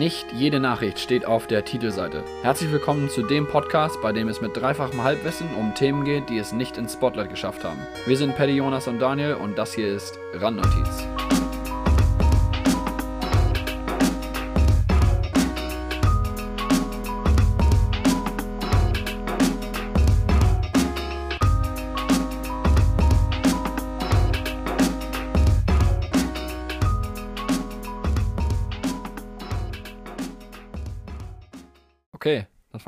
Nicht 0.00 0.32
jede 0.32 0.60
Nachricht 0.60 0.98
steht 0.98 1.26
auf 1.26 1.46
der 1.46 1.66
Titelseite. 1.66 2.24
Herzlich 2.40 2.72
willkommen 2.72 3.10
zu 3.10 3.20
dem 3.20 3.46
Podcast, 3.46 4.00
bei 4.00 4.12
dem 4.12 4.28
es 4.28 4.40
mit 4.40 4.56
dreifachem 4.56 5.04
Halbwissen 5.04 5.54
um 5.54 5.74
Themen 5.74 6.06
geht, 6.06 6.30
die 6.30 6.38
es 6.38 6.54
nicht 6.54 6.78
ins 6.78 6.94
Spotlight 6.94 7.28
geschafft 7.28 7.64
haben. 7.64 7.86
Wir 8.06 8.16
sind 8.16 8.34
Paddy, 8.34 8.54
Jonas 8.54 8.88
und 8.88 8.98
Daniel 8.98 9.34
und 9.34 9.58
das 9.58 9.74
hier 9.74 9.88
ist 9.88 10.18
Randnotiz. 10.32 11.06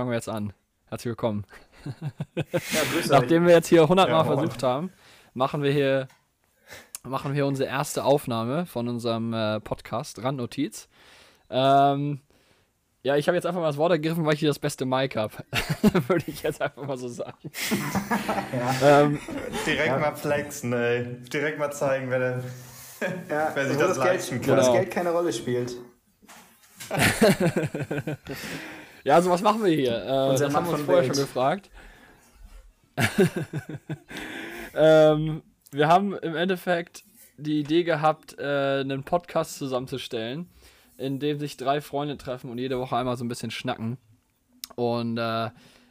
Fangen 0.03 0.11
wir 0.11 0.17
jetzt 0.17 0.29
an. 0.29 0.53
Herzlich 0.89 1.11
willkommen. 1.11 1.47
Ja, 2.35 2.43
Nachdem 3.21 3.47
wir 3.47 3.53
jetzt 3.55 3.69
hier 3.69 3.83
100 3.83 4.11
Mal 4.11 4.17
Ja, 4.17 4.25
versucht 4.25 4.65
haben, 4.65 4.91
machen 5.33 5.63
wir 5.63 5.71
hier 5.71 6.09
machen 7.05 7.35
wir 7.35 7.47
unsere 7.47 7.69
erste 7.69 8.03
Aufnahme 8.03 8.67
von 8.67 8.89
unserem 8.89 9.33
äh, 9.33 9.61
Podcast 9.61 10.21
Randnotiz. 10.21 10.89
Ähm, 11.51 12.21
ja, 13.05 13.15
ich 13.15 13.29
habe 13.29 13.37
jetzt 13.37 13.47
einfach 13.47 13.61
mal 13.61 13.69
das 13.69 13.77
Wort 13.77 13.93
ergriffen, 13.93 14.27
weil 14.27 14.35
ich 14.35 14.41
hier 14.41 14.51
das 14.51 14.59
beste 14.59 14.87
Mic 14.87 15.17
habe. 15.17 15.35
Würde 16.09 16.25
ich 16.27 16.43
jetzt 16.43 16.61
einfach 16.61 16.85
mal 16.85 16.97
so 16.97 17.07
sagen. 17.07 17.39
ähm, 18.83 19.21
Direkt 19.65 19.87
Ja. 19.87 19.99
mal 19.99 20.17
flexen, 20.17 20.73
ey. 20.73 21.17
Direkt 21.33 21.61
mal 21.61 21.71
zeigen, 21.71 22.11
wer, 22.11 22.19
der, 22.19 22.43
Ja, 23.31 23.53
wer 23.55 23.67
sich 23.69 23.77
wo 23.77 23.81
das 23.81 23.89
das, 23.91 23.99
Geld, 23.99 24.15
leisten 24.17 24.41
wo 24.41 24.47
kann. 24.47 24.57
das 24.57 24.67
Genau. 24.67 24.79
Geld 24.81 24.91
keine 24.91 25.11
Rolle 25.13 25.33
spielt. 25.33 25.77
Ja, 29.05 29.15
also 29.15 29.31
was 29.31 29.43
machen 29.43 29.65
wir 29.65 29.73
hier? 29.73 30.05
Äh, 30.05 30.31
Unser 30.31 30.47
das 30.47 30.53
Mann 30.53 30.65
haben 30.65 30.67
wir 30.67 30.75
uns 30.75 30.83
vorher 30.83 31.05
Welt. 31.05 31.17
schon 31.17 31.25
gefragt. 31.25 31.71
ähm, 34.75 35.43
wir 35.71 35.89
haben 35.89 36.15
im 36.19 36.37
Endeffekt 36.37 37.05
die 37.37 37.61
Idee 37.61 37.85
gehabt, 37.85 38.39
äh, 38.39 38.81
einen 38.81 39.05
Podcast 39.05 39.57
zusammenzustellen, 39.57 40.49
in 40.99 41.19
dem 41.19 41.39
sich 41.39 41.57
drei 41.57 41.81
Freunde 41.81 42.17
treffen 42.19 42.51
und 42.51 42.59
jede 42.59 42.79
Woche 42.79 42.97
einmal 42.97 43.17
so 43.17 43.25
ein 43.25 43.29
bisschen 43.29 43.51
schnacken. 43.51 43.99
Und 44.77 45.19
äh, 45.19 45.51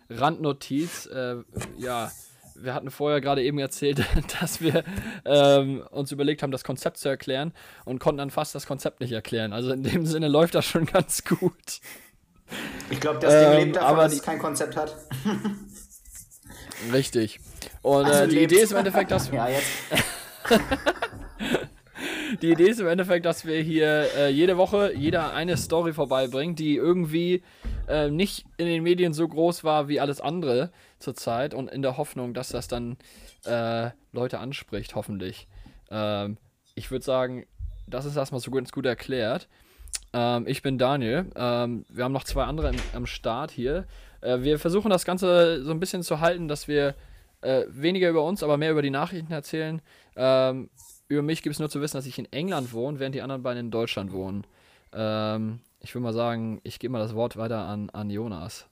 Randnotiz, 0.09 1.07
äh, 1.07 1.37
ja, 1.77 2.11
wir 2.55 2.73
hatten 2.73 2.91
vorher 2.91 3.21
gerade 3.21 3.43
eben 3.43 3.59
erzählt, 3.59 4.05
dass 4.41 4.61
wir 4.61 4.83
ähm, 5.25 5.83
uns 5.91 6.11
überlegt 6.11 6.43
haben, 6.43 6.51
das 6.51 6.63
Konzept 6.63 6.97
zu 6.97 7.09
erklären 7.09 7.53
und 7.85 7.99
konnten 7.99 8.19
dann 8.19 8.29
fast 8.29 8.55
das 8.55 8.65
Konzept 8.67 8.99
nicht 8.99 9.11
erklären. 9.11 9.53
Also 9.53 9.71
in 9.71 9.83
dem 9.83 10.05
Sinne 10.05 10.27
läuft 10.27 10.55
das 10.55 10.65
schon 10.65 10.85
ganz 10.91 11.23
gut. 11.23 11.79
Ich 12.89 12.99
glaube, 12.99 13.19
das 13.19 13.33
Ding 13.33 13.51
Ähm, 13.51 13.59
lebt 13.65 13.75
davon, 13.77 13.89
aber 13.89 14.03
dass 14.03 14.13
es 14.13 14.23
kein 14.23 14.39
Konzept 14.39 14.75
hat. 14.75 14.95
Richtig. 16.93 17.39
Und 17.81 18.05
Also 18.05 18.23
äh, 18.23 18.27
die 18.27 18.43
Idee 18.43 18.61
ist 18.61 18.71
im 18.71 18.77
Endeffekt, 18.77 19.11
dass 19.11 19.29
Ja, 19.31 19.47
jetzt. 19.47 19.67
die 22.41 22.51
Idee 22.51 22.69
ist 22.69 22.79
im 22.79 22.87
Endeffekt, 22.87 23.25
dass 23.25 23.45
wir 23.45 23.61
hier 23.61 24.07
äh, 24.17 24.29
jede 24.29 24.57
Woche 24.57 24.93
jeder 24.95 25.33
eine 25.33 25.57
Story 25.57 25.93
vorbeibringen, 25.93 26.55
die 26.55 26.75
irgendwie 26.75 27.43
äh, 27.87 28.09
nicht 28.09 28.45
in 28.57 28.65
den 28.65 28.83
Medien 28.83 29.13
so 29.13 29.27
groß 29.27 29.63
war 29.63 29.87
wie 29.87 29.99
alles 29.99 30.21
andere 30.21 30.71
zurzeit 30.99 31.53
und 31.53 31.69
in 31.69 31.81
der 31.81 31.97
Hoffnung, 31.97 32.33
dass 32.33 32.49
das 32.49 32.67
dann 32.67 32.97
äh, 33.45 33.91
Leute 34.11 34.39
anspricht, 34.39 34.95
hoffentlich. 34.95 35.47
Ähm, 35.89 36.37
ich 36.75 36.89
würde 36.91 37.05
sagen, 37.05 37.45
das 37.87 38.05
ist 38.05 38.15
erstmal 38.15 38.41
so 38.41 38.51
ganz 38.51 38.71
gut 38.71 38.85
erklärt. 38.85 39.47
Ähm, 40.13 40.45
ich 40.47 40.61
bin 40.61 40.77
Daniel. 40.77 41.25
Ähm, 41.35 41.85
wir 41.89 42.03
haben 42.03 42.11
noch 42.11 42.23
zwei 42.23 42.43
andere 42.43 42.69
im, 42.69 42.75
am 42.93 43.05
Start 43.05 43.51
hier. 43.51 43.85
Äh, 44.21 44.41
wir 44.41 44.59
versuchen 44.59 44.89
das 44.89 45.05
Ganze 45.05 45.63
so 45.63 45.71
ein 45.71 45.79
bisschen 45.79 46.03
zu 46.03 46.19
halten, 46.19 46.47
dass 46.47 46.67
wir 46.67 46.95
äh, 47.41 47.63
weniger 47.69 48.09
über 48.09 48.23
uns, 48.23 48.43
aber 48.43 48.57
mehr 48.57 48.71
über 48.71 48.81
die 48.81 48.89
Nachrichten 48.89 49.31
erzählen. 49.31 49.81
Ähm, 50.15 50.69
über 51.07 51.21
mich 51.21 51.41
gibt 51.41 51.53
es 51.53 51.59
nur 51.59 51.69
zu 51.69 51.81
wissen, 51.81 51.97
dass 51.97 52.05
ich 52.05 52.19
in 52.19 52.31
England 52.31 52.73
wohne, 52.73 52.99
während 52.99 53.15
die 53.15 53.21
anderen 53.21 53.43
beiden 53.43 53.65
in 53.65 53.71
Deutschland 53.71 54.11
wohnen. 54.11 54.45
Ähm, 54.93 55.59
ich 55.79 55.93
würde 55.95 56.03
mal 56.03 56.13
sagen, 56.13 56.61
ich 56.63 56.79
gebe 56.79 56.91
mal 56.91 56.99
das 56.99 57.15
Wort 57.15 57.37
weiter 57.37 57.59
an, 57.59 57.89
an 57.89 58.09
Jonas. 58.09 58.67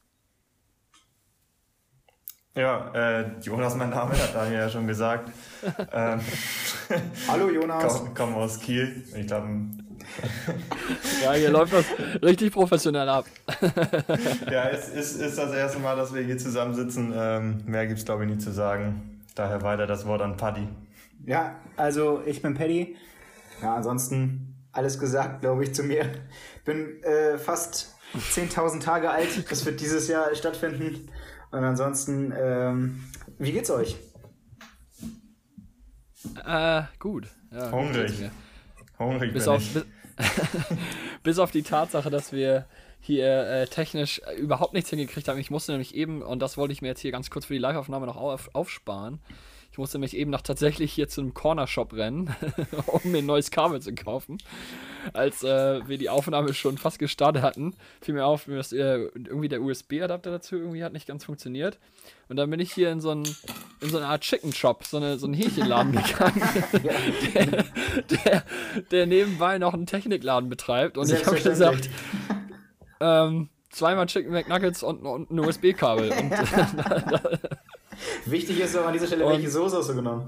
Ja, 2.55 2.91
äh, 2.93 3.39
Jonas, 3.41 3.75
mein 3.75 3.89
Name, 3.89 4.11
hat 4.11 4.35
Daniel 4.35 4.59
ja 4.59 4.69
schon 4.69 4.87
gesagt. 4.87 5.31
ähm, 5.93 6.19
Hallo 7.27 7.49
Jonas. 7.49 7.99
komm, 8.03 8.13
komm 8.13 8.35
aus 8.35 8.59
Kiel. 8.59 9.03
Ich 9.15 9.27
glaube, 9.27 9.47
Ja, 11.23 11.33
hier 11.33 11.49
läuft 11.49 11.73
das 11.73 11.85
richtig 12.23 12.53
professionell 12.53 13.09
ab. 13.09 13.25
ja, 14.51 14.69
es 14.69 14.89
ist, 14.89 15.21
ist 15.21 15.37
das 15.37 15.53
erste 15.53 15.79
Mal, 15.79 15.95
dass 15.95 16.13
wir 16.13 16.21
hier 16.21 16.37
zusammensitzen. 16.37 17.13
Ähm, 17.15 17.61
mehr 17.65 17.87
gibt's 17.87 18.05
glaube 18.05 18.23
ich, 18.23 18.29
nicht 18.29 18.41
zu 18.41 18.51
sagen. 18.51 19.21
Daher 19.35 19.61
weiter 19.61 19.85
das 19.85 20.05
Wort 20.05 20.21
an 20.21 20.37
Paddy. 20.37 20.67
Ja, 21.25 21.55
also 21.75 22.21
ich 22.25 22.41
bin 22.41 22.53
Paddy. 22.53 22.95
Ja, 23.61 23.75
ansonsten 23.75 24.55
alles 24.71 24.99
gesagt, 24.99 25.41
glaube 25.41 25.63
ich, 25.63 25.73
zu 25.73 25.83
mir. 25.83 26.09
Bin 26.65 27.03
äh, 27.03 27.37
fast 27.37 27.95
10.000 28.15 28.81
Tage 28.81 29.09
alt. 29.09 29.49
Das 29.51 29.65
wird 29.65 29.81
dieses 29.81 30.07
Jahr 30.07 30.33
stattfinden. 30.35 31.09
Und 31.51 31.63
ansonsten, 31.63 32.33
ähm, 32.37 33.03
wie 33.37 33.51
geht's 33.51 33.71
euch? 33.71 33.97
Äh, 36.45 36.83
gut. 36.99 37.27
Ja, 37.51 37.69
gut 37.69 37.79
Hungrig. 37.79 38.31
Hungrig 38.99 39.33
Bis 39.33 39.45
bin 39.45 39.53
auf, 39.53 39.73
bis, 39.73 39.85
bis 41.23 41.39
auf 41.39 41.51
die 41.51 41.63
Tatsache, 41.63 42.09
dass 42.09 42.31
wir 42.33 42.65
hier 42.99 43.47
äh, 43.47 43.67
technisch 43.67 44.21
äh, 44.27 44.35
überhaupt 44.35 44.73
nichts 44.73 44.89
hingekriegt 44.89 45.27
haben. 45.27 45.39
Ich 45.39 45.49
musste 45.49 45.71
nämlich 45.71 45.95
eben, 45.95 46.21
und 46.21 46.39
das 46.39 46.57
wollte 46.57 46.73
ich 46.73 46.81
mir 46.81 46.89
jetzt 46.89 46.99
hier 46.99 47.11
ganz 47.11 47.29
kurz 47.29 47.45
für 47.45 47.53
die 47.53 47.59
Live-Aufnahme 47.59 48.05
noch 48.05 48.17
auf, 48.17 48.49
aufsparen, 48.53 49.19
musste 49.79 49.97
nämlich 49.97 50.15
eben 50.15 50.29
noch 50.29 50.41
tatsächlich 50.41 50.93
hier 50.93 51.07
zu 51.07 51.21
einem 51.21 51.33
Corner-Shop 51.33 51.93
rennen, 51.93 52.35
um 52.85 53.11
mir 53.11 53.19
ein 53.19 53.25
neues 53.25 53.49
Kabel 53.49 53.81
zu 53.81 53.95
kaufen. 53.95 54.37
Als 55.13 55.43
äh, 55.43 55.87
wir 55.87 55.97
die 55.97 56.09
Aufnahme 56.09 56.53
schon 56.53 56.77
fast 56.77 56.99
gestartet 56.99 57.41
hatten, 57.41 57.73
fiel 58.01 58.13
mir 58.13 58.25
auf, 58.25 58.45
dass 58.45 58.71
äh, 58.71 59.09
irgendwie 59.15 59.49
der 59.49 59.61
USB-Adapter 59.61 60.29
dazu 60.29 60.57
irgendwie 60.57 60.83
hat 60.83 60.93
nicht 60.93 61.07
ganz 61.07 61.25
funktioniert. 61.25 61.79
Und 62.27 62.35
dann 62.35 62.49
bin 62.49 62.59
ich 62.59 62.71
hier 62.71 62.91
in 62.91 63.01
so, 63.01 63.09
einen, 63.09 63.25
in 63.81 63.89
so 63.89 63.97
eine 63.97 64.07
Art 64.07 64.21
Chicken 64.21 64.53
Shop, 64.53 64.83
so, 64.85 64.97
eine, 64.97 65.17
so 65.17 65.25
einen 65.25 65.33
Hähnchenladen 65.33 65.93
gegangen, 66.03 66.41
der, 66.83 67.65
der, 68.09 68.43
der 68.91 69.05
nebenbei 69.07 69.57
noch 69.57 69.73
einen 69.73 69.87
Technikladen 69.87 70.49
betreibt. 70.49 70.97
Und 70.97 71.11
ich 71.11 71.25
habe 71.25 71.41
gesagt, 71.41 71.89
ähm, 72.99 73.49
zweimal 73.69 74.05
Chicken 74.07 74.31
McNuggets 74.31 74.83
und, 74.83 75.05
und 75.05 75.31
ein 75.31 75.39
USB-Kabel. 75.39 76.11
Und 76.11 76.31
Wichtig 78.25 78.59
ist 78.59 78.75
auch 78.77 78.85
an 78.85 78.93
dieser 78.93 79.07
Stelle, 79.07 79.25
Und- 79.25 79.33
welche 79.33 79.49
Soße 79.49 79.77
hast 79.77 79.89
du 79.89 79.95
genommen? 79.95 80.27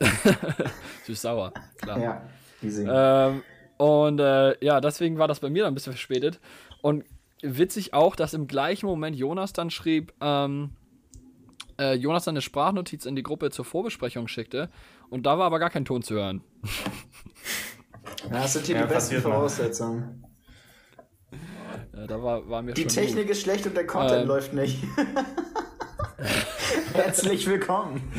süß-sauer, 1.06 1.52
klar. 1.80 1.98
Ja, 2.00 2.22
easy. 2.62 2.86
Ähm, 2.88 3.42
und 3.78 4.18
äh, 4.20 4.56
ja, 4.64 4.80
deswegen 4.80 5.18
war 5.18 5.28
das 5.28 5.40
bei 5.40 5.48
mir 5.50 5.62
dann 5.64 5.72
ein 5.72 5.74
bisschen 5.74 5.92
verspätet. 5.92 6.40
Und 6.82 7.04
witzig 7.42 7.94
auch, 7.94 8.16
dass 8.16 8.34
im 8.34 8.46
gleichen 8.46 8.86
Moment 8.86 9.16
Jonas 9.16 9.52
dann 9.52 9.70
schrieb, 9.70 10.12
ähm, 10.20 10.70
äh, 11.78 11.94
Jonas 11.94 12.24
dann 12.24 12.32
eine 12.34 12.42
Sprachnotiz 12.42 13.06
in 13.06 13.14
die 13.16 13.22
Gruppe 13.22 13.50
zur 13.50 13.64
Vorbesprechung 13.64 14.26
schickte. 14.28 14.70
Und 15.10 15.24
da 15.26 15.38
war 15.38 15.46
aber 15.46 15.58
gar 15.58 15.70
kein 15.70 15.84
Ton 15.84 16.02
zu 16.02 16.14
hören. 16.14 16.42
Ja, 18.30 18.42
das 18.42 18.52
sind 18.54 18.66
hier 18.66 18.76
Ja, 18.76 18.82
die 18.86 18.92
besten. 18.92 19.20
Voraussetzungen. 19.20 20.24
Äh, 21.92 22.06
da 22.06 22.22
war, 22.22 22.48
war 22.48 22.62
mir 22.62 22.72
Die 22.74 22.82
schon 22.82 22.90
Technik 22.90 23.28
ist 23.30 23.42
schlecht 23.42 23.66
und 23.66 23.76
der 23.76 23.86
Content 23.86 24.22
Ähm. 24.22 24.28
läuft 24.28 24.52
nicht. 24.52 24.82
Herzlich 26.94 27.46
willkommen. 27.46 28.12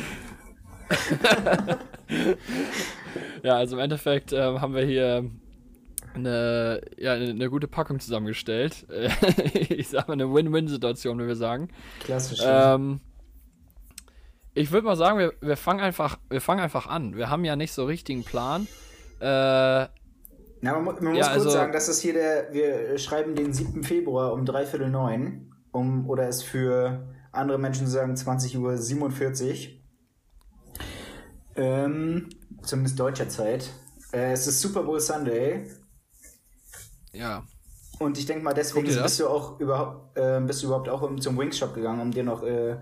Ja, 3.42 3.56
also 3.56 3.76
im 3.76 3.82
Endeffekt 3.82 4.32
ähm, 4.32 4.60
haben 4.60 4.74
wir 4.74 4.84
hier 4.84 5.30
eine, 6.14 6.80
ja, 6.96 7.12
eine, 7.12 7.50
gute 7.50 7.68
Packung 7.68 8.00
zusammengestellt. 8.00 8.86
Äh, 8.90 9.10
ich 9.74 9.88
sag 9.88 10.08
mal 10.08 10.14
eine 10.14 10.32
Win-Win-Situation, 10.32 11.18
wie 11.18 11.26
wir 11.26 11.36
sagen. 11.36 11.68
Klassisch. 12.00 12.40
Ähm, 12.44 13.00
ich 14.54 14.70
würde 14.70 14.86
mal 14.86 14.96
sagen, 14.96 15.18
wir, 15.18 15.32
wir, 15.40 15.56
fangen 15.56 15.80
einfach, 15.80 16.18
wir 16.30 16.40
fangen 16.40 16.60
einfach 16.60 16.86
an. 16.86 17.16
Wir 17.16 17.28
haben 17.30 17.44
ja 17.44 17.56
nicht 17.56 17.72
so 17.72 17.84
richtigen 17.84 18.24
Plan. 18.24 18.66
Äh, 19.20 19.24
Na, 19.26 19.90
man, 20.62 20.84
man 20.84 21.04
muss 21.04 21.18
ja, 21.18 21.26
kurz 21.26 21.34
also- 21.34 21.50
sagen, 21.50 21.72
dass 21.72 21.88
es 21.88 22.00
hier 22.00 22.14
der, 22.14 22.52
wir 22.52 22.98
schreiben 22.98 23.34
den 23.34 23.52
7. 23.52 23.82
Februar 23.82 24.32
um 24.32 24.44
dreiviertel 24.44 24.90
neun, 24.90 25.52
um, 25.72 26.08
oder 26.08 26.28
es 26.28 26.42
für 26.42 27.08
andere 27.34 27.58
Menschen 27.58 27.86
sagen 27.86 28.14
20.47 28.14 29.68
Uhr. 29.68 29.80
Ähm, 31.56 32.28
zumindest 32.62 32.98
deutscher 32.98 33.28
Zeit. 33.28 33.70
Äh, 34.12 34.32
es 34.32 34.46
ist 34.46 34.60
Super 34.60 34.82
Bowl 34.82 35.00
Sunday 35.00 35.66
ja, 37.12 37.44
und 38.00 38.18
ich 38.18 38.26
denke 38.26 38.42
mal, 38.42 38.54
deswegen 38.54 38.86
bist 38.86 39.20
du 39.20 39.28
auch 39.28 39.60
überhaupt, 39.60 40.18
äh, 40.18 40.40
bist 40.40 40.62
du 40.62 40.66
überhaupt 40.66 40.88
auch 40.88 41.02
um, 41.02 41.20
zum 41.20 41.38
Wings 41.38 41.58
Shop 41.58 41.74
gegangen, 41.74 42.00
um 42.00 42.10
dir 42.10 42.24
noch 42.24 42.42
äh, 42.42 42.76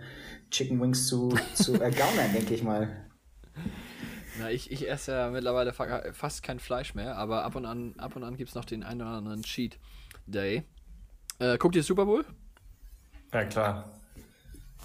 Chicken 0.51 0.81
Wings 0.81 1.07
zu, 1.07 1.29
zu 1.55 1.75
ergaunern, 1.81 2.33
denke 2.33 2.55
ich 2.55 2.63
mal. 2.63 3.07
Na, 4.39 4.51
ich, 4.51 4.73
ich 4.73 4.89
esse 4.89 5.13
ja 5.13 5.31
mittlerweile 5.31 5.75
fast 5.75 6.43
kein 6.43 6.59
Fleisch 6.59 6.95
mehr, 6.95 7.19
aber 7.19 7.45
ab 7.45 7.55
und 7.57 7.67
an, 7.67 7.95
ab 7.99 8.17
und 8.17 8.25
an 8.25 8.37
gibt 8.37 8.49
es 8.49 8.55
noch 8.55 8.65
den 8.65 8.83
einen 8.83 9.03
oder 9.03 9.11
anderen 9.11 9.43
Cheat 9.43 9.79
Day. 10.27 10.65
Äh, 11.39 11.59
guckt 11.59 11.77
ihr 11.77 11.83
Super 11.83 12.07
Bowl? 12.07 12.25
Ja, 13.33 13.45
klar. 13.45 13.91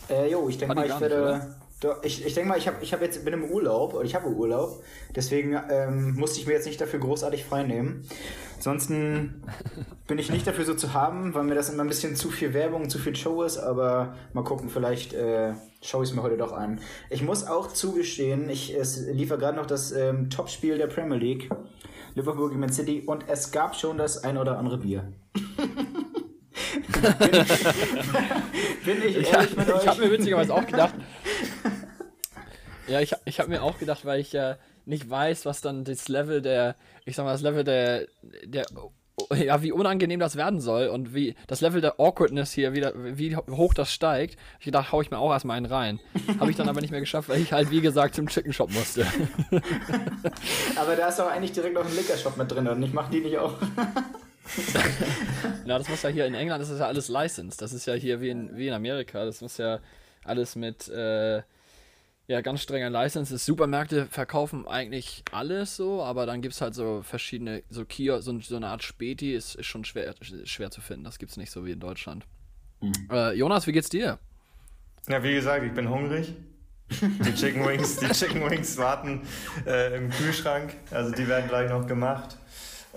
Äh, 0.09 0.31
jo, 0.31 0.47
ich 0.49 0.57
denke 0.57 0.75
mal, 0.75 0.85
ich 0.85 0.99
werde. 0.99 1.55
Doch, 1.79 2.03
ich, 2.03 2.25
ich 2.25 2.33
denke 2.33 2.49
mal, 2.49 2.57
ich, 2.57 2.67
hab, 2.67 2.81
ich 2.81 2.91
hab 2.91 3.01
jetzt, 3.03 3.23
bin 3.23 3.33
im 3.35 3.51
Urlaub, 3.51 3.94
oder 3.94 4.03
ich 4.03 4.15
habe 4.15 4.29
Urlaub, 4.29 4.81
deswegen 5.15 5.55
ähm, 5.69 6.15
musste 6.15 6.39
ich 6.39 6.47
mir 6.47 6.53
jetzt 6.53 6.65
nicht 6.65 6.81
dafür 6.81 6.99
großartig 6.99 7.45
freinehmen. 7.45 8.03
Ansonsten 8.55 9.44
bin 10.07 10.17
ich 10.17 10.31
nicht 10.31 10.47
dafür 10.47 10.65
so 10.65 10.73
zu 10.73 10.95
haben, 10.95 11.35
weil 11.35 11.44
mir 11.44 11.53
das 11.53 11.69
immer 11.69 11.83
ein 11.83 11.88
bisschen 11.88 12.15
zu 12.15 12.31
viel 12.31 12.55
Werbung, 12.55 12.89
zu 12.89 12.97
viel 12.97 13.15
Show 13.15 13.44
ist, 13.44 13.59
aber 13.59 14.15
mal 14.33 14.44
gucken, 14.44 14.69
vielleicht 14.69 15.13
äh, 15.13 15.53
schaue 15.83 16.03
ich 16.03 16.09
es 16.09 16.15
mir 16.15 16.23
heute 16.23 16.38
doch 16.38 16.51
an. 16.51 16.79
Ich 17.11 17.21
muss 17.21 17.45
auch 17.45 17.67
zugestehen, 17.67 18.49
ich 18.49 18.75
es 18.75 18.97
liefere 18.97 19.38
gerade 19.38 19.57
noch 19.57 19.67
das 19.67 19.91
ähm, 19.91 20.31
Topspiel 20.31 20.79
der 20.79 20.88
Premier 20.88 21.17
League, 21.17 21.51
Liverpool 22.15 22.49
gegen 22.49 22.59
Man 22.59 22.73
City, 22.73 23.03
und 23.05 23.25
es 23.27 23.51
gab 23.51 23.75
schon 23.75 23.99
das 23.99 24.23
ein 24.23 24.39
oder 24.39 24.57
andere 24.57 24.79
Bier. 24.79 25.13
bin, 26.73 27.45
bin 28.85 29.09
ich 29.09 29.15
ehrlich 29.15 29.31
ja, 29.31 29.41
mit 29.55 29.69
euch? 29.69 29.81
Ich 29.83 29.87
habe 29.87 30.01
mir 30.01 30.11
witzigerweise 30.11 30.53
auch 30.53 30.65
gedacht, 30.65 30.93
ja, 32.87 33.01
ich, 33.01 33.13
ich 33.25 33.39
habe 33.39 33.49
mir 33.49 33.63
auch 33.63 33.77
gedacht, 33.79 34.05
weil 34.05 34.19
ich 34.19 34.33
ja 34.33 34.57
nicht 34.85 35.09
weiß, 35.09 35.45
was 35.45 35.61
dann 35.61 35.83
das 35.83 36.07
Level 36.07 36.41
der, 36.41 36.75
ich 37.05 37.15
sag 37.15 37.25
mal, 37.25 37.33
das 37.33 37.41
Level 37.41 37.63
der, 37.63 38.07
der, 38.43 38.65
ja, 39.35 39.61
wie 39.63 39.71
unangenehm 39.71 40.19
das 40.19 40.35
werden 40.35 40.61
soll 40.61 40.87
und 40.87 41.13
wie 41.13 41.35
das 41.47 41.61
Level 41.61 41.81
der 41.81 41.99
Awkwardness 41.99 42.51
hier 42.53 42.73
wieder, 42.73 42.93
wie 42.95 43.35
hoch 43.35 43.73
das 43.73 43.91
steigt. 43.91 44.37
Ich 44.59 44.65
gedacht, 44.65 44.91
hau 44.91 45.01
ich 45.01 45.09
mir 45.09 45.17
auch 45.17 45.31
erstmal 45.31 45.57
einen 45.57 45.65
rein. 45.65 45.99
Habe 46.39 46.51
ich 46.51 46.57
dann 46.57 46.69
aber 46.69 46.81
nicht 46.81 46.91
mehr 46.91 46.99
geschafft, 46.99 47.27
weil 47.29 47.41
ich 47.41 47.51
halt, 47.51 47.71
wie 47.71 47.81
gesagt, 47.81 48.15
zum 48.15 48.27
Chicken 48.27 48.53
Shop 48.53 48.71
musste. 48.71 49.07
aber 50.75 50.95
da 50.95 51.09
ist 51.09 51.19
doch 51.19 51.29
eigentlich 51.31 51.51
direkt 51.51 51.73
noch 51.73 51.85
ein 51.85 51.95
Liquor 51.95 52.17
Shop 52.17 52.37
mit 52.37 52.51
drin 52.51 52.67
und 52.67 52.81
ich 52.83 52.93
mach 52.93 53.09
die 53.09 53.21
nicht 53.21 53.37
auch. 53.39 53.55
Na, 55.65 55.77
das 55.77 55.89
muss 55.89 56.01
ja 56.01 56.09
hier 56.09 56.25
in 56.25 56.33
England, 56.33 56.61
das 56.61 56.69
ist 56.69 56.79
ja 56.79 56.88
alles 56.88 57.09
licensed. 57.09 57.61
Das 57.61 57.73
ist 57.73 57.85
ja 57.85 57.94
hier 57.94 58.21
wie 58.21 58.29
in, 58.29 58.55
wie 58.55 58.67
in 58.67 58.73
Amerika. 58.73 59.25
Das 59.25 59.41
muss 59.41 59.57
ja 59.57 59.79
alles 60.23 60.55
mit, 60.55 60.88
äh, 60.89 61.41
ja, 62.27 62.41
ganz 62.41 62.61
strenger 62.61 62.89
License 62.89 63.38
Supermärkte 63.38 64.05
verkaufen 64.07 64.67
eigentlich 64.67 65.23
alles 65.31 65.77
so, 65.77 66.03
aber 66.03 66.25
dann 66.25 66.41
gibt 66.41 66.55
es 66.55 66.61
halt 66.61 66.75
so 66.75 67.01
verschiedene, 67.01 67.63
so 67.69 67.85
Kiosk, 67.85 68.25
so, 68.25 68.39
so, 68.39 68.57
eine 68.57 68.67
Art 68.67 68.83
Späti 68.83 69.33
ist, 69.33 69.55
ist 69.55 69.65
schon 69.65 69.85
schwer, 69.85 70.13
schwer 70.44 70.69
zu 70.69 70.81
finden. 70.81 71.05
Das 71.05 71.19
gibt 71.19 71.31
es 71.31 71.38
nicht 71.38 71.51
so 71.51 71.65
wie 71.65 71.71
in 71.71 71.79
Deutschland. 71.79 72.25
Mhm. 72.81 72.94
Äh, 73.11 73.33
Jonas, 73.33 73.65
wie 73.65 73.71
geht's 73.71 73.89
dir? 73.89 74.19
Ja, 75.07 75.23
wie 75.23 75.33
gesagt, 75.33 75.63
ich 75.63 75.73
bin 75.73 75.89
hungrig. 75.89 76.33
Die 76.89 77.33
Chicken 77.35 77.65
Wings, 77.65 77.97
die 77.97 78.07
Chicken 78.07 78.49
Wings 78.49 78.77
warten 78.77 79.21
äh, 79.65 79.95
im 79.97 80.09
Kühlschrank. 80.09 80.73
Also 80.91 81.13
die 81.13 81.27
werden 81.27 81.47
gleich 81.47 81.69
noch 81.69 81.85
gemacht. 81.85 82.38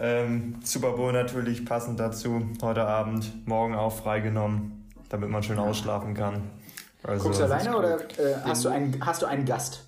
Ähm, 0.03 0.57
Super 0.65 0.93
Bowl 0.93 1.13
natürlich 1.13 1.67
passend 1.67 2.01
dazu. 2.01 2.49
Heute 2.63 2.87
Abend, 2.87 3.47
morgen 3.47 3.75
auch 3.75 3.93
freigenommen, 3.93 4.91
damit 5.11 5.29
man 5.29 5.43
schön 5.43 5.59
ausschlafen 5.59 6.15
kann. 6.15 6.51
Also, 7.03 7.25
Guckst 7.25 7.41
du 7.41 7.45
alleine 7.45 7.77
oder 7.77 8.01
äh, 8.19 8.37
hast, 8.43 8.65
du 8.65 8.71
einen, 8.71 9.05
hast 9.05 9.21
du 9.21 9.27
einen 9.27 9.45
Gast? 9.45 9.87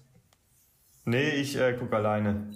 Nee, 1.06 1.30
ich 1.30 1.58
äh, 1.58 1.72
gucke 1.78 1.96
alleine. 1.96 2.50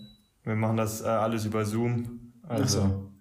Wir 0.45 0.55
machen 0.55 0.77
das 0.77 1.01
äh, 1.01 1.07
alles 1.07 1.47
über 1.47 1.65
Zoom. 1.65 2.35
Also, 2.47 2.81
so. 2.81 3.13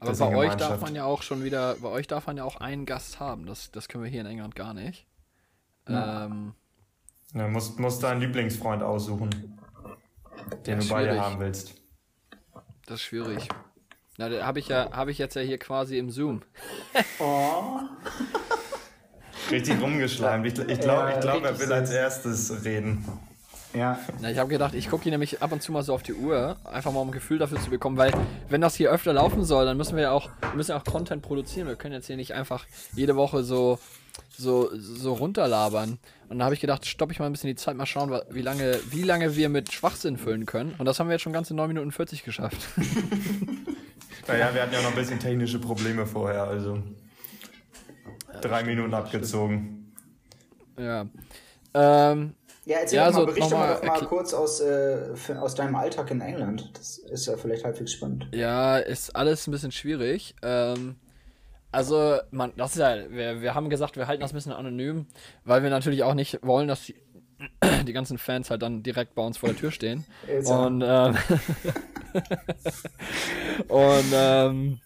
Aber 0.00 0.12
bei 0.12 0.36
euch 0.36 0.54
darf 0.56 0.80
man 0.80 0.96
ja 0.96 1.04
auch 1.04 1.22
schon 1.22 1.44
wieder, 1.44 1.76
bei 1.76 1.88
euch 1.88 2.08
darf 2.08 2.26
man 2.26 2.36
ja 2.36 2.42
auch 2.42 2.56
einen 2.56 2.84
Gast 2.84 3.20
haben. 3.20 3.46
Das, 3.46 3.70
das 3.70 3.86
können 3.86 4.02
wir 4.02 4.10
hier 4.10 4.22
in 4.22 4.26
England 4.26 4.56
gar 4.56 4.74
nicht. 4.74 5.06
Ja. 5.88 6.26
Ähm, 6.26 6.54
ja, 7.32 7.46
musst, 7.46 7.78
musst 7.78 8.02
deinen 8.02 8.20
Lieblingsfreund 8.20 8.82
aussuchen, 8.82 9.56
den 10.66 10.80
du 10.80 10.88
bei 10.88 11.04
dir 11.04 11.20
haben 11.22 11.38
willst. 11.38 11.83
Das 12.86 12.96
ist 12.96 13.02
schwierig. 13.02 13.48
Na, 14.18 14.28
da 14.28 14.46
habe 14.46 14.58
ich 14.58 14.68
ja, 14.68 14.92
habe 14.92 15.10
ich 15.10 15.18
jetzt 15.18 15.34
ja 15.34 15.42
hier 15.42 15.58
quasi 15.58 15.98
im 15.98 16.10
Zoom. 16.10 16.42
oh. 17.18 17.80
Richtig 19.50 19.80
rumgeschleimt. 19.80 20.46
Ich, 20.46 20.58
ich 20.58 20.80
glaube, 20.80 21.10
ja, 21.10 21.20
glaub, 21.20 21.44
er 21.44 21.58
will 21.58 21.72
als 21.72 21.90
erstes 21.90 22.64
reden. 22.64 23.04
Ja. 23.74 23.98
Na, 24.20 24.30
ich 24.30 24.38
habe 24.38 24.48
gedacht, 24.48 24.74
ich 24.74 24.88
gucke 24.88 25.02
hier 25.02 25.12
nämlich 25.12 25.42
ab 25.42 25.50
und 25.50 25.62
zu 25.62 25.72
mal 25.72 25.82
so 25.82 25.94
auf 25.94 26.02
die 26.04 26.14
Uhr, 26.14 26.56
einfach 26.64 26.92
mal 26.92 27.00
um 27.00 27.08
ein 27.08 27.12
Gefühl 27.12 27.38
dafür 27.38 27.60
zu 27.60 27.70
bekommen, 27.70 27.96
weil 27.96 28.12
wenn 28.48 28.60
das 28.60 28.76
hier 28.76 28.90
öfter 28.90 29.12
laufen 29.12 29.44
soll, 29.44 29.64
dann 29.64 29.76
müssen 29.76 29.96
wir 29.96 30.04
ja 30.04 30.10
auch, 30.12 30.30
müssen 30.54 30.70
ja 30.70 30.78
auch 30.78 30.84
Content 30.84 31.22
produzieren. 31.22 31.66
Wir 31.66 31.74
können 31.74 31.94
jetzt 31.94 32.06
hier 32.06 32.16
nicht 32.16 32.34
einfach 32.34 32.66
jede 32.94 33.16
Woche 33.16 33.42
so, 33.42 33.80
so, 34.36 34.70
so 34.74 35.12
runterlabern. 35.14 35.98
Und 36.28 36.38
da 36.38 36.44
habe 36.44 36.54
ich 36.54 36.60
gedacht, 36.60 36.86
stoppe 36.86 37.12
ich 37.12 37.18
mal 37.18 37.26
ein 37.26 37.32
bisschen 37.32 37.48
die 37.48 37.56
Zeit, 37.56 37.76
mal 37.76 37.86
schauen, 37.86 38.18
wie 38.30 38.42
lange, 38.42 38.78
wie 38.90 39.02
lange 39.02 39.36
wir 39.36 39.48
mit 39.48 39.72
Schwachsinn 39.72 40.16
füllen 40.16 40.46
können. 40.46 40.74
Und 40.78 40.86
das 40.86 40.98
haben 40.98 41.08
wir 41.08 41.12
jetzt 41.12 41.22
schon 41.22 41.32
ganze 41.32 41.54
9 41.54 41.68
Minuten 41.68 41.92
40 41.92 42.24
geschafft. 42.24 42.58
naja, 44.26 44.52
wir 44.54 44.62
hatten 44.62 44.72
ja 44.72 44.82
noch 44.82 44.90
ein 44.90 44.96
bisschen 44.96 45.18
technische 45.20 45.58
Probleme 45.58 46.06
vorher, 46.06 46.44
also. 46.44 46.82
Drei 48.40 48.64
Minuten 48.64 48.92
abgezogen. 48.94 49.92
Ja. 50.78 51.06
Ähm, 51.72 52.34
ja, 52.66 52.78
erzähl 52.78 52.96
ja, 52.96 53.06
doch 53.06 53.12
mal, 53.12 53.20
so, 53.20 53.26
berichte 53.26 53.54
mal, 53.54 53.82
mal 53.84 54.06
kurz 54.06 54.32
aus, 54.32 54.60
äh, 54.60 55.10
aus 55.38 55.54
deinem 55.54 55.76
Alltag 55.76 56.10
in 56.10 56.20
England. 56.20 56.70
Das 56.74 56.98
ist 56.98 57.26
ja 57.26 57.36
vielleicht 57.36 57.64
halbwegs 57.64 57.92
spannend. 57.92 58.28
Ja, 58.32 58.78
ist 58.78 59.14
alles 59.14 59.46
ein 59.46 59.50
bisschen 59.50 59.72
schwierig. 59.72 60.34
Ähm, 60.42 60.96
also, 61.74 62.18
man, 62.30 62.52
das 62.56 62.72
ist 62.72 62.78
ja, 62.78 63.10
wir, 63.10 63.42
wir 63.42 63.54
haben 63.54 63.68
gesagt, 63.68 63.96
wir 63.96 64.06
halten 64.06 64.20
das 64.20 64.32
ein 64.32 64.36
bisschen 64.36 64.52
anonym, 64.52 65.06
weil 65.44 65.62
wir 65.62 65.70
natürlich 65.70 66.04
auch 66.04 66.14
nicht 66.14 66.38
wollen, 66.42 66.68
dass 66.68 66.84
die, 66.84 66.94
die 67.86 67.92
ganzen 67.92 68.16
Fans 68.16 68.50
halt 68.50 68.62
dann 68.62 68.82
direkt 68.82 69.14
bei 69.14 69.22
uns 69.22 69.38
vor 69.38 69.48
der 69.48 69.58
Tür 69.58 69.72
stehen. 69.72 70.04
und, 70.46 70.82
ähm, 70.86 71.16
und, 73.68 74.12
ähm, 74.12 74.80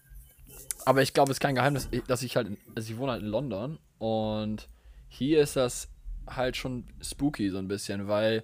aber 0.85 1.03
ich 1.03 1.13
glaube, 1.13 1.31
es 1.31 1.35
ist 1.35 1.41
kein 1.41 1.55
Geheimnis, 1.55 1.89
dass 2.07 2.23
ich 2.23 2.35
halt, 2.35 2.47
also 2.75 2.91
ich 2.91 2.97
wohne 2.97 3.11
halt 3.11 3.21
in 3.21 3.29
London 3.29 3.77
und 3.99 4.67
hier 5.09 5.41
ist 5.41 5.55
das 5.55 5.89
halt 6.27 6.57
schon 6.57 6.85
spooky 7.01 7.51
so 7.51 7.59
ein 7.59 7.67
bisschen, 7.67 8.07
weil, 8.07 8.43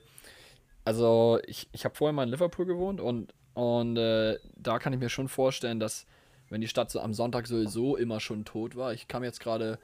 also 0.83 1.39
ich, 1.47 1.67
ich 1.71 1.83
habe 1.83 1.95
vorher 1.95 2.13
mal 2.13 2.23
in 2.23 2.29
Liverpool 2.29 2.67
gewohnt 2.67 3.01
und, 3.01 3.33
und 3.55 3.97
äh, 3.97 4.37
da 4.55 4.77
kann 4.77 4.93
ich 4.93 4.99
mir 4.99 5.09
schon 5.09 5.29
vorstellen, 5.29 5.79
dass 5.79 6.05
wenn 6.55 6.61
die 6.61 6.69
Stadt 6.69 6.89
so 6.89 7.01
am 7.01 7.13
Sonntag 7.13 7.47
sowieso 7.47 7.97
immer 7.97 8.21
schon 8.21 8.45
tot 8.45 8.77
war, 8.77 8.93
ich 8.93 9.09
kam 9.09 9.25
jetzt 9.25 9.41
gerade 9.41 9.77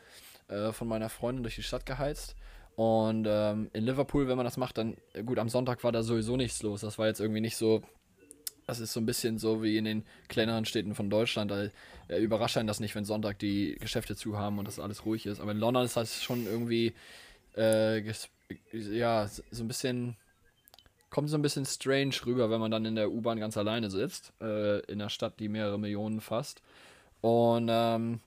äh, 0.48 0.72
von 0.72 0.88
meiner 0.88 1.10
Freundin 1.10 1.44
durch 1.44 1.56
die 1.56 1.64
Stadt 1.64 1.86
geheizt 1.86 2.38
und 2.78 3.28
ähm, 3.30 3.70
in 3.74 3.84
Liverpool, 3.84 4.30
wenn 4.30 4.38
man 4.38 4.46
das 4.46 4.56
macht, 4.56 4.78
dann, 4.78 4.96
gut, 5.26 5.38
am 5.38 5.50
Sonntag 5.50 5.84
war 5.84 5.92
da 5.92 6.02
sowieso 6.02 6.38
nichts 6.38 6.64
los, 6.64 6.80
das 6.80 6.98
war 6.98 7.08
jetzt 7.08 7.20
irgendwie 7.20 7.42
nicht 7.42 7.58
so 7.58 7.82
das 8.68 8.80
ist 8.80 8.94
so 8.94 9.02
ein 9.02 9.06
bisschen 9.06 9.38
so 9.38 9.62
wie 9.62 9.76
in 9.76 9.84
den 9.84 10.06
kleineren 10.30 10.64
Städten 10.64 10.96
von 10.96 11.10
Deutschland. 11.10 11.52
Da 11.52 11.68
äh, 12.08 12.20
überrascht 12.22 12.56
einen 12.56 12.68
das 12.68 12.80
nicht, 12.80 12.96
wenn 12.96 13.04
Sonntag 13.04 13.38
die 13.40 13.76
Geschäfte 13.82 14.16
zu 14.16 14.38
haben 14.38 14.60
und 14.60 14.66
das 14.66 14.80
alles 14.80 15.06
ruhig 15.06 15.26
ist. 15.26 15.42
Aber 15.42 15.52
in 15.52 15.58
London 15.58 15.84
ist 15.84 15.98
das 15.98 16.24
schon 16.24 16.46
irgendwie, 16.46 16.94
äh, 17.58 18.02
ja, 18.72 19.28
so 19.28 19.64
ein 19.64 19.68
bisschen, 19.68 20.16
kommt 21.12 21.30
so 21.30 21.38
ein 21.38 21.44
bisschen 21.44 21.66
strange 21.66 22.16
rüber, 22.26 22.50
wenn 22.50 22.60
man 22.60 22.72
dann 22.72 22.86
in 22.86 22.96
der 22.96 23.12
U-Bahn 23.12 23.40
ganz 23.40 23.58
alleine 23.58 23.92
sitzt, 23.92 24.34
äh, 24.42 24.80
in 24.86 25.00
einer 25.00 25.10
Stadt, 25.10 25.40
die 25.40 25.50
mehrere 25.50 25.78
Millionen 25.78 26.22
fasst. 26.22 26.64
Und 27.22 27.70
ähm, 27.70 28.22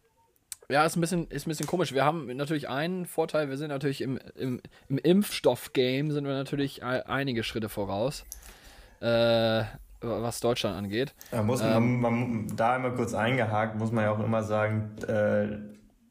ja, 0.68 0.84
ist 0.84 0.96
ein 0.96 1.00
bisschen, 1.00 1.26
ist 1.28 1.46
ein 1.46 1.50
bisschen 1.50 1.66
komisch. 1.66 1.92
Wir 1.92 2.04
haben 2.04 2.26
natürlich 2.36 2.68
einen 2.68 3.06
Vorteil, 3.06 3.48
wir 3.48 3.56
sind 3.56 3.68
natürlich 3.68 4.00
im, 4.00 4.18
im, 4.36 4.60
im 4.88 4.98
Impfstoff-Game 4.98 6.12
sind 6.12 6.26
wir 6.26 6.34
natürlich 6.34 6.84
einige 6.84 7.42
Schritte 7.42 7.68
voraus. 7.68 8.24
Äh, 9.00 9.64
was 10.00 10.40
Deutschland 10.40 10.76
angeht. 10.76 11.14
Da 11.30 11.42
muss 11.42 11.62
man, 11.62 11.76
ähm, 11.76 12.00
man, 12.00 12.46
da 12.56 12.74
einmal 12.74 12.94
kurz 12.94 13.14
eingehakt, 13.14 13.76
muss 13.76 13.90
man 13.90 14.04
ja 14.04 14.10
auch 14.10 14.22
immer 14.22 14.42
sagen, 14.42 14.90
äh, 15.06 15.46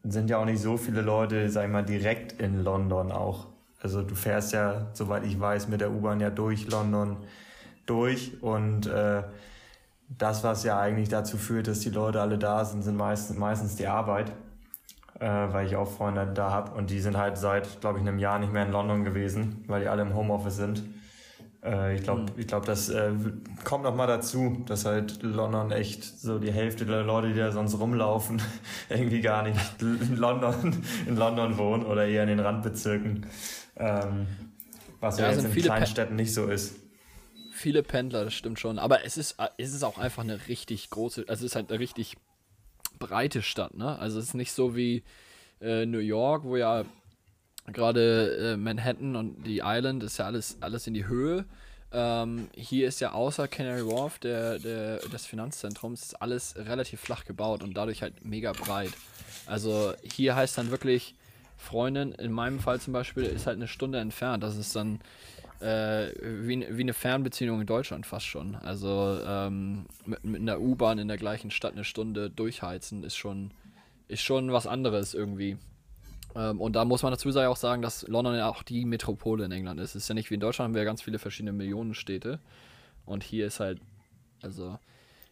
sind 0.03 0.29
ja 0.29 0.39
auch 0.39 0.45
nicht 0.45 0.61
so 0.61 0.77
viele 0.77 1.01
Leute, 1.01 1.49
sag 1.49 1.65
ich 1.65 1.71
mal, 1.71 1.83
direkt 1.83 2.33
in 2.41 2.63
London 2.63 3.11
auch. 3.11 3.52
Also 3.83 4.01
du 4.01 4.15
fährst 4.15 4.53
ja, 4.53 4.87
soweit 4.93 5.25
ich 5.25 5.39
weiß, 5.39 5.67
mit 5.67 5.81
der 5.81 5.91
U-Bahn 5.91 6.19
ja 6.19 6.29
durch 6.29 6.69
London 6.69 7.17
durch 7.85 8.41
und 8.41 8.87
äh, 8.87 9.23
das, 10.17 10.43
was 10.43 10.63
ja 10.63 10.79
eigentlich 10.79 11.09
dazu 11.09 11.37
führt, 11.37 11.67
dass 11.67 11.79
die 11.79 11.89
Leute 11.89 12.21
alle 12.21 12.37
da 12.37 12.63
sind, 12.63 12.81
sind 12.81 12.95
meistens, 12.95 13.37
meistens 13.37 13.75
die 13.75 13.87
Arbeit, 13.87 14.31
äh, 15.19 15.27
weil 15.27 15.67
ich 15.67 15.75
auch 15.75 15.89
Freunde 15.89 16.31
da 16.33 16.51
habe 16.51 16.71
und 16.77 16.89
die 16.89 16.99
sind 16.99 17.17
halt 17.17 17.37
seit, 17.37 17.81
glaube 17.81 17.99
ich, 17.99 18.07
einem 18.07 18.19
Jahr 18.19 18.39
nicht 18.39 18.53
mehr 18.53 18.65
in 18.65 18.71
London 18.71 19.03
gewesen, 19.03 19.65
weil 19.67 19.81
die 19.81 19.87
alle 19.87 20.03
im 20.03 20.15
Homeoffice 20.15 20.55
sind. 20.55 20.83
Äh, 21.63 21.95
ich 21.95 22.03
glaube, 22.03 22.21
mhm. 22.21 22.27
ich 22.37 22.47
glaube, 22.47 22.65
das 22.65 22.89
äh, 22.89 23.11
kommt 23.63 23.83
noch 23.83 23.95
mal 23.95 24.07
dazu, 24.07 24.63
dass 24.65 24.85
halt 24.85 25.23
London 25.23 25.71
echt 25.71 26.03
so 26.03 26.39
die 26.39 26.51
Hälfte 26.51 26.85
der 26.85 27.03
Leute, 27.03 27.29
die 27.29 27.39
da 27.39 27.51
sonst 27.51 27.79
rumlaufen, 27.79 28.41
irgendwie 28.89 29.21
gar 29.21 29.43
nicht 29.43 29.59
in 29.81 30.17
London, 30.17 30.83
in 31.07 31.15
London 31.15 31.57
wohnen 31.57 31.85
oder 31.85 32.05
eher 32.05 32.23
in 32.23 32.29
den 32.29 32.39
Randbezirken. 32.39 33.25
Ähm, 33.75 34.27
was 34.99 35.19
ja, 35.19 35.29
ja 35.29 35.37
jetzt 35.37 35.45
in 35.45 35.61
kleinen 35.61 35.85
Städten 35.85 36.15
nicht 36.15 36.33
so 36.33 36.47
ist. 36.47 36.75
Viele 37.51 37.83
Pendler, 37.83 38.25
das 38.25 38.33
stimmt 38.33 38.59
schon. 38.59 38.79
Aber 38.79 39.05
es 39.05 39.17
ist, 39.17 39.35
es 39.57 39.73
ist 39.73 39.83
auch 39.83 39.97
einfach 39.97 40.23
eine 40.23 40.47
richtig 40.47 40.89
große, 40.89 41.25
also 41.27 41.45
es 41.45 41.51
ist 41.51 41.55
halt 41.55 41.69
eine 41.69 41.79
richtig 41.79 42.15
breite 42.99 43.41
Stadt, 43.41 43.75
ne? 43.75 43.97
Also 43.99 44.19
es 44.19 44.27
ist 44.29 44.33
nicht 44.33 44.51
so 44.51 44.75
wie 44.75 45.03
äh, 45.61 45.85
New 45.85 45.99
York, 45.99 46.43
wo 46.43 46.55
ja 46.57 46.85
gerade 47.67 48.53
äh, 48.53 48.57
Manhattan 48.57 49.15
und 49.15 49.43
die 49.43 49.61
Island 49.63 50.03
ist 50.03 50.17
ja 50.17 50.25
alles, 50.25 50.57
alles 50.61 50.87
in 50.87 50.93
die 50.93 51.07
Höhe. 51.07 51.45
ähm, 51.93 52.49
hier 52.55 52.87
ist 52.87 52.99
ja 52.99 53.11
außer 53.11 53.47
Canary 53.47 53.85
Wharf, 53.85 54.19
der, 54.19 54.57
der, 54.59 54.97
des 54.97 55.25
Finanzzentrums, 55.25 56.01
ist 56.01 56.21
alles 56.21 56.55
relativ 56.57 56.99
flach 56.99 57.23
gebaut 57.23 57.63
und 57.63 57.77
dadurch 57.77 58.01
halt 58.01 58.25
mega 58.25 58.51
breit. 58.51 58.91
Also 59.45 59.93
hier 60.01 60.35
heißt 60.35 60.57
dann 60.57 60.71
wirklich, 60.71 61.15
Freundin, 61.63 62.11
in 62.11 62.31
meinem 62.31 62.59
Fall 62.59 62.79
zum 62.79 62.93
Beispiel, 62.93 63.23
ist 63.23 63.47
halt 63.47 63.57
eine 63.57 63.67
Stunde 63.67 63.99
entfernt. 63.99 64.43
Das 64.43 64.57
ist 64.57 64.75
dann 64.75 64.99
äh, 65.61 66.11
wie, 66.21 66.67
wie 66.69 66.81
eine 66.81 66.93
Fernbeziehung 66.93 67.61
in 67.61 67.65
Deutschland 67.67 68.05
fast 68.05 68.25
schon. 68.25 68.55
Also 68.55 69.19
ähm, 69.25 69.85
mit, 70.05 70.23
mit 70.23 70.41
einer 70.41 70.59
U-Bahn 70.59 70.99
in 70.99 71.07
der 71.07 71.17
gleichen 71.17 71.51
Stadt 71.51 71.73
eine 71.73 71.85
Stunde 71.85 72.29
durchheizen 72.29 73.03
ist 73.03 73.15
schon, 73.15 73.51
ist 74.07 74.21
schon 74.21 74.51
was 74.51 74.67
anderes 74.67 75.13
irgendwie. 75.13 75.57
Ähm, 76.35 76.59
und 76.59 76.75
da 76.75 76.83
muss 76.83 77.01
man 77.01 77.11
dazu 77.11 77.29
auch 77.29 77.55
sagen, 77.55 77.81
dass 77.81 78.05
London 78.07 78.35
ja 78.35 78.49
auch 78.49 78.63
die 78.63 78.85
Metropole 78.85 79.45
in 79.45 79.51
England 79.51 79.79
ist. 79.79 79.91
Es 79.91 80.03
ist 80.03 80.09
ja 80.09 80.15
nicht 80.15 80.29
wie 80.29 80.35
in 80.35 80.41
Deutschland, 80.41 80.67
haben 80.67 80.73
wir 80.75 80.81
ja 80.81 80.85
ganz 80.85 81.01
viele 81.01 81.17
verschiedene 81.17 81.53
Millionenstädte. 81.53 82.39
Und 83.05 83.23
hier 83.23 83.47
ist 83.47 83.59
halt, 83.59 83.79
also, 84.41 84.77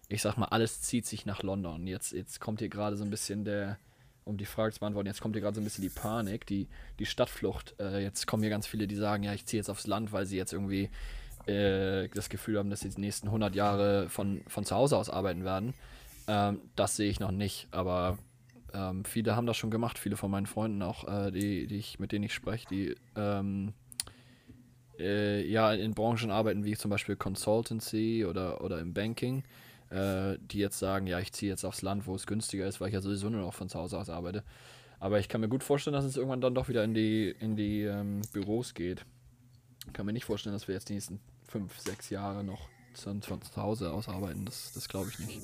ich 0.08 0.22
sag 0.22 0.38
mal, 0.38 0.46
alles 0.46 0.82
zieht 0.82 1.06
sich 1.06 1.26
nach 1.26 1.44
London. 1.44 1.88
Jetzt, 1.88 2.14
jetzt 2.14 2.40
kommt 2.40 2.60
hier 2.60 2.70
gerade 2.70 2.96
so 2.96 3.04
ein 3.04 3.10
bisschen 3.10 3.44
der, 3.44 3.78
um 4.24 4.38
die 4.38 4.46
Frage 4.46 4.74
zu 4.74 4.80
beantworten, 4.80 5.08
jetzt 5.08 5.22
kommt 5.22 5.36
hier 5.36 5.42
gerade 5.42 5.56
so 5.56 5.62
ein 5.62 5.64
bisschen 5.64 5.82
die 5.82 5.90
Panik, 5.90 6.46
die, 6.46 6.68
die 7.00 7.06
Stadtflucht. 7.06 7.76
Äh, 7.80 8.04
jetzt 8.04 8.28
kommen 8.28 8.44
hier 8.44 8.50
ganz 8.50 8.68
viele, 8.68 8.88
die 8.88 8.96
sagen, 8.96 9.24
ja, 9.24 9.34
ich 9.34 9.46
ziehe 9.46 9.60
jetzt 9.60 9.70
aufs 9.70 9.88
Land, 9.88 10.12
weil 10.12 10.26
sie 10.26 10.38
jetzt 10.38 10.54
irgendwie 10.54 10.90
äh, 11.48 12.08
das 12.10 12.30
Gefühl 12.30 12.58
haben, 12.58 12.70
dass 12.70 12.82
sie 12.82 12.90
die 12.90 13.02
nächsten 13.02 13.28
100 13.28 13.56
Jahre 13.56 14.10
von, 14.10 14.42
von 14.48 14.64
zu 14.66 14.76
Hause 14.76 14.98
aus 14.98 15.10
arbeiten 15.10 15.44
werden. 15.44 15.74
Ähm, 16.28 16.62
das 16.76 16.96
sehe 16.96 17.10
ich 17.10 17.20
noch 17.20 17.32
nicht, 17.32 17.68
aber 17.72 18.18
ähm, 18.74 19.04
viele 19.06 19.36
haben 19.36 19.48
das 19.48 19.58
schon 19.58 19.72
gemacht, 19.72 19.98
viele 19.98 20.18
von 20.18 20.32
meinen 20.32 20.46
Freunden 20.46 20.82
auch, 20.82 21.08
äh, 21.08 21.32
die, 21.32 21.68
die 21.68 21.78
ich, 21.78 22.00
mit 22.00 22.12
denen 22.12 22.26
ich 22.26 22.34
spreche, 22.34 22.68
die 22.70 22.96
ähm, 23.16 23.74
äh, 25.00 25.46
ja 25.46 25.74
in 25.74 25.94
Branchen 25.94 26.32
arbeiten 26.32 26.64
wie 26.64 26.76
zum 26.76 26.92
Beispiel 26.92 27.16
Consultancy 27.16 28.26
oder, 28.26 28.64
oder 28.64 28.80
im 28.80 28.94
Banking, 28.94 29.44
äh, 29.92 30.38
die 30.40 30.60
jetzt 30.60 30.80
sagen, 30.80 31.06
ja, 31.08 31.20
ich 31.20 31.34
ziehe 31.34 31.52
jetzt 31.52 31.66
aufs 31.66 31.82
Land, 31.82 32.08
wo 32.08 32.16
es 32.16 32.26
günstiger 32.26 32.66
ist, 32.66 32.80
weil 32.80 32.88
ich 32.88 32.94
ja 32.94 33.02
sowieso 33.02 33.30
nur 33.30 33.42
noch 33.42 33.54
von 33.54 33.70
zu 33.70 33.78
Hause 33.78 33.98
aus 33.98 34.10
arbeite. 34.10 34.44
Aber 35.00 35.20
ich 35.20 35.30
kann 35.30 35.42
mir 35.42 35.50
gut 35.50 35.64
vorstellen, 35.64 35.94
dass 35.94 36.06
es 36.06 36.16
irgendwann 36.16 36.42
dann 36.42 36.56
doch 36.56 36.70
wieder 36.70 36.84
in 36.84 36.94
die, 36.94 37.36
in 37.40 37.56
die 37.56 37.84
ähm, 37.84 38.22
Büros 38.34 38.74
geht. 38.74 39.06
Ich 39.88 39.94
kann 39.94 40.06
mir 40.06 40.14
nicht 40.14 40.26
vorstellen, 40.26 40.54
dass 40.54 40.68
wir 40.68 40.76
jetzt 40.76 40.90
die 40.90 40.94
nächsten 40.94 41.20
fünf, 41.48 41.78
sechs 41.80 42.10
Jahre 42.10 42.44
noch 42.44 42.70
von 42.94 43.22
zu 43.22 43.40
Hause 43.56 43.92
aus 43.92 44.08
arbeiten. 44.08 44.46
Das, 44.46 44.74
das 44.74 44.88
glaube 44.88 45.10
ich 45.10 45.20
nicht. 45.20 45.42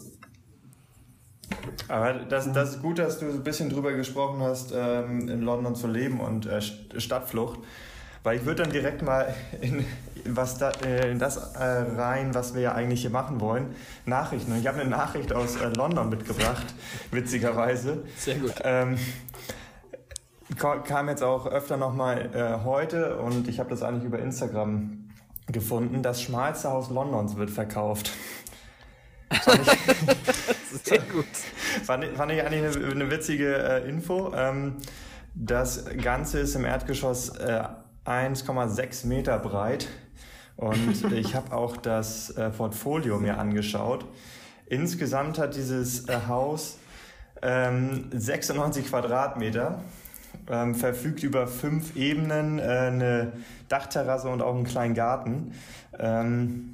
Aber 1.87 2.13
das, 2.13 2.51
das 2.51 2.75
ist 2.75 2.81
gut, 2.81 2.99
dass 2.99 3.19
du 3.19 3.25
ein 3.25 3.43
bisschen 3.43 3.69
drüber 3.69 3.93
gesprochen 3.93 4.41
hast, 4.41 4.71
ähm, 4.75 5.29
in 5.29 5.41
London 5.41 5.75
zu 5.75 5.87
leben 5.87 6.19
und 6.19 6.45
äh, 6.45 6.61
Stadtflucht. 6.61 7.59
Weil 8.23 8.37
ich 8.37 8.45
würde 8.45 8.63
dann 8.63 8.71
direkt 8.71 9.01
mal 9.01 9.33
in, 9.61 9.85
was 10.25 10.57
da, 10.57 10.71
äh, 10.83 11.11
in 11.11 11.19
das 11.19 11.37
äh, 11.55 11.63
rein, 11.63 12.33
was 12.33 12.53
wir 12.53 12.61
ja 12.61 12.71
eigentlich 12.73 13.01
hier 13.01 13.09
machen 13.09 13.39
wollen. 13.39 13.75
Nachrichten. 14.05 14.51
Und 14.51 14.59
ich 14.59 14.67
habe 14.67 14.79
eine 14.79 14.89
Nachricht 14.89 15.33
aus 15.33 15.55
äh, 15.55 15.67
London 15.67 16.09
mitgebracht, 16.09 16.65
witzigerweise. 17.11 18.03
Sehr 18.17 18.35
gut. 18.35 18.53
Ähm, 18.63 18.97
kam 20.55 21.09
jetzt 21.09 21.23
auch 21.23 21.45
öfter 21.45 21.77
nochmal 21.77 22.29
äh, 22.33 22.63
heute 22.63 23.17
und 23.17 23.47
ich 23.47 23.59
habe 23.59 23.69
das 23.69 23.83
eigentlich 23.83 24.05
über 24.05 24.19
Instagram 24.19 25.09
gefunden. 25.47 26.01
Das 26.03 26.21
schmalste 26.21 26.69
Haus 26.69 26.89
Londons 26.89 27.35
wird 27.37 27.49
verkauft. 27.49 28.11
Ich, 30.73 30.81
Sehr 30.83 30.99
gut. 30.99 31.25
Fand, 31.83 32.05
fand 32.05 32.31
ich 32.31 32.43
eigentlich 32.43 32.77
eine, 32.77 32.91
eine 32.91 33.11
witzige 33.11 33.55
äh, 33.55 33.89
Info. 33.89 34.33
Ähm, 34.35 34.75
das 35.33 35.85
Ganze 36.01 36.39
ist 36.39 36.55
im 36.55 36.65
Erdgeschoss 36.65 37.29
äh, 37.37 37.63
1,6 38.07 39.07
Meter 39.07 39.37
breit 39.39 39.87
und 40.55 41.11
ich 41.11 41.35
habe 41.35 41.55
auch 41.55 41.77
das 41.77 42.31
äh, 42.31 42.49
Portfolio 42.49 43.19
mir 43.19 43.37
angeschaut. 43.37 44.05
Insgesamt 44.65 45.37
hat 45.37 45.55
dieses 45.55 46.07
äh, 46.09 46.17
Haus 46.27 46.77
ähm, 47.41 48.09
96 48.11 48.87
Quadratmeter, 48.87 49.83
ähm, 50.49 50.75
verfügt 50.75 51.23
über 51.23 51.47
fünf 51.47 51.95
Ebenen, 51.95 52.59
äh, 52.59 52.61
eine 52.61 53.33
Dachterrasse 53.69 54.29
und 54.29 54.41
auch 54.41 54.55
einen 54.55 54.65
kleinen 54.65 54.93
Garten. 54.93 55.53
Ähm, 55.97 56.73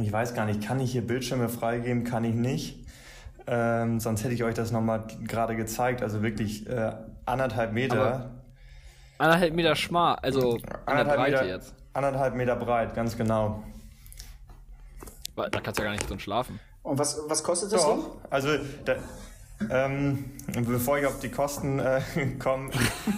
ich 0.00 0.10
weiß 0.10 0.34
gar 0.34 0.46
nicht, 0.46 0.62
kann 0.66 0.80
ich 0.80 0.92
hier 0.92 1.06
Bildschirme 1.06 1.48
freigeben? 1.48 2.04
Kann 2.04 2.24
ich 2.24 2.34
nicht. 2.34 2.86
Ähm, 3.46 4.00
sonst 4.00 4.24
hätte 4.24 4.34
ich 4.34 4.44
euch 4.44 4.54
das 4.54 4.72
nochmal 4.72 5.04
gerade 5.26 5.56
gezeigt. 5.56 6.02
Also 6.02 6.22
wirklich 6.22 6.68
äh, 6.68 6.92
anderthalb 7.26 7.72
Meter. 7.72 8.00
Aber 8.00 8.30
anderthalb 9.18 9.54
Meter 9.54 9.76
schmal, 9.76 10.16
also 10.16 10.58
anderthalb 10.86 11.18
Breite 11.18 11.30
Meter, 11.32 11.46
jetzt. 11.46 11.74
Anderthalb 11.92 12.34
Meter 12.34 12.56
breit, 12.56 12.94
ganz 12.94 13.16
genau. 13.16 13.62
Da 15.36 15.48
kannst 15.48 15.78
du 15.78 15.82
ja 15.82 15.88
gar 15.88 15.92
nicht 15.92 16.08
drin 16.08 16.20
schlafen. 16.20 16.60
Und 16.82 16.98
was, 16.98 17.20
was 17.28 17.42
kostet 17.42 17.72
das 17.72 17.82
Doch, 17.82 18.16
Also, 18.30 18.48
da, 18.84 18.96
ähm, 19.70 20.32
bevor 20.66 20.98
ich 20.98 21.06
auf 21.06 21.20
die 21.20 21.30
Kosten 21.30 21.78
äh, 21.78 22.00
komme, 22.38 22.70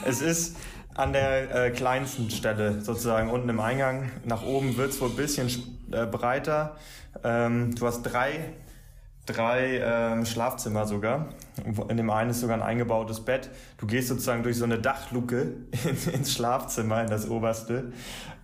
es 0.04 0.20
ist 0.20 0.56
an 0.94 1.12
der 1.12 1.54
äh, 1.54 1.70
kleinsten 1.70 2.30
Stelle 2.30 2.80
sozusagen 2.82 3.30
unten 3.30 3.48
im 3.48 3.60
Eingang. 3.60 4.10
Nach 4.24 4.42
oben 4.42 4.76
wird 4.76 4.90
es 4.90 5.00
wohl 5.00 5.10
ein 5.10 5.16
bisschen 5.16 5.48
äh, 5.90 6.06
breiter. 6.06 6.76
Ähm, 7.24 7.74
du 7.74 7.86
hast 7.86 8.02
drei, 8.02 8.54
drei 9.26 9.80
ähm, 9.82 10.26
Schlafzimmer 10.26 10.86
sogar. 10.86 11.28
In 11.88 11.96
dem 11.96 12.10
einen 12.10 12.30
ist 12.30 12.40
sogar 12.40 12.56
ein 12.56 12.62
eingebautes 12.62 13.20
Bett. 13.20 13.50
Du 13.78 13.86
gehst 13.86 14.08
sozusagen 14.08 14.42
durch 14.42 14.56
so 14.56 14.64
eine 14.64 14.78
Dachluke 14.78 15.52
in, 15.84 16.12
ins 16.12 16.32
Schlafzimmer, 16.32 17.02
in 17.02 17.10
das 17.10 17.28
oberste. 17.28 17.92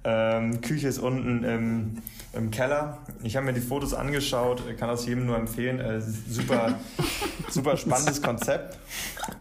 Ähm, 0.02 0.60
Küche 0.62 0.88
ist 0.88 0.98
unten 0.98 1.44
im, 1.44 1.98
im 2.32 2.50
Keller. 2.50 2.98
Ich 3.22 3.36
habe 3.36 3.46
mir 3.46 3.52
die 3.52 3.60
Fotos 3.60 3.92
angeschaut, 3.92 4.62
kann 4.78 4.88
das 4.88 5.04
jedem 5.06 5.26
nur 5.26 5.36
empfehlen. 5.36 5.78
Äh, 5.78 6.00
super, 6.00 6.78
super 7.50 7.76
spannendes 7.76 8.22
Konzept. 8.22 8.78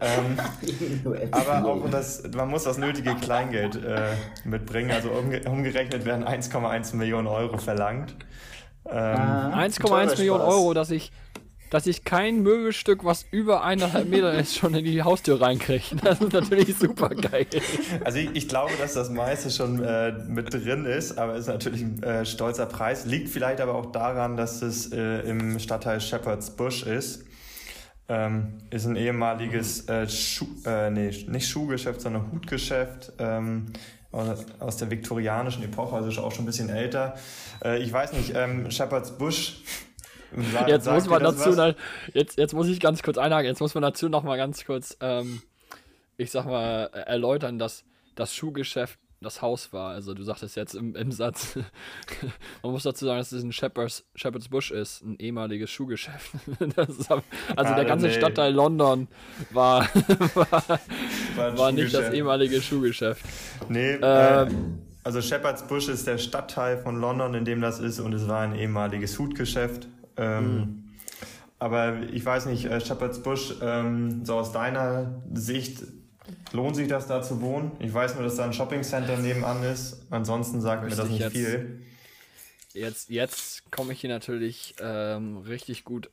Ähm, 0.00 0.38
aber 1.30 1.64
auch 1.64 1.88
das, 1.90 2.24
man 2.34 2.50
muss 2.50 2.64
das 2.64 2.76
nötige 2.76 3.14
Kleingeld 3.14 3.76
äh, 3.76 4.08
mitbringen. 4.44 4.90
Also 4.90 5.10
umge 5.10 5.40
umgerechnet 5.48 6.04
werden 6.04 6.24
1,1 6.24 6.94
Millionen 6.96 7.28
Euro 7.28 7.56
verlangt. 7.56 8.14
Ähm, 8.86 9.16
1,1 9.16 10.18
Millionen 10.18 10.42
Euro, 10.42 10.74
dass 10.74 10.90
ich 10.90 11.10
dass 11.70 11.86
ich 11.86 12.04
kein 12.04 12.42
Möbelstück, 12.42 13.04
was 13.04 13.24
über 13.30 13.64
eineinhalb 13.64 14.08
Meter 14.08 14.34
ist, 14.34 14.56
schon 14.56 14.74
in 14.74 14.84
die 14.84 15.02
Haustür 15.02 15.40
reinkriege. 15.40 15.96
Das 16.02 16.20
ist 16.20 16.32
natürlich 16.32 16.76
super 16.76 17.10
geil. 17.10 17.46
Also 18.04 18.18
ich, 18.18 18.30
ich 18.34 18.48
glaube, 18.48 18.72
dass 18.78 18.94
das 18.94 19.10
meiste 19.10 19.50
schon 19.50 19.82
äh, 19.82 20.12
mit 20.28 20.52
drin 20.52 20.84
ist, 20.84 21.16
aber 21.18 21.36
ist 21.36 21.46
natürlich 21.46 21.82
ein 21.82 22.02
äh, 22.02 22.26
stolzer 22.26 22.66
Preis. 22.66 23.06
Liegt 23.06 23.28
vielleicht 23.28 23.60
aber 23.60 23.74
auch 23.74 23.86
daran, 23.86 24.36
dass 24.36 24.62
es 24.62 24.92
äh, 24.92 25.20
im 25.20 25.58
Stadtteil 25.58 26.00
Shepherd's 26.00 26.50
Bush 26.50 26.82
ist. 26.82 27.24
Ähm, 28.08 28.58
ist 28.70 28.86
ein 28.86 28.96
ehemaliges 28.96 29.88
äh, 29.88 30.08
Schuh, 30.08 30.48
äh, 30.66 30.90
nee, 30.90 31.10
nicht 31.28 31.48
Schuhgeschäft, 31.48 32.00
sondern 32.00 32.32
Hutgeschäft. 32.32 33.12
Ähm, 33.18 33.66
aus 34.12 34.76
der 34.76 34.90
viktorianischen 34.90 35.62
Epoche, 35.62 35.94
also 35.94 36.20
auch 36.22 36.32
schon 36.32 36.42
ein 36.42 36.46
bisschen 36.46 36.68
älter. 36.68 37.14
Äh, 37.64 37.78
ich 37.78 37.92
weiß 37.92 38.12
nicht, 38.12 38.32
ähm, 38.34 38.68
Shepherd's 38.68 39.16
Bush 39.16 39.62
Jetzt 40.66 40.88
muss 40.88 41.08
man 41.08 41.22
dazu, 41.22 41.50
noch, 41.50 41.74
jetzt, 42.14 42.38
jetzt 42.38 42.54
muss 42.54 42.68
ich 42.68 42.80
ganz 42.80 43.02
kurz 43.02 43.18
einhaken, 43.18 43.46
jetzt 43.46 43.60
muss 43.60 43.74
man 43.74 43.82
dazu 43.82 44.08
noch 44.08 44.22
mal 44.22 44.36
ganz 44.36 44.64
kurz, 44.64 44.96
ähm, 45.00 45.42
ich 46.16 46.30
sag 46.30 46.46
mal, 46.46 46.84
erläutern, 46.92 47.58
dass 47.58 47.84
das 48.14 48.34
Schuhgeschäft 48.34 48.98
das 49.22 49.42
Haus 49.42 49.72
war. 49.72 49.90
Also 49.90 50.14
du 50.14 50.22
sagtest 50.22 50.56
jetzt 50.56 50.74
im, 50.74 50.96
im 50.96 51.12
Satz, 51.12 51.56
man 52.62 52.72
muss 52.72 52.84
dazu 52.84 53.04
sagen, 53.04 53.18
dass 53.18 53.32
es 53.32 53.42
ein 53.42 53.52
Shepherd's, 53.52 54.04
Shepherd's 54.14 54.48
Bush 54.48 54.70
ist, 54.70 55.02
ein 55.02 55.18
ehemaliges 55.18 55.70
Schuhgeschäft. 55.70 56.32
Ist, 56.60 56.78
also 56.78 57.20
ah, 57.56 57.74
der 57.74 57.84
ganze 57.84 58.06
nee. 58.06 58.12
Stadtteil 58.12 58.52
London 58.52 59.08
war, 59.50 59.82
war, 60.34 60.46
war, 61.36 61.58
war 61.58 61.72
nicht 61.72 61.92
das 61.92 62.12
ehemalige 62.12 62.62
Schuhgeschäft. 62.62 63.24
Nee, 63.68 63.98
ähm, 64.00 64.00
äh, 64.02 64.46
also 65.04 65.20
Shepherd's 65.20 65.66
Bush 65.66 65.88
ist 65.88 66.06
der 66.06 66.18
Stadtteil 66.18 66.78
von 66.78 67.00
London, 67.00 67.34
in 67.34 67.44
dem 67.44 67.60
das 67.60 67.78
ist 67.78 68.00
und 68.00 68.12
es 68.14 68.26
war 68.28 68.40
ein 68.40 68.54
ehemaliges 68.54 69.18
Hutgeschäft. 69.18 69.86
Ähm, 70.16 70.56
mhm. 70.56 70.84
Aber 71.58 72.00
ich 72.10 72.24
weiß 72.24 72.46
nicht, 72.46 72.64
äh, 72.64 72.80
Shepherd's 72.80 73.22
Bush, 73.22 73.54
ähm, 73.60 74.24
so 74.24 74.36
aus 74.36 74.50
deiner 74.50 75.22
Sicht, 75.34 75.82
lohnt 76.52 76.74
sich 76.74 76.88
das 76.88 77.06
da 77.06 77.22
zu 77.22 77.40
wohnen? 77.42 77.72
Ich 77.80 77.92
weiß 77.92 78.14
nur, 78.14 78.24
dass 78.24 78.36
da 78.36 78.44
ein 78.44 78.52
Shoppingcenter 78.52 79.18
nebenan 79.18 79.62
ist. 79.62 80.06
Ansonsten 80.10 80.60
sagt 80.60 80.84
mir 80.84 80.90
das 80.90 81.08
nicht 81.08 81.20
jetzt, 81.20 81.32
viel. 81.32 81.82
Jetzt, 82.72 83.10
jetzt 83.10 83.70
komme 83.70 83.92
ich 83.92 84.00
hier 84.00 84.08
natürlich 84.10 84.74
ähm, 84.80 85.38
richtig 85.38 85.84
gut, 85.84 86.08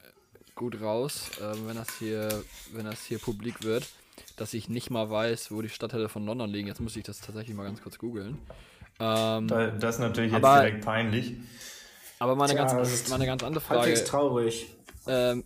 gut 0.53 0.81
raus, 0.81 1.29
äh, 1.39 1.53
wenn, 1.65 1.77
das 1.77 1.97
hier, 1.97 2.43
wenn 2.73 2.85
das 2.85 3.05
hier 3.05 3.19
publik 3.19 3.63
wird, 3.63 3.87
dass 4.35 4.53
ich 4.53 4.67
nicht 4.67 4.89
mal 4.89 5.09
weiß, 5.09 5.51
wo 5.51 5.61
die 5.61 5.69
Stadtteile 5.69 6.09
von 6.09 6.25
London 6.25 6.49
liegen. 6.49 6.67
Jetzt 6.67 6.81
muss 6.81 6.95
ich 6.97 7.03
das 7.03 7.21
tatsächlich 7.21 7.55
mal 7.55 7.63
ganz 7.63 7.81
kurz 7.81 7.97
googeln. 7.97 8.37
Ähm, 8.99 9.47
das 9.47 9.95
ist 9.95 9.99
natürlich 9.99 10.33
jetzt 10.33 10.43
direkt 10.43 10.83
peinlich. 10.83 11.35
Aber 12.19 12.35
mal 12.35 12.45
eine, 12.45 12.53
Tja, 12.53 12.65
ganz, 12.65 13.09
mal 13.09 13.15
eine 13.15 13.25
ganz 13.25 13.43
andere 13.43 13.63
Frage. 13.63 13.81
Halbwegs 13.81 14.03
traurig. 14.05 14.75
Ähm, 15.07 15.43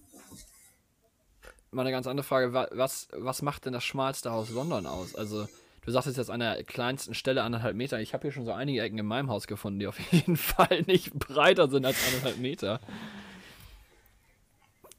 mal 1.72 1.82
eine 1.82 1.92
ganz 1.92 2.08
andere 2.08 2.26
Frage. 2.26 2.54
Was, 2.54 3.08
was 3.14 3.42
macht 3.42 3.66
denn 3.66 3.74
das 3.74 3.84
schmalste 3.84 4.32
Haus 4.32 4.50
London 4.50 4.86
aus? 4.86 5.16
Also, 5.16 5.48
du 5.84 5.92
sagst 5.92 6.16
jetzt 6.16 6.30
an 6.30 6.40
der 6.40 6.64
kleinsten 6.64 7.14
Stelle 7.14 7.44
anderthalb 7.44 7.76
Meter. 7.76 8.00
Ich 8.00 8.14
habe 8.14 8.24
hier 8.24 8.32
schon 8.32 8.46
so 8.46 8.54
einige 8.54 8.82
Ecken 8.82 8.98
in 9.00 9.06
meinem 9.06 9.30
Haus 9.30 9.48
gefunden, 9.48 9.80
die 9.80 9.88
auf 9.88 10.00
jeden 10.12 10.38
Fall 10.38 10.84
nicht 10.88 11.14
breiter 11.14 11.70
sind 11.70 11.86
als 11.86 11.98
anderthalb 12.08 12.38
Meter. 12.38 12.80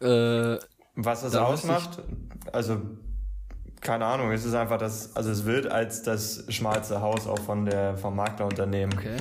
Äh, 0.01 0.59
Was 0.97 1.23
es 1.23 1.35
ausmacht, 1.37 2.03
also 2.53 2.81
keine 3.81 4.07
Ahnung, 4.07 4.31
es 4.31 4.45
ist 4.45 4.55
einfach 4.55 4.79
das, 4.79 5.15
also 5.17 5.31
es 5.31 5.45
wird 5.45 5.67
als 5.67 6.03
das 6.03 6.45
schmalste 6.49 7.01
Haus 7.01 7.27
auch 7.27 7.39
von 7.39 7.67
der, 7.67 7.97
vom 7.97 8.17
Maklerunternehmen 8.17 8.97
okay. 8.97 9.17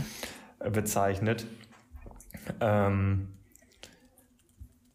bezeichnet. 0.72 1.46
Ähm, 2.60 3.28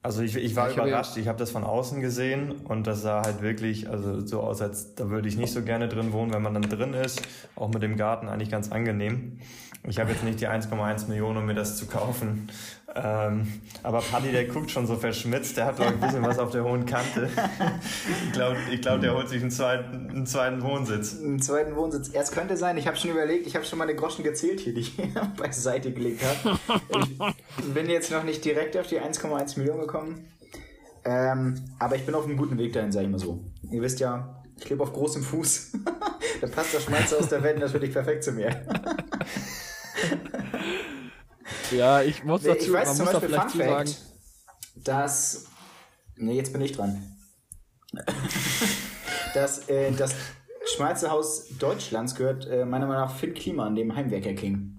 also 0.07 0.23
ich, 0.23 0.37
ich 0.37 0.55
war 0.55 0.71
ich 0.71 0.77
überrascht, 0.77 1.13
hab 1.13 1.17
ich 1.19 1.27
habe 1.27 1.39
das 1.39 1.51
von 1.51 1.65
außen 1.65 2.01
gesehen 2.01 2.53
und 2.53 2.87
das 2.87 3.03
sah 3.03 3.23
halt 3.23 3.43
wirklich 3.43 3.91
also 3.91 4.25
so 4.25 4.41
aus, 4.41 4.63
als 4.63 4.95
da 4.95 5.11
würde 5.11 5.27
ich 5.29 5.37
nicht 5.37 5.53
so 5.53 5.63
gerne 5.63 5.89
drin 5.89 6.13
wohnen, 6.13 6.33
wenn 6.33 6.43
man 6.43 6.55
dann 6.55 6.63
drin 6.63 6.95
ist, 6.95 7.23
auch 7.57 7.71
mit 7.71 7.83
dem 7.83 7.97
Garten 7.97 8.29
eigentlich 8.29 8.51
ganz 8.51 8.71
angenehm. 8.71 9.41
Ich 9.89 9.99
habe 9.99 10.11
jetzt 10.11 10.25
nicht 10.25 10.41
die 10.41 10.49
1,1 10.49 11.09
Millionen, 11.09 11.39
um 11.39 11.47
mir 11.47 11.55
das 11.55 11.77
zu 11.77 11.87
kaufen. 11.87 12.49
Ähm, 12.95 13.61
aber 13.83 14.01
Paddy, 14.01 14.33
der 14.33 14.47
guckt 14.47 14.71
schon 14.71 14.87
so 14.87 14.97
verschmitzt, 14.97 15.57
der 15.59 15.67
hat 15.67 15.79
doch 15.79 15.87
ein 15.87 16.01
bisschen 16.01 16.23
was 16.23 16.39
auf 16.39 16.51
der 16.51 16.65
hohen 16.65 16.87
Kante. 16.87 17.29
ich 18.27 18.33
glaube, 18.33 18.57
ich 18.73 18.81
glaub, 18.81 19.01
der 19.01 19.15
holt 19.15 19.29
sich 19.29 19.43
einen 19.43 19.51
zweiten, 19.51 20.11
einen 20.11 20.27
zweiten 20.27 20.63
Wohnsitz. 20.63 21.21
Einen 21.21 21.43
zweiten 21.43 21.77
Wohnsitz. 21.77 22.11
Es 22.13 22.33
könnte 22.33 22.57
sein, 22.57 22.79
ich 22.79 22.87
habe 22.87 22.97
schon 22.97 23.11
überlegt, 23.11 23.47
ich 23.47 23.55
habe 23.55 23.67
schon 23.67 23.79
mal 23.79 23.85
eine 23.85 23.95
Groschen 23.95 24.25
gezählt 24.25 24.61
hier, 24.61 24.73
die 24.73 24.81
ich 24.81 24.97
beiseite 25.37 25.93
gelegt 25.93 26.23
habe. 26.25 26.59
Ich 27.59 27.75
bin 27.75 27.91
jetzt 27.91 28.11
noch 28.11 28.25
nicht 28.25 28.45
direkt 28.45 28.77
auf 28.79 28.87
die 28.87 29.01
1,1 29.01 29.59
Millionen 29.59 29.81
gekommen. 29.81 30.27
Ähm, 31.05 31.55
aber 31.79 31.97
ich 31.97 32.07
bin 32.07 32.15
auf 32.15 32.25
einem 32.25 32.37
guten 32.37 32.59
Weg 32.59 32.73
dahin, 32.73 32.93
sage 32.93 33.05
ich 33.05 33.13
mal 33.13 33.19
so. 33.19 33.45
Ihr 33.71 33.83
wisst 33.83 34.01
ja, 34.01 34.43
ich 34.59 34.69
lebe 34.71 34.83
auf 34.83 34.93
großem 34.93 35.23
Fuß. 35.23 35.73
da 36.41 36.47
passt 36.47 36.75
das 36.75 36.85
Schmalze 36.85 37.19
aus 37.19 37.29
der 37.29 37.43
Welt 37.43 37.59
natürlich 37.59 37.93
perfekt 37.93 38.25
zu 38.25 38.33
mir. 38.33 38.51
Ja, 41.77 42.03
ich 42.03 42.25
muss 42.25 42.43
dazu, 42.43 42.67
ich 42.67 42.73
weiß 42.73 42.89
man 42.89 42.97
zum 42.97 43.05
muss 43.05 43.15
Beispiel 43.15 43.29
vielleicht 43.29 43.51
Fun 43.51 43.61
Fact, 43.61 43.97
dass. 44.77 45.47
Ne, 46.17 46.33
jetzt 46.33 46.53
bin 46.53 46.63
ich 46.63 46.73
dran. 46.73 47.03
dass 49.35 49.69
äh, 49.69 49.93
das 49.93 50.15
Schmalzehaus 50.75 51.49
Deutschlands 51.59 52.15
gehört 52.15 52.47
äh, 52.47 52.65
meiner 52.65 52.87
Meinung 52.87 53.05
nach 53.05 53.15
Finn 53.15 53.35
Kliman, 53.35 53.75
dem 53.75 53.95
Heimwerker 53.95 54.35
King. 54.35 54.73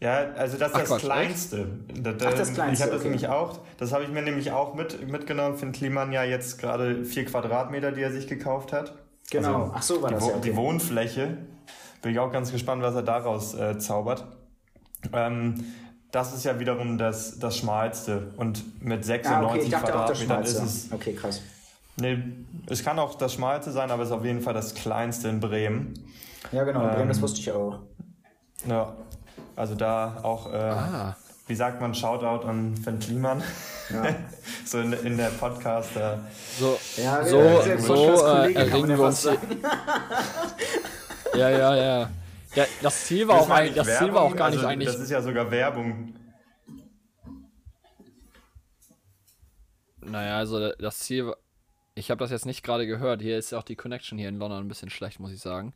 Ja, 0.00 0.32
also 0.32 0.58
das 0.58 0.72
ist 0.72 0.78
das 0.78 0.88
Quatsch, 0.88 1.00
Kleinste. 1.00 1.68
Da, 1.94 2.12
da, 2.12 2.28
Ach, 2.28 2.34
das 2.34 2.52
Kleinste. 2.52 2.74
Ich 2.74 2.82
habe 2.82 2.92
das 2.92 3.00
okay. 3.00 3.08
nämlich 3.08 3.28
auch, 3.28 3.60
das 3.78 3.92
habe 3.92 4.04
ich 4.04 4.10
mir 4.10 4.22
nämlich 4.22 4.52
auch 4.52 4.74
mit, 4.74 5.08
mitgenommen. 5.08 5.56
Finn 5.56 5.72
Kliman 5.72 6.12
ja 6.12 6.22
jetzt 6.22 6.58
gerade 6.58 7.04
vier 7.04 7.24
Quadratmeter, 7.24 7.92
die 7.92 8.02
er 8.02 8.12
sich 8.12 8.26
gekauft 8.26 8.72
hat. 8.72 8.94
Genau. 9.30 9.64
Also 9.64 9.72
Ach 9.74 9.82
so 9.82 10.02
war 10.02 10.08
die, 10.10 10.14
das 10.14 10.26
ja. 10.26 10.34
Okay. 10.34 10.50
Die 10.50 10.56
Wohnfläche. 10.56 11.38
Bin 12.02 12.12
ich 12.12 12.18
auch 12.18 12.30
ganz 12.30 12.52
gespannt, 12.52 12.82
was 12.82 12.94
er 12.94 13.02
daraus 13.02 13.54
äh, 13.54 13.78
zaubert. 13.78 14.26
Ähm, 15.12 15.64
das 16.16 16.32
ist 16.32 16.44
ja 16.44 16.58
wiederum 16.58 16.96
das, 16.96 17.38
das 17.38 17.58
Schmalste. 17.58 18.32
Und 18.38 18.82
mit 18.82 19.04
96 19.04 19.74
ah, 19.74 19.78
okay. 19.78 19.84
Quadratmetern 19.84 20.42
ist 20.42 20.62
es. 20.62 20.90
Okay, 20.90 21.12
krass. 21.12 21.42
Nee, 21.96 22.22
es 22.70 22.82
kann 22.82 22.98
auch 22.98 23.16
das 23.16 23.34
Schmalste 23.34 23.70
sein, 23.70 23.90
aber 23.90 24.02
es 24.02 24.08
ist 24.08 24.14
auf 24.14 24.24
jeden 24.24 24.40
Fall 24.40 24.54
das 24.54 24.74
kleinste 24.74 25.28
in 25.28 25.40
Bremen. 25.40 25.92
Ja, 26.52 26.64
genau, 26.64 26.80
in 26.80 26.88
Bremen, 26.88 27.02
ähm, 27.02 27.08
das 27.08 27.20
wusste 27.20 27.40
ich 27.40 27.52
auch. 27.52 27.80
Ja, 28.66 28.94
also 29.56 29.74
da 29.74 30.20
auch, 30.22 30.50
äh, 30.50 30.56
ah. 30.56 31.16
wie 31.48 31.54
sagt 31.54 31.82
man, 31.82 31.94
Shoutout 31.94 32.48
an 32.48 32.78
Finn 32.78 32.98
Kliman. 32.98 33.42
Ja. 33.90 34.06
so 34.64 34.80
in, 34.80 34.94
in 34.94 35.18
der 35.18 35.28
Podcast. 35.28 35.96
Äh, 35.96 36.16
so, 36.58 36.78
ja, 36.96 37.22
so, 37.26 37.60
so 37.78 38.26
äh, 38.26 38.54
erringen 38.54 38.88
wir 38.88 39.00
uns. 39.00 39.24
ja, 41.34 41.50
ja, 41.50 41.76
ja. 41.76 42.08
Ja, 42.56 42.64
das 42.80 43.04
Ziel 43.04 43.28
war, 43.28 43.40
auch, 43.40 43.50
ein, 43.50 43.74
das 43.74 43.98
Ziel 43.98 44.14
war 44.14 44.22
auch 44.22 44.34
gar 44.34 44.48
nicht 44.48 44.58
also, 44.58 44.68
eigentlich. 44.68 44.88
Das 44.90 44.98
ist 44.98 45.10
ja 45.10 45.20
sogar 45.20 45.50
Werbung. 45.50 46.14
Naja, 50.00 50.38
also 50.38 50.72
das 50.72 51.00
Ziel. 51.00 51.34
Ich 51.94 52.10
habe 52.10 52.18
das 52.18 52.30
jetzt 52.30 52.46
nicht 52.46 52.62
gerade 52.62 52.86
gehört. 52.86 53.20
Hier 53.20 53.36
ist 53.36 53.52
ja 53.52 53.58
auch 53.58 53.62
die 53.62 53.76
Connection 53.76 54.18
hier 54.18 54.30
in 54.30 54.38
London 54.38 54.64
ein 54.64 54.68
bisschen 54.68 54.90
schlecht, 54.90 55.20
muss 55.20 55.32
ich 55.32 55.40
sagen. 55.40 55.74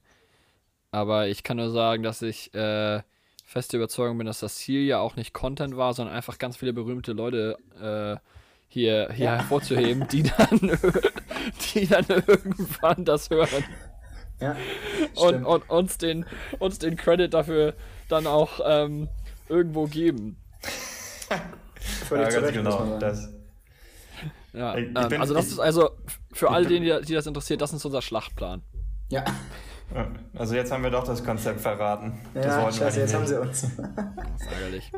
Aber 0.90 1.28
ich 1.28 1.43
kann 1.43 1.58
nur 1.58 1.71
sagen, 1.71 2.02
dass 2.02 2.23
ich 2.23 2.52
äh, 2.54 3.02
feste 3.45 3.76
Überzeugung 3.76 4.16
bin, 4.16 4.26
dass 4.26 4.40
das 4.40 4.56
Ziel 4.56 4.86
ja 4.86 5.00
auch 5.00 5.16
nicht 5.16 5.34
Content 5.34 5.76
war, 5.76 5.93
sondern 5.93 6.14
einfach 6.14 6.38
ganz 6.38 6.56
viele 6.56 6.73
berühmte 6.73 7.12
Leute 7.12 7.58
äh, 7.78 8.16
hier, 8.69 9.10
hier 9.12 9.25
ja. 9.26 9.36
hervorzuheben, 9.36 10.08
die 10.08 10.23
dann, 10.38 10.78
die 11.75 11.86
dann 11.86 12.06
irgendwann 12.26 13.04
das 13.04 13.28
hören. 13.28 13.64
Ja, 14.40 14.56
und, 15.16 15.44
und 15.44 15.70
uns, 15.70 15.98
den, 15.98 16.24
uns 16.58 16.78
den 16.78 16.96
Credit 16.96 17.32
dafür 17.32 17.74
dann 18.08 18.26
auch 18.26 18.60
ähm, 18.64 19.08
irgendwo 19.48 19.86
geben. 19.86 20.36
Völlig 22.08 22.32
ja, 22.32 22.40
ganz 22.40 22.52
genau. 22.52 22.98
Das. 22.98 23.28
Ja, 24.52 24.74
ich, 24.76 24.88
ich 24.90 24.96
ähm, 24.96 25.08
bin, 25.08 25.20
also 25.20 25.34
das 25.34 25.46
ist 25.46 25.60
also 25.60 25.90
für 26.32 26.50
all 26.50 26.66
denen, 26.66 26.84
die, 26.84 27.06
die, 27.06 27.14
das 27.14 27.26
interessiert, 27.26 27.60
das 27.60 27.72
ist 27.72 27.84
unser 27.84 28.02
Schlachtplan. 28.02 28.62
Ja. 29.08 29.24
Also 30.34 30.54
jetzt 30.54 30.70
haben 30.70 30.84
wir 30.84 30.90
doch 30.90 31.04
das 31.04 31.24
Konzept 31.24 31.60
verraten. 31.60 32.20
Ja, 32.34 32.64
das 32.64 32.76
scheiße, 32.76 33.00
jetzt 33.00 33.14
haben 33.14 33.26
sie 33.26 33.40
uns. 33.40 33.62
Das 33.62 33.68
ist 33.68 34.52
ärgerlich. 34.52 34.92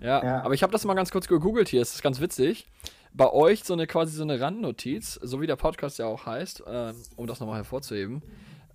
Ja, 0.00 0.24
ja. 0.24 0.42
aber 0.42 0.54
ich 0.54 0.62
habe 0.62 0.72
das 0.72 0.84
mal 0.84 0.94
ganz 0.94 1.10
kurz 1.10 1.28
gegoogelt 1.28 1.68
hier, 1.68 1.82
es 1.82 1.94
ist 1.94 2.02
ganz 2.02 2.20
witzig 2.20 2.66
bei 3.14 3.30
euch 3.30 3.64
so 3.64 3.72
eine 3.74 3.86
quasi 3.86 4.16
so 4.16 4.22
eine 4.22 4.40
Randnotiz, 4.40 5.18
so 5.22 5.40
wie 5.40 5.46
der 5.46 5.56
Podcast 5.56 5.98
ja 5.98 6.06
auch 6.06 6.26
heißt, 6.26 6.64
ähm, 6.66 6.94
um 7.16 7.26
das 7.26 7.40
nochmal 7.40 7.56
hervorzuheben. 7.56 8.22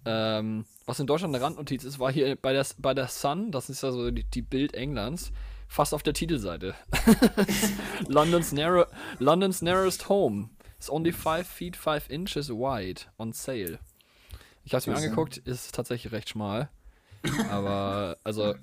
Ähm, 0.06 0.65
was 0.86 1.00
in 1.00 1.08
Deutschland 1.08 1.36
eine 1.36 1.43
Randnotiz 1.43 1.84
ist, 1.84 2.00
war 2.00 2.12
hier 2.12 2.36
bei 2.36 2.54
der, 2.54 2.65
bei 2.78 2.93
der 2.93 3.08
Sun, 3.08 3.52
das 3.52 3.69
ist 3.69 3.84
ja 3.84 3.91
so 3.91 4.10
die, 4.12 4.23
die 4.23 4.41
Bild 4.41 4.73
Englands, 4.73 5.32
fast 5.67 5.93
auf 5.93 6.04
der 6.04 6.13
Titelseite. 6.13 6.76
London's, 8.08 8.52
narrow, 8.52 8.86
London's 9.19 9.62
narrowest 9.62 10.08
home 10.08 10.50
is 10.80 10.89
only 10.89 11.12
5 11.12 11.45
feet 11.45 11.76
5 11.76 12.10
inches 12.10 12.50
wide 12.50 13.02
on 13.17 13.34
sale. 13.34 13.80
Ich 14.63 14.73
habe 14.73 14.80
es 14.80 14.88
mir 14.88 14.95
angeguckt, 14.95 15.38
ist 15.38 15.73
tatsächlich 15.73 16.13
recht 16.13 16.30
schmal. 16.30 16.69
Aber, 17.50 18.17
also, 18.23 18.56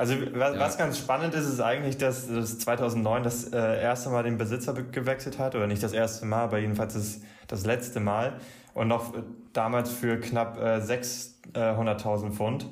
also 0.00 0.14
was, 0.32 0.54
ja. 0.54 0.60
was, 0.60 0.78
ganz 0.78 0.96
spannend 0.96 1.34
ist, 1.34 1.46
ist 1.46 1.60
eigentlich, 1.60 1.98
dass 1.98 2.26
das 2.26 2.58
2009 2.60 3.22
das 3.22 3.52
äh, 3.52 3.82
erste 3.82 4.08
Mal 4.08 4.22
den 4.22 4.38
Besitzer 4.38 4.72
gewechselt 4.72 5.38
hat, 5.38 5.54
oder 5.54 5.66
nicht 5.66 5.82
das 5.82 5.92
erste 5.92 6.24
Mal, 6.24 6.44
aber 6.44 6.58
jedenfalls 6.58 6.94
das, 6.94 7.20
das 7.48 7.66
letzte 7.66 8.00
Mal. 8.00 8.40
Und 8.72 8.88
noch 8.88 9.14
äh, 9.14 9.18
damals 9.52 9.92
für 9.92 10.18
knapp 10.18 10.56
äh, 10.56 10.78
600.000 10.78 12.28
äh, 12.28 12.30
Pfund. 12.30 12.66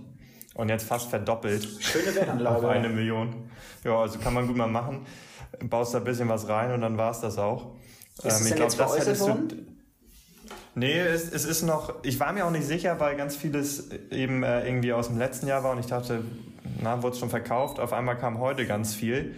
Und 0.55 0.71
jetzt 0.71 0.89
fast 0.89 1.11
verdoppelt. 1.11 1.69
Schöne 1.81 2.15
Wertanlage. 2.15 2.57
auf 2.57 2.65
eine 2.65 2.89
Million. 2.89 3.51
Ja, 3.85 3.99
also 3.99 4.19
kann 4.19 4.33
man 4.33 4.47
gut 4.47 4.57
mal 4.57 4.67
machen. 4.67 5.05
Baust 5.65 5.93
da 5.93 5.99
ein 5.99 6.05
bisschen 6.05 6.31
was 6.31 6.49
rein 6.49 6.73
und 6.73 6.81
dann 6.81 6.97
war 6.97 7.11
es 7.11 7.21
das 7.21 7.37
auch. 7.37 7.77
Ist 8.25 8.41
ähm, 8.41 8.47
ich 8.47 8.55
glaube, 8.55 8.75
das 8.75 8.99
hättest 8.99 9.29
du. 9.29 9.49
Nee, 10.75 10.99
es, 10.99 11.31
es 11.31 11.45
ist 11.45 11.63
noch, 11.63 12.03
ich 12.05 12.19
war 12.21 12.33
mir 12.33 12.47
auch 12.47 12.51
nicht 12.51 12.67
sicher, 12.67 12.99
weil 12.99 13.17
ganz 13.17 13.37
vieles 13.37 13.91
eben 14.11 14.43
äh, 14.45 14.67
irgendwie 14.67 14.95
aus 14.95 15.09
dem 15.09 15.19
letzten 15.19 15.47
Jahr 15.47 15.63
war 15.63 15.73
und 15.73 15.81
ich 15.81 15.87
dachte, 15.87 16.23
na, 16.83 17.03
wurde 17.03 17.15
es 17.15 17.19
schon 17.19 17.31
verkauft. 17.31 17.81
Auf 17.81 17.93
einmal 17.93 18.17
kam 18.17 18.39
heute 18.39 18.67
ganz 18.67 18.95
viel. 18.95 19.35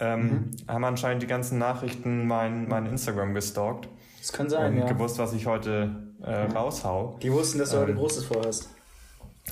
Ähm, 0.00 0.20
mhm. 0.20 0.50
Haben 0.68 0.84
anscheinend 0.84 1.22
die 1.22 1.26
ganzen 1.26 1.58
Nachrichten 1.58 2.26
mein, 2.26 2.68
mein 2.68 2.86
Instagram 2.86 3.34
gestalkt. 3.34 3.88
Das 4.20 4.32
kann 4.32 4.48
sein, 4.48 4.72
und 4.74 4.78
ja. 4.78 4.86
gewusst, 4.86 5.18
was 5.18 5.32
ich 5.32 5.46
heute 5.46 5.90
äh, 6.22 6.52
raushau. 6.52 7.18
Die 7.22 7.32
wussten, 7.32 7.58
dass 7.58 7.70
du 7.70 7.76
ähm, 7.76 7.82
heute 7.82 7.94
Großes 7.94 8.24
vorhast. 8.24 8.70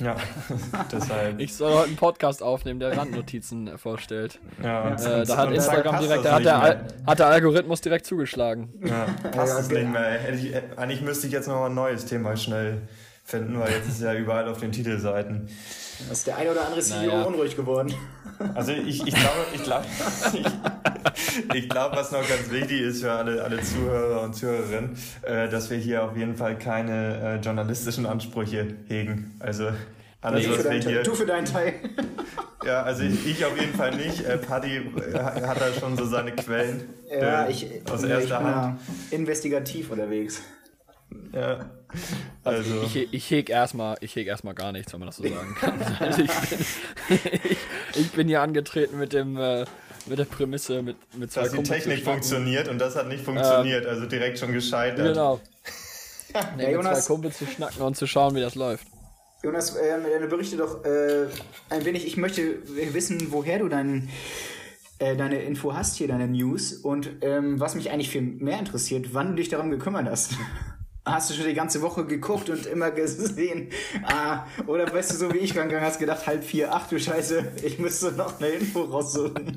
Ja, 0.01 0.17
deshalb. 0.93 1.41
Ich 1.41 1.55
soll 1.55 1.73
heute 1.73 1.87
einen 1.89 1.97
Podcast 1.97 2.43
aufnehmen, 2.43 2.81
der 2.81 2.97
Randnotizen 2.97 3.79
vorstellt. 3.79 4.39
Ja, 4.62 4.95
äh, 4.95 5.25
da 5.25 5.37
hat 5.37 5.53
Instagram 5.53 6.01
direkt, 6.01 6.25
da 6.25 6.35
hat 6.35 6.45
der, 6.45 6.85
hat 7.07 7.19
der 7.19 7.27
Algorithmus 7.27 7.81
direkt 7.81 8.07
zugeschlagen. 8.07 8.73
Ja, 8.85 9.07
passt 9.31 9.55
ja, 9.55 9.61
es 9.61 9.71
nicht 9.71 9.89
mehr. 9.89 10.35
Ich, 10.35 10.53
eigentlich 10.77 11.03
müsste 11.03 11.27
ich 11.27 11.33
jetzt 11.33 11.49
noch 11.49 11.57
mal 11.57 11.67
ein 11.67 11.75
neues 11.75 12.05
Thema 12.05 12.37
schnell 12.37 12.83
finden, 13.27 13.59
weil 13.59 13.73
jetzt 13.73 13.89
ist 13.89 14.01
ja 14.01 14.15
überall 14.15 14.49
auf 14.49 14.61
den 14.61 14.71
Titelseiten. 14.71 15.49
Da 16.07 16.12
ist 16.12 16.27
der 16.27 16.37
eine 16.37 16.53
oder 16.53 16.65
andere 16.65 16.81
CEO 16.81 17.07
naja. 17.07 17.23
unruhig 17.25 17.57
geworden. 17.57 17.93
Also 18.55 18.73
ich, 18.73 19.05
ich 19.07 19.15
glaube, 19.15 19.47
ich 19.55 19.62
glaube, 19.62 19.87
ich, 20.35 21.55
ich 21.55 21.69
glaube, 21.69 21.97
was 21.97 22.12
noch 22.12 22.27
ganz 22.29 22.51
wichtig 22.51 22.83
ist 22.83 23.03
für 23.03 23.12
alle, 23.12 23.43
alle 23.43 23.61
Zuhörer 23.62 24.23
und 24.23 24.35
Zuhörerinnen, 24.35 24.97
äh, 25.23 25.49
dass 25.49 25.71
wir 25.71 25.79
hier 25.79 26.05
auf 26.05 26.17
jeden 26.17 26.37
Fall 26.37 26.57
keine 26.57 27.39
äh, 27.39 27.45
journalistischen 27.45 28.07
Ansprüche 28.07 28.77
hegen. 28.89 29.35
Also 29.41 29.71
alles, 30.21 30.47
nee, 30.47 30.53
was 30.53 30.65
wir 30.65 30.81
hier. 30.81 31.03
Du 31.03 31.15
für 31.15 31.27
deinen 31.27 31.47
Teil. 31.47 31.75
Ja, 32.65 32.83
also 32.83 33.05
ich, 33.05 33.27
ich 33.27 33.45
auf 33.45 33.59
jeden 33.59 33.75
Fall 33.75 33.97
nicht. 33.97 34.25
Äh, 34.25 34.39
Paddy 34.39 34.77
äh, 34.77 35.19
hat 35.19 35.61
da 35.61 35.73
schon 35.73 35.97
so 35.97 36.05
seine 36.05 36.33
Quellen. 36.33 36.89
Ja, 37.09 37.47
äh, 37.47 37.51
ich, 37.51 37.67
aus 37.91 38.03
erster 38.03 38.19
ich 38.19 38.29
bin 38.29 38.55
Hand. 38.55 38.81
investigativ 39.11 39.91
unterwegs. 39.91 40.43
Ja. 41.33 41.71
Also. 42.45 42.83
Ich, 42.83 43.13
ich 43.13 43.31
heg 43.31 43.51
erstmal 43.51 43.97
heg 44.01 44.27
erstmal 44.27 44.55
gar 44.55 44.73
nichts, 44.73 44.93
wenn 44.93 45.01
man 45.01 45.09
das 45.09 45.17
so 45.17 45.23
sagen 45.23 45.55
kann. 45.59 45.81
Also 46.01 46.23
ich, 46.23 46.31
bin, 46.31 46.59
ich, 47.45 47.57
ich, 47.97 48.11
bin 48.13 48.29
hier 48.29 48.43
angetreten 48.43 48.99
mit 48.99 49.13
dem 49.13 49.37
äh, 49.37 49.65
mit 50.07 50.19
der 50.19 50.25
Prämisse, 50.25 50.83
mit, 50.83 50.97
mit 51.17 51.33
zwei 51.33 51.43
Dass 51.43 51.53
die 51.53 51.63
Technik 51.63 52.05
funktioniert 52.05 52.69
und 52.69 52.79
das 52.79 52.97
hat 52.97 53.09
nicht 53.09 53.25
funktioniert, 53.25 53.85
ähm, 53.85 53.91
also 53.91 54.07
direkt 54.07 54.39
schon 54.39 54.53
gescheitert. 54.53 55.07
Genau. 55.07 55.41
nee, 56.57 56.67
mit 56.67 56.75
Jonas, 56.75 57.05
zwei 57.05 57.15
Kumpels 57.15 57.39
zu 57.39 57.47
schnacken 57.47 57.83
und 57.83 57.97
zu 57.97 58.07
schauen, 58.07 58.35
wie 58.35 58.41
das 58.41 58.55
läuft. 58.55 58.87
Jonas, 59.43 59.77
äh, 59.77 60.01
deine 60.01 60.27
Berichte 60.27 60.57
doch 60.57 60.85
äh, 60.85 61.27
ein 61.71 61.85
wenig. 61.85 62.07
Ich 62.07 62.17
möchte 62.17 62.59
wissen, 62.93 63.29
woher 63.31 63.59
du 63.59 63.69
dein, 63.69 64.09
äh, 64.99 65.15
deine 65.17 65.43
Info 65.43 65.75
hast 65.75 65.97
hier, 65.97 66.09
deine 66.09 66.27
News. 66.27 66.73
Und 66.73 67.11
ähm, 67.21 67.61
was 67.61 67.75
mich 67.75 67.91
eigentlich 67.91 68.11
viel 68.11 68.23
mehr 68.23 68.59
interessiert, 68.59 69.15
wann 69.15 69.31
du 69.31 69.35
dich 69.37 69.49
darum 69.49 69.71
gekümmert 69.71 70.07
hast. 70.09 70.33
Hast 71.07 71.31
du 71.31 71.35
schon 71.35 71.47
die 71.47 71.55
ganze 71.55 71.83
Woche 71.83 72.05
geguckt 72.05 72.51
und 72.51 72.66
immer 72.66 72.90
gesehen? 72.90 73.69
Ah, 74.03 74.45
oder 74.66 74.92
weißt 74.92 75.12
du, 75.12 75.14
so 75.14 75.33
wie 75.33 75.38
ich 75.38 75.57
rangegangen 75.57 75.87
hast, 75.87 76.01
gedacht, 76.01 76.27
halb 76.27 76.42
vier, 76.42 76.75
ach 76.75 76.88
du 76.88 76.99
Scheiße, 76.99 77.53
ich 77.62 77.79
müsste 77.79 78.11
noch 78.11 78.40
eine 78.40 78.49
Info 78.49 78.81
raussuchen. 78.83 79.55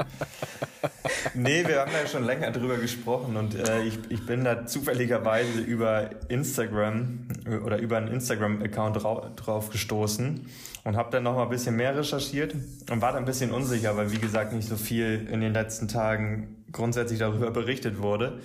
Nee, 1.33 1.65
wir 1.65 1.79
haben 1.79 1.91
ja 1.91 2.07
schon 2.07 2.23
länger 2.23 2.51
drüber 2.51 2.77
gesprochen 2.77 3.35
und 3.35 3.55
äh, 3.55 3.81
ich, 3.81 3.97
ich 4.09 4.23
bin 4.27 4.43
da 4.43 4.67
zufälligerweise 4.67 5.61
über 5.61 6.11
Instagram 6.27 7.27
äh, 7.47 7.57
oder 7.57 7.79
über 7.79 7.97
einen 7.97 8.09
Instagram-Account 8.09 9.03
drauf 9.35 9.71
gestoßen 9.71 10.45
und 10.83 10.97
habe 10.97 11.09
dann 11.09 11.23
noch 11.23 11.33
mal 11.33 11.43
ein 11.43 11.49
bisschen 11.49 11.75
mehr 11.75 11.97
recherchiert 11.97 12.53
und 12.91 13.01
war 13.01 13.13
dann 13.13 13.23
ein 13.23 13.25
bisschen 13.25 13.49
unsicher, 13.49 13.97
weil 13.97 14.11
wie 14.11 14.19
gesagt 14.19 14.53
nicht 14.53 14.69
so 14.69 14.77
viel 14.77 15.27
in 15.31 15.41
den 15.41 15.53
letzten 15.53 15.87
Tagen 15.87 16.63
grundsätzlich 16.71 17.17
darüber 17.17 17.49
berichtet 17.49 17.99
wurde. 18.03 18.39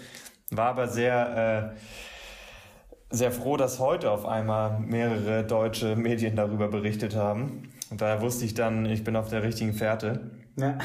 War 0.50 0.70
aber 0.70 0.88
sehr... 0.88 1.74
Äh, 1.74 1.78
sehr 3.10 3.30
froh, 3.30 3.56
dass 3.56 3.78
heute 3.78 4.10
auf 4.10 4.26
einmal 4.26 4.78
mehrere 4.80 5.44
deutsche 5.44 5.96
Medien 5.96 6.36
darüber 6.36 6.68
berichtet 6.68 7.14
haben. 7.14 7.70
Und 7.90 8.00
daher 8.00 8.20
wusste 8.22 8.44
ich 8.44 8.54
dann, 8.54 8.86
ich 8.86 9.04
bin 9.04 9.14
auf 9.16 9.28
der 9.28 9.42
richtigen 9.42 9.72
Fährte. 9.72 10.30
Ja. 10.56 10.78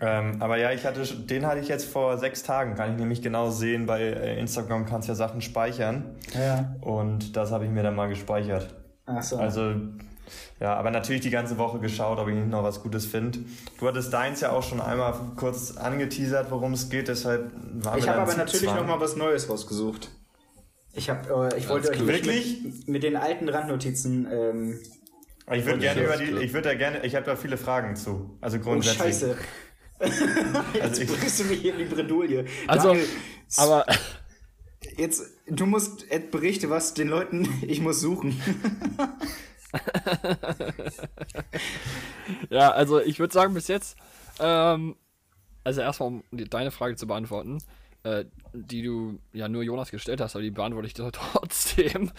Ähm, 0.00 0.40
aber 0.40 0.58
ja, 0.58 0.72
ich 0.72 0.86
hatte, 0.86 1.02
den 1.04 1.46
hatte 1.46 1.60
ich 1.60 1.68
jetzt 1.68 1.86
vor 1.86 2.18
sechs 2.18 2.42
Tagen, 2.42 2.74
kann 2.74 2.92
ich 2.92 2.98
nämlich 2.98 3.22
genau 3.22 3.50
sehen. 3.50 3.86
Bei 3.86 4.00
äh, 4.00 4.38
Instagram 4.38 4.86
kannst 4.86 5.08
du 5.08 5.12
ja 5.12 5.16
Sachen 5.16 5.40
speichern. 5.40 6.16
Ja. 6.34 6.76
Und 6.80 7.36
das 7.36 7.50
habe 7.50 7.64
ich 7.64 7.70
mir 7.70 7.82
dann 7.82 7.94
mal 7.94 8.08
gespeichert. 8.08 8.74
Ach 9.06 9.22
so. 9.22 9.36
Also, 9.36 9.74
ja, 10.60 10.74
aber 10.74 10.90
natürlich 10.90 11.22
die 11.22 11.30
ganze 11.30 11.58
Woche 11.58 11.78
geschaut, 11.80 12.18
ob 12.18 12.28
ich 12.28 12.34
nicht 12.34 12.48
noch 12.48 12.62
was 12.62 12.82
Gutes 12.82 13.06
finde. 13.06 13.40
Du 13.78 13.88
hattest 13.88 14.12
deins 14.12 14.40
ja 14.40 14.52
auch 14.52 14.62
schon 14.62 14.80
einmal 14.80 15.14
kurz 15.36 15.76
angeteasert, 15.76 16.50
worum 16.50 16.72
es 16.72 16.88
geht, 16.88 17.08
deshalb 17.08 17.50
waren 17.84 17.98
Ich 17.98 18.08
habe 18.08 18.20
aber 18.20 18.36
natürlich 18.36 18.72
noch 18.72 18.86
mal 18.86 19.00
was 19.00 19.16
Neues 19.16 19.48
rausgesucht. 19.48 20.08
Ich 20.94 21.08
habe, 21.08 21.50
äh, 21.54 21.58
ich 21.58 21.68
wollte 21.68 21.90
euch 21.90 22.06
wirklich 22.06 22.62
mit, 22.62 22.88
mit, 22.88 23.02
den 23.02 23.16
alten 23.16 23.48
Randnotizen. 23.48 24.28
Ähm, 24.30 24.80
ich 25.50 25.64
würde 25.64 25.78
gerne 25.80 26.02
über 26.02 26.16
die, 26.16 26.44
ich 26.44 26.52
würde 26.52 26.68
da 26.68 26.74
gerne, 26.74 27.04
ich 27.04 27.14
habe 27.14 27.26
da 27.26 27.36
viele 27.36 27.56
Fragen 27.56 27.96
zu. 27.96 28.36
Also 28.40 28.58
oh, 28.58 28.60
grundsätzlich. 28.60 29.00
Oh 29.00 29.04
Scheiße. 29.04 29.36
jetzt 30.74 31.00
also 31.00 31.14
bringst 31.14 31.40
du 31.40 31.44
mich 31.44 31.60
hier 31.60 31.72
in 31.72 31.78
die 31.78 31.84
Bredouille. 31.94 32.44
Also, 32.66 32.88
Daniel, 32.88 33.06
aber 33.56 33.86
jetzt, 34.96 35.22
du 35.46 35.66
musst 35.66 36.10
äh, 36.10 36.18
berichte 36.18 36.68
was 36.70 36.94
den 36.94 37.08
Leuten. 37.08 37.48
Ich 37.66 37.80
muss 37.80 38.00
suchen. 38.00 38.40
ja, 42.50 42.70
also 42.70 43.00
ich 43.00 43.18
würde 43.18 43.32
sagen 43.32 43.54
bis 43.54 43.68
jetzt. 43.68 43.96
Ähm, 44.40 44.96
also 45.64 45.80
erstmal 45.80 46.08
um 46.08 46.24
die, 46.30 46.44
deine 46.44 46.70
Frage 46.70 46.96
zu 46.96 47.06
beantworten 47.06 47.62
äh, 48.04 48.24
die 48.52 48.82
du 48.82 49.18
ja 49.32 49.48
nur 49.48 49.62
Jonas 49.62 49.90
gestellt 49.90 50.20
hast, 50.20 50.34
aber 50.34 50.42
die 50.42 50.50
beantworte 50.50 50.86
ich 50.86 50.94
trotzdem. 51.12 52.10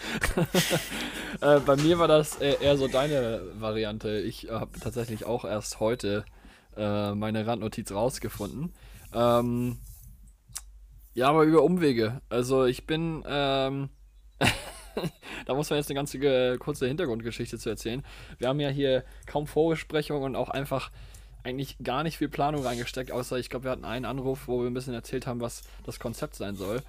äh, 1.40 1.60
bei 1.60 1.76
mir 1.76 1.98
war 1.98 2.08
das 2.08 2.36
eher 2.36 2.76
so 2.76 2.88
deine 2.88 3.42
Variante. 3.58 4.18
Ich 4.20 4.48
habe 4.50 4.78
tatsächlich 4.80 5.24
auch 5.24 5.44
erst 5.44 5.80
heute 5.80 6.24
äh, 6.76 7.14
meine 7.14 7.46
Randnotiz 7.46 7.92
rausgefunden. 7.92 8.72
Ähm, 9.12 9.78
ja, 11.14 11.28
aber 11.28 11.44
über 11.44 11.62
Umwege. 11.62 12.20
Also 12.28 12.64
ich 12.64 12.86
bin, 12.86 13.22
ähm, 13.26 13.90
da 15.46 15.54
muss 15.54 15.70
man 15.70 15.78
jetzt 15.78 15.88
eine 15.90 15.96
ganze 15.96 16.58
kurze 16.58 16.88
Hintergrundgeschichte 16.88 17.58
zu 17.58 17.68
erzählen. 17.68 18.02
Wir 18.38 18.48
haben 18.48 18.60
ja 18.60 18.70
hier 18.70 19.04
kaum 19.26 19.46
Vorbesprechungen 19.46 20.24
und 20.24 20.36
auch 20.36 20.48
einfach 20.48 20.90
eigentlich 21.44 21.76
gar 21.82 22.02
nicht 22.02 22.18
viel 22.18 22.28
Planung 22.28 22.64
reingesteckt, 22.64 23.12
außer 23.12 23.38
ich 23.38 23.50
glaube, 23.50 23.64
wir 23.64 23.70
hatten 23.70 23.84
einen 23.84 24.06
Anruf, 24.06 24.48
wo 24.48 24.60
wir 24.60 24.66
ein 24.66 24.74
bisschen 24.74 24.94
erzählt 24.94 25.26
haben, 25.26 25.40
was 25.40 25.62
das 25.84 26.00
Konzept 26.00 26.34
sein 26.34 26.56
soll. 26.56 26.82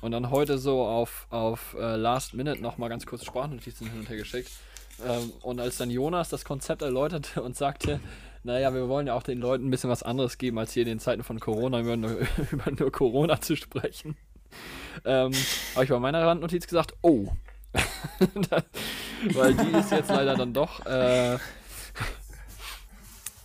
Und 0.00 0.12
dann 0.12 0.30
heute 0.30 0.58
so 0.58 0.82
auf, 0.84 1.26
auf 1.30 1.76
äh, 1.78 1.96
Last 1.96 2.34
Minute 2.34 2.60
nochmal 2.60 2.88
ganz 2.88 3.06
kurz 3.06 3.24
Sprachnotizen 3.24 3.88
hin 3.88 4.00
und 4.00 4.08
her 4.08 4.16
geschickt. 4.16 4.50
Ähm, 5.06 5.32
und 5.42 5.60
als 5.60 5.76
dann 5.76 5.90
Jonas 5.90 6.30
das 6.30 6.44
Konzept 6.44 6.82
erläuterte 6.82 7.42
und 7.42 7.54
sagte, 7.54 8.00
naja, 8.44 8.72
wir 8.72 8.88
wollen 8.88 9.06
ja 9.06 9.14
auch 9.14 9.22
den 9.22 9.38
Leuten 9.38 9.68
ein 9.68 9.70
bisschen 9.70 9.90
was 9.90 10.02
anderes 10.02 10.38
geben, 10.38 10.58
als 10.58 10.72
hier 10.72 10.82
in 10.82 10.88
den 10.88 11.00
Zeiten 11.00 11.22
von 11.22 11.38
Corona 11.38 11.80
über 11.80 11.96
nur, 11.96 12.16
über 12.50 12.70
nur 12.70 12.90
Corona 12.90 13.40
zu 13.40 13.56
sprechen, 13.56 14.16
ähm, 15.04 15.32
habe 15.74 15.84
ich 15.84 15.90
bei 15.90 15.98
meiner 15.98 16.26
Randnotiz 16.26 16.66
gesagt, 16.66 16.94
oh. 17.02 17.28
Weil 19.34 19.54
die 19.54 19.76
ist 19.76 19.90
jetzt 19.90 20.08
leider 20.08 20.34
dann 20.34 20.54
doch 20.54 20.86
äh, 20.86 21.38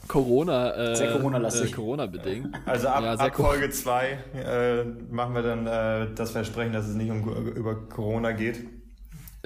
Corona, 0.07 0.75
äh, 0.75 0.95
sehr 0.95 1.11
Corona-lastig. 1.13 1.71
Äh, 1.71 1.75
Corona-bedingt. 1.75 2.55
Also 2.65 2.87
ab, 2.89 3.03
ja, 3.03 3.13
ab 3.13 3.35
Folge 3.35 3.69
2 3.69 4.17
äh, 4.35 4.83
machen 5.09 5.35
wir 5.35 5.41
dann 5.41 5.67
äh, 5.67 6.13
das 6.13 6.31
Versprechen, 6.31 6.73
dass 6.73 6.87
es 6.87 6.95
nicht 6.95 7.09
um, 7.09 7.23
über 7.47 7.75
Corona 7.87 8.31
geht. 8.31 8.59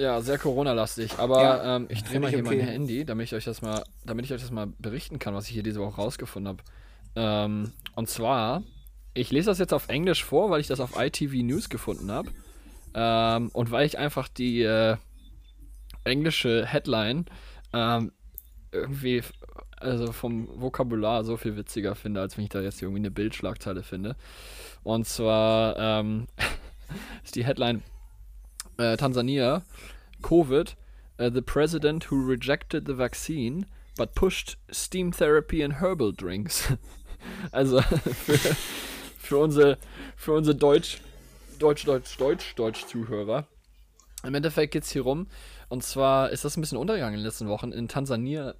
Ja, 0.00 0.20
sehr 0.20 0.38
Corona-lastig. 0.38 1.18
Aber 1.18 1.42
ja, 1.42 1.76
ähm, 1.76 1.86
ich 1.88 2.04
drehe 2.04 2.20
mal 2.20 2.30
hier 2.30 2.40
okay. 2.40 2.56
mein 2.58 2.66
Handy, 2.66 3.04
damit 3.04 3.26
ich 3.26 3.34
euch 3.34 3.44
das 3.44 3.62
mal, 3.62 3.82
damit 4.04 4.24
ich 4.24 4.32
euch 4.32 4.40
das 4.40 4.50
mal 4.50 4.68
berichten 4.78 5.18
kann, 5.18 5.34
was 5.34 5.46
ich 5.46 5.54
hier 5.54 5.62
diese 5.62 5.80
Woche 5.80 6.00
rausgefunden 6.00 6.48
habe. 6.48 6.62
Ähm, 7.16 7.72
und 7.96 8.08
zwar, 8.08 8.62
ich 9.14 9.32
lese 9.32 9.50
das 9.50 9.58
jetzt 9.58 9.74
auf 9.74 9.88
Englisch 9.88 10.24
vor, 10.24 10.50
weil 10.50 10.60
ich 10.60 10.68
das 10.68 10.80
auf 10.80 11.00
ITV 11.00 11.42
News 11.42 11.68
gefunden 11.68 12.12
habe. 12.12 12.30
Ähm, 12.94 13.50
und 13.52 13.70
weil 13.70 13.86
ich 13.86 13.98
einfach 13.98 14.28
die 14.28 14.62
äh, 14.62 14.96
englische 16.04 16.64
Headline 16.64 17.26
ähm, 17.72 18.12
irgendwie 18.70 19.22
also 19.80 20.12
vom 20.12 20.48
Vokabular 20.60 21.24
so 21.24 21.36
viel 21.36 21.56
witziger 21.56 21.94
finde, 21.94 22.20
als 22.20 22.36
wenn 22.36 22.44
ich 22.44 22.50
da 22.50 22.60
jetzt 22.60 22.82
irgendwie 22.82 23.00
eine 23.00 23.10
Bildschlagzeile 23.10 23.82
finde. 23.82 24.16
Und 24.82 25.06
zwar 25.06 25.76
ähm, 25.78 26.26
ist 27.24 27.36
die 27.36 27.44
Headline 27.44 27.82
äh, 28.78 28.96
Tansania, 28.96 29.62
Covid, 30.22 30.76
uh, 31.20 31.30
the 31.30 31.42
president 31.42 32.10
who 32.10 32.16
rejected 32.16 32.86
the 32.86 32.96
vaccine 32.96 33.66
but 33.96 34.14
pushed 34.14 34.56
steam 34.70 35.12
therapy 35.12 35.62
and 35.62 35.74
herbal 35.74 36.12
drinks. 36.12 36.72
also 37.52 37.80
für, 37.82 38.56
für 39.18 39.38
unsere, 39.38 39.78
für 40.16 40.32
unsere 40.32 40.56
Deutsch, 40.56 41.00
Deutsch, 41.58 41.84
Deutsch, 41.84 42.16
Deutsch, 42.16 42.54
Deutsch 42.54 42.86
Zuhörer. 42.86 43.46
Im 44.24 44.34
Endeffekt 44.34 44.72
geht 44.72 44.84
es 44.84 44.90
hier 44.90 45.02
rum. 45.02 45.26
Und 45.68 45.82
zwar 45.82 46.30
ist 46.30 46.44
das 46.44 46.56
ein 46.56 46.60
bisschen 46.60 46.78
untergegangen 46.78 47.14
in 47.14 47.20
den 47.20 47.26
letzten 47.26 47.48
Wochen. 47.48 47.72
In 47.72 47.88
Tansania 47.88 48.54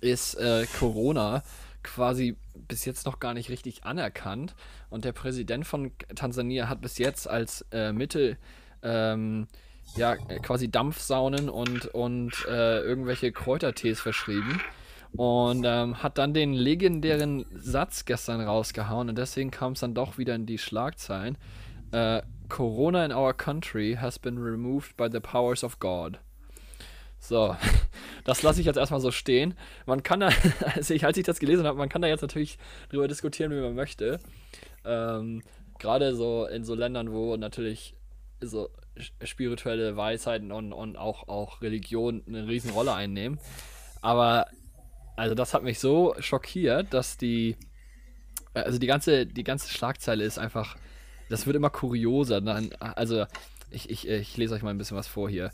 ist 0.00 0.34
äh, 0.34 0.66
Corona 0.78 1.42
quasi 1.82 2.36
bis 2.68 2.84
jetzt 2.84 3.06
noch 3.06 3.20
gar 3.20 3.34
nicht 3.34 3.50
richtig 3.50 3.84
anerkannt. 3.84 4.54
Und 4.90 5.04
der 5.04 5.12
Präsident 5.12 5.66
von 5.66 5.92
Tansania 6.14 6.68
hat 6.68 6.80
bis 6.80 6.98
jetzt 6.98 7.28
als 7.28 7.64
äh, 7.72 7.92
Mittel 7.92 8.38
ähm, 8.82 9.48
ja 9.96 10.16
quasi 10.16 10.70
Dampfsaunen 10.70 11.48
und, 11.48 11.86
und 11.86 12.32
äh, 12.48 12.80
irgendwelche 12.80 13.32
Kräutertees 13.32 14.00
verschrieben. 14.00 14.60
Und 15.14 15.64
ähm, 15.66 16.02
hat 16.02 16.16
dann 16.16 16.32
den 16.32 16.54
legendären 16.54 17.44
Satz 17.54 18.06
gestern 18.06 18.40
rausgehauen 18.40 19.10
und 19.10 19.18
deswegen 19.18 19.50
kam 19.50 19.72
es 19.72 19.80
dann 19.80 19.92
doch 19.92 20.16
wieder 20.16 20.34
in 20.34 20.46
die 20.46 20.56
Schlagzeilen. 20.56 21.36
Äh, 21.90 22.22
Corona 22.48 23.04
in 23.04 23.12
our 23.12 23.34
country 23.34 23.98
has 24.00 24.18
been 24.18 24.38
removed 24.38 24.96
by 24.96 25.08
the 25.12 25.20
powers 25.20 25.62
of 25.62 25.78
God. 25.78 26.18
So, 27.22 27.56
das 28.24 28.42
lasse 28.42 28.58
ich 28.60 28.66
jetzt 28.66 28.76
erstmal 28.76 29.00
so 29.00 29.12
stehen. 29.12 29.54
Man 29.86 30.02
kann 30.02 30.20
da, 30.20 30.30
also 30.74 30.92
ich, 30.92 31.06
als 31.06 31.16
ich 31.16 31.24
das 31.24 31.38
gelesen 31.38 31.66
habe, 31.66 31.78
man 31.78 31.88
kann 31.88 32.02
da 32.02 32.08
jetzt 32.08 32.22
natürlich 32.22 32.58
drüber 32.90 33.06
diskutieren, 33.06 33.52
wie 33.52 33.60
man 33.60 33.76
möchte. 33.76 34.18
Ähm, 34.84 35.42
Gerade 35.78 36.16
so 36.16 36.46
in 36.46 36.64
so 36.64 36.74
Ländern, 36.74 37.12
wo 37.12 37.36
natürlich 37.36 37.94
so 38.40 38.70
spirituelle 39.22 39.96
Weisheiten 39.96 40.50
und, 40.50 40.72
und 40.72 40.96
auch, 40.96 41.28
auch 41.28 41.62
Religion 41.62 42.22
eine 42.26 42.48
Riesenrolle 42.48 42.92
einnehmen. 42.92 43.38
Aber, 44.00 44.46
also 45.16 45.36
das 45.36 45.54
hat 45.54 45.62
mich 45.62 45.78
so 45.78 46.16
schockiert, 46.18 46.92
dass 46.92 47.18
die, 47.18 47.56
also 48.52 48.78
die 48.78 48.86
ganze, 48.88 49.26
die 49.26 49.44
ganze 49.44 49.70
Schlagzeile 49.70 50.24
ist 50.24 50.38
einfach, 50.38 50.76
das 51.30 51.46
wird 51.46 51.56
immer 51.56 51.70
kurioser. 51.70 52.42
Also, 52.80 53.26
ich, 53.70 53.88
ich, 53.88 54.08
ich 54.08 54.36
lese 54.36 54.54
euch 54.54 54.62
mal 54.62 54.70
ein 54.70 54.78
bisschen 54.78 54.96
was 54.96 55.06
vor 55.06 55.30
hier. 55.30 55.52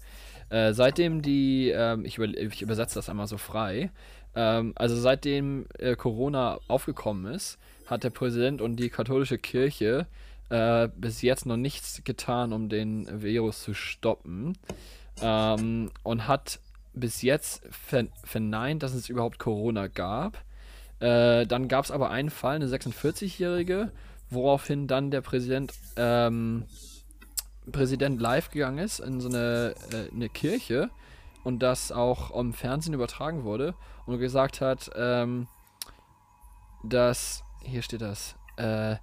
Äh, 0.51 0.73
seitdem 0.73 1.23
die, 1.23 1.71
ähm, 1.71 2.05
ich, 2.05 2.19
über, 2.19 2.27
ich, 2.27 2.63
übersetze 2.63 2.95
das 2.95 3.09
einmal 3.09 3.27
so 3.27 3.39
frei, 3.39 3.91
ähm, 4.35 4.73
also 4.77 4.97
seitdem 4.97 5.67
äh, 5.79 5.95
Corona 5.95 6.59
aufgekommen 6.69 7.33
ist, 7.33 7.59
hat 7.87 8.05
der 8.05 8.11
Präsident 8.11 8.61
und 8.61 8.77
die 8.77 8.89
katholische 8.89 9.39
Kirche 9.39 10.07
äh, 10.51 10.89
bis 10.97 11.23
jetzt 11.23 11.47
noch 11.47 11.57
nichts 11.57 12.03
getan, 12.05 12.53
um 12.53 12.69
den 12.69 13.07
Virus 13.23 13.63
zu 13.63 13.75
stoppen. 13.75 14.57
Ähm, 15.21 15.91
und 16.03 16.29
hat 16.29 16.61
bis 16.95 17.23
jetzt 17.23 17.63
ver 17.71 18.07
verneint, 18.25 18.83
dass 18.83 18.95
es 18.95 19.09
überhaupt 19.09 19.39
Corona 19.39 19.89
gab. 19.89 20.39
Äh, 21.01 21.47
dann 21.47 21.69
gab 21.69 21.85
es 21.85 21.91
aber 21.91 22.11
einen 22.11 22.31
Fall, 22.31 22.57
eine 22.57 22.67
46-Jährige, 22.67 23.93
woraufhin 24.31 24.87
dann 24.87 25.11
der 25.11 25.21
Präsident 25.21 25.73
ähm, 25.97 26.65
Präsident 27.73 28.21
live 28.21 28.51
gegangen 28.51 28.79
ist 28.79 29.01
in 29.01 29.21
so 29.21 29.29
eine, 29.29 29.75
äh, 29.93 30.13
eine 30.13 30.29
Kirche 30.29 30.91
und 31.45 31.61
das 31.61 31.93
auch 31.93 32.39
im 32.39 32.53
Fernsehen 32.53 32.95
übertragen 32.95 33.45
wurde 33.45 33.75
und 34.07 34.19
gesagt 34.19 34.61
hat, 34.61 34.91
ähm, 34.97 35.49
dass, 36.83 37.45
hier 37.63 37.83
steht 37.83 38.03
das, 38.03 38.37
äh, 38.57 38.97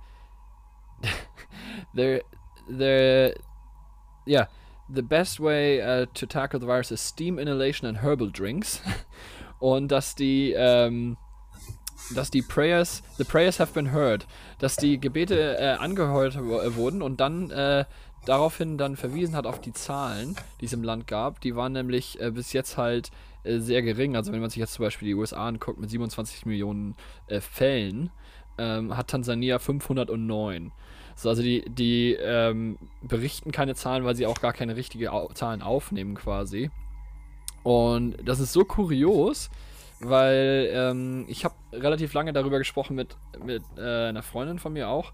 the, 1.93 2.21
the, 2.67 3.33
yeah, 4.27 4.47
the 4.89 5.01
best 5.01 5.39
way 5.39 5.81
uh, 5.81 6.05
to 6.13 6.25
tackle 6.25 6.59
the 6.59 6.67
virus 6.67 6.91
is 6.91 7.01
steam 7.01 7.39
inhalation 7.39 7.87
and 7.87 8.01
herbal 8.01 8.29
drinks. 8.29 8.81
und 9.59 9.91
dass 9.91 10.15
die, 10.15 10.53
ähm, 10.53 11.17
dass 12.13 12.29
die 12.29 12.41
Prayers, 12.41 13.01
the 13.17 13.23
Prayers 13.23 13.59
have 13.59 13.73
been 13.73 13.91
heard, 13.91 14.27
dass 14.59 14.75
die 14.75 14.99
Gebete 14.99 15.57
äh, 15.57 15.71
angehört 15.71 16.37
wurden 16.39 17.01
und 17.01 17.19
dann 17.19 17.49
äh, 17.51 17.85
daraufhin 18.25 18.77
dann 18.77 18.95
verwiesen 18.95 19.35
hat 19.35 19.45
auf 19.45 19.61
die 19.61 19.73
Zahlen, 19.73 20.35
die 20.59 20.65
es 20.65 20.73
im 20.73 20.83
Land 20.83 21.07
gab. 21.07 21.41
Die 21.41 21.55
waren 21.55 21.73
nämlich 21.73 22.19
äh, 22.19 22.31
bis 22.31 22.53
jetzt 22.53 22.77
halt 22.77 23.11
äh, 23.43 23.59
sehr 23.59 23.81
gering. 23.81 24.15
Also 24.15 24.31
wenn 24.31 24.41
man 24.41 24.49
sich 24.49 24.59
jetzt 24.59 24.73
zum 24.73 24.85
Beispiel 24.85 25.07
die 25.07 25.15
USA 25.15 25.47
anguckt 25.47 25.79
mit 25.79 25.89
27 25.89 26.45
Millionen 26.45 26.95
äh, 27.27 27.41
Fällen, 27.41 28.09
ähm, 28.57 28.95
hat 28.95 29.09
Tansania 29.09 29.59
509. 29.59 30.71
So, 31.15 31.29
also 31.29 31.41
die, 31.41 31.63
die 31.69 32.13
ähm, 32.13 32.77
berichten 33.01 33.51
keine 33.51 33.75
Zahlen, 33.75 34.03
weil 34.03 34.15
sie 34.15 34.25
auch 34.25 34.41
gar 34.41 34.53
keine 34.53 34.75
richtigen 34.75 35.07
Au 35.07 35.29
Zahlen 35.33 35.61
aufnehmen 35.61 36.15
quasi. 36.15 36.69
Und 37.63 38.17
das 38.23 38.39
ist 38.39 38.53
so 38.53 38.65
kurios, 38.65 39.49
weil 39.99 40.69
ähm, 40.73 41.25
ich 41.27 41.45
habe 41.45 41.55
relativ 41.71 42.13
lange 42.13 42.33
darüber 42.33 42.59
gesprochen 42.59 42.95
mit, 42.95 43.15
mit 43.43 43.63
äh, 43.77 44.09
einer 44.09 44.23
Freundin 44.23 44.59
von 44.59 44.73
mir 44.73 44.89
auch, 44.89 45.13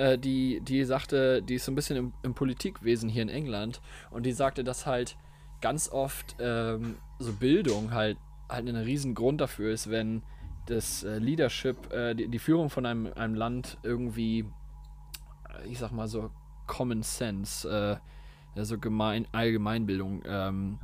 äh, 0.00 0.18
die, 0.18 0.60
die 0.62 0.84
sagte, 0.84 1.42
die 1.42 1.56
ist 1.56 1.66
so 1.66 1.72
ein 1.72 1.74
bisschen 1.74 1.96
im, 1.96 2.12
im, 2.22 2.32
Politikwesen 2.32 3.10
hier 3.10 3.22
in 3.22 3.28
England 3.28 3.82
und 4.10 4.24
die 4.24 4.32
sagte, 4.32 4.64
dass 4.64 4.86
halt 4.86 5.16
ganz 5.60 5.90
oft 5.90 6.36
ähm, 6.40 6.96
so 7.18 7.34
Bildung 7.34 7.92
halt, 7.92 8.16
halt 8.48 8.66
ein 8.66 8.76
riesen 8.76 9.14
Grund 9.14 9.42
dafür 9.42 9.70
ist, 9.72 9.90
wenn 9.90 10.22
das 10.66 11.04
äh, 11.04 11.18
Leadership, 11.18 11.92
äh, 11.92 12.14
die, 12.14 12.28
die, 12.28 12.38
Führung 12.38 12.70
von 12.70 12.86
einem, 12.86 13.12
einem 13.14 13.34
Land 13.34 13.76
irgendwie, 13.82 14.46
äh, 15.50 15.68
ich 15.68 15.78
sag 15.78 15.92
mal 15.92 16.08
so 16.08 16.30
Common 16.66 17.02
Sense, 17.02 18.00
also 18.56 18.78
gemein, 18.78 19.26
Allgemeinbildung 19.32 20.22
ähm, 20.24 20.78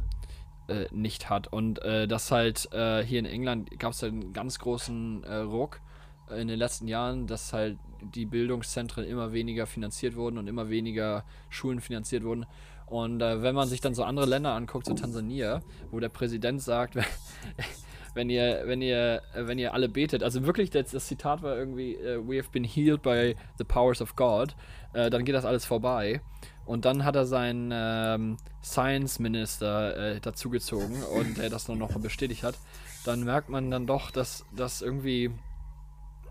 äh, 0.69 0.87
nicht 0.91 1.31
hat. 1.31 1.47
Und 1.47 1.81
äh, 1.83 2.07
das 2.07 2.31
halt 2.31 2.71
äh, 2.73 3.03
hier 3.03 3.21
in 3.21 3.27
England 3.27 3.79
gab 3.79 3.93
es 3.93 4.03
halt 4.03 4.13
einen 4.13 4.33
ganz 4.35 4.59
großen 4.59 5.25
Ruck 5.25 5.81
in 6.29 6.49
den 6.49 6.59
letzten 6.59 6.89
Jahren, 6.89 7.29
dass 7.29 7.53
halt 7.53 7.79
die 8.01 8.27
Bildungszentren 8.27 9.05
immer 9.05 9.33
weniger 9.33 9.67
finanziert 9.67 10.17
wurden 10.17 10.39
und 10.39 10.47
immer 10.49 10.69
weniger 10.69 11.25
Schulen 11.49 11.81
finanziert 11.81 12.25
wurden. 12.25 12.47
Und 12.87 13.21
äh, 13.21 13.43
wenn 13.43 13.55
man 13.55 13.69
sich 13.69 13.81
dann 13.81 13.95
so 13.95 14.05
andere 14.05 14.27
Länder 14.27 14.53
anguckt, 14.53 14.87
so 14.87 14.95
Tansania, 14.95 15.63
wo 15.91 15.99
der 15.99 16.09
Präsident 16.09 16.63
sagt, 16.63 16.97
wenn 18.15 18.31
ihr, 18.31 18.63
wenn 18.65 18.81
ihr, 18.81 19.23
wenn 19.35 19.59
ihr 19.59 19.75
alle 19.75 19.89
betet, 19.89 20.23
also 20.23 20.47
wirklich 20.47 20.71
das, 20.71 20.93
das 20.93 21.07
Zitat 21.07 21.43
war 21.43 21.57
irgendwie, 21.57 21.97
uh, 21.97 22.27
we 22.27 22.39
have 22.39 22.51
been 22.51 22.65
healed 22.65 23.03
by 23.03 23.37
the 23.59 23.65
powers 23.65 24.01
of 24.01 24.15
God, 24.15 24.55
uh, 24.95 25.11
dann 25.11 25.25
geht 25.25 25.35
das 25.35 25.45
alles 25.45 25.65
vorbei. 25.65 26.21
Und 26.65 26.85
dann 26.85 27.05
hat 27.05 27.15
er 27.15 27.27
seinen 27.27 27.71
ähm, 27.73 28.37
Science 28.63 29.21
Minister 29.21 29.97
äh, 29.97 30.21
dazugezogen 30.21 31.03
und 31.05 31.39
der 31.39 31.49
das 31.49 31.67
dann 31.67 31.79
noch 31.79 31.97
bestätigt 32.01 32.43
hat. 32.43 32.57
Dann 33.05 33.23
merkt 33.23 33.49
man 33.49 33.71
dann 33.71 33.87
doch, 33.87 34.11
dass 34.11 34.45
das 34.55 34.83
irgendwie 34.83 35.31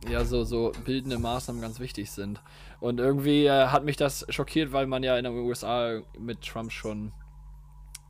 ja, 0.09 0.25
so, 0.25 0.43
so 0.43 0.71
bildende 0.83 1.17
Maßnahmen 1.17 1.61
ganz 1.61 1.79
wichtig 1.79 2.11
sind. 2.11 2.41
Und 2.79 2.99
irgendwie 2.99 3.45
äh, 3.45 3.67
hat 3.67 3.83
mich 3.83 3.97
das 3.97 4.25
schockiert, 4.29 4.71
weil 4.71 4.87
man 4.87 5.03
ja 5.03 5.17
in 5.17 5.23
den 5.23 5.33
USA 5.33 6.01
mit 6.17 6.41
Trump 6.41 6.71
schon 6.71 7.11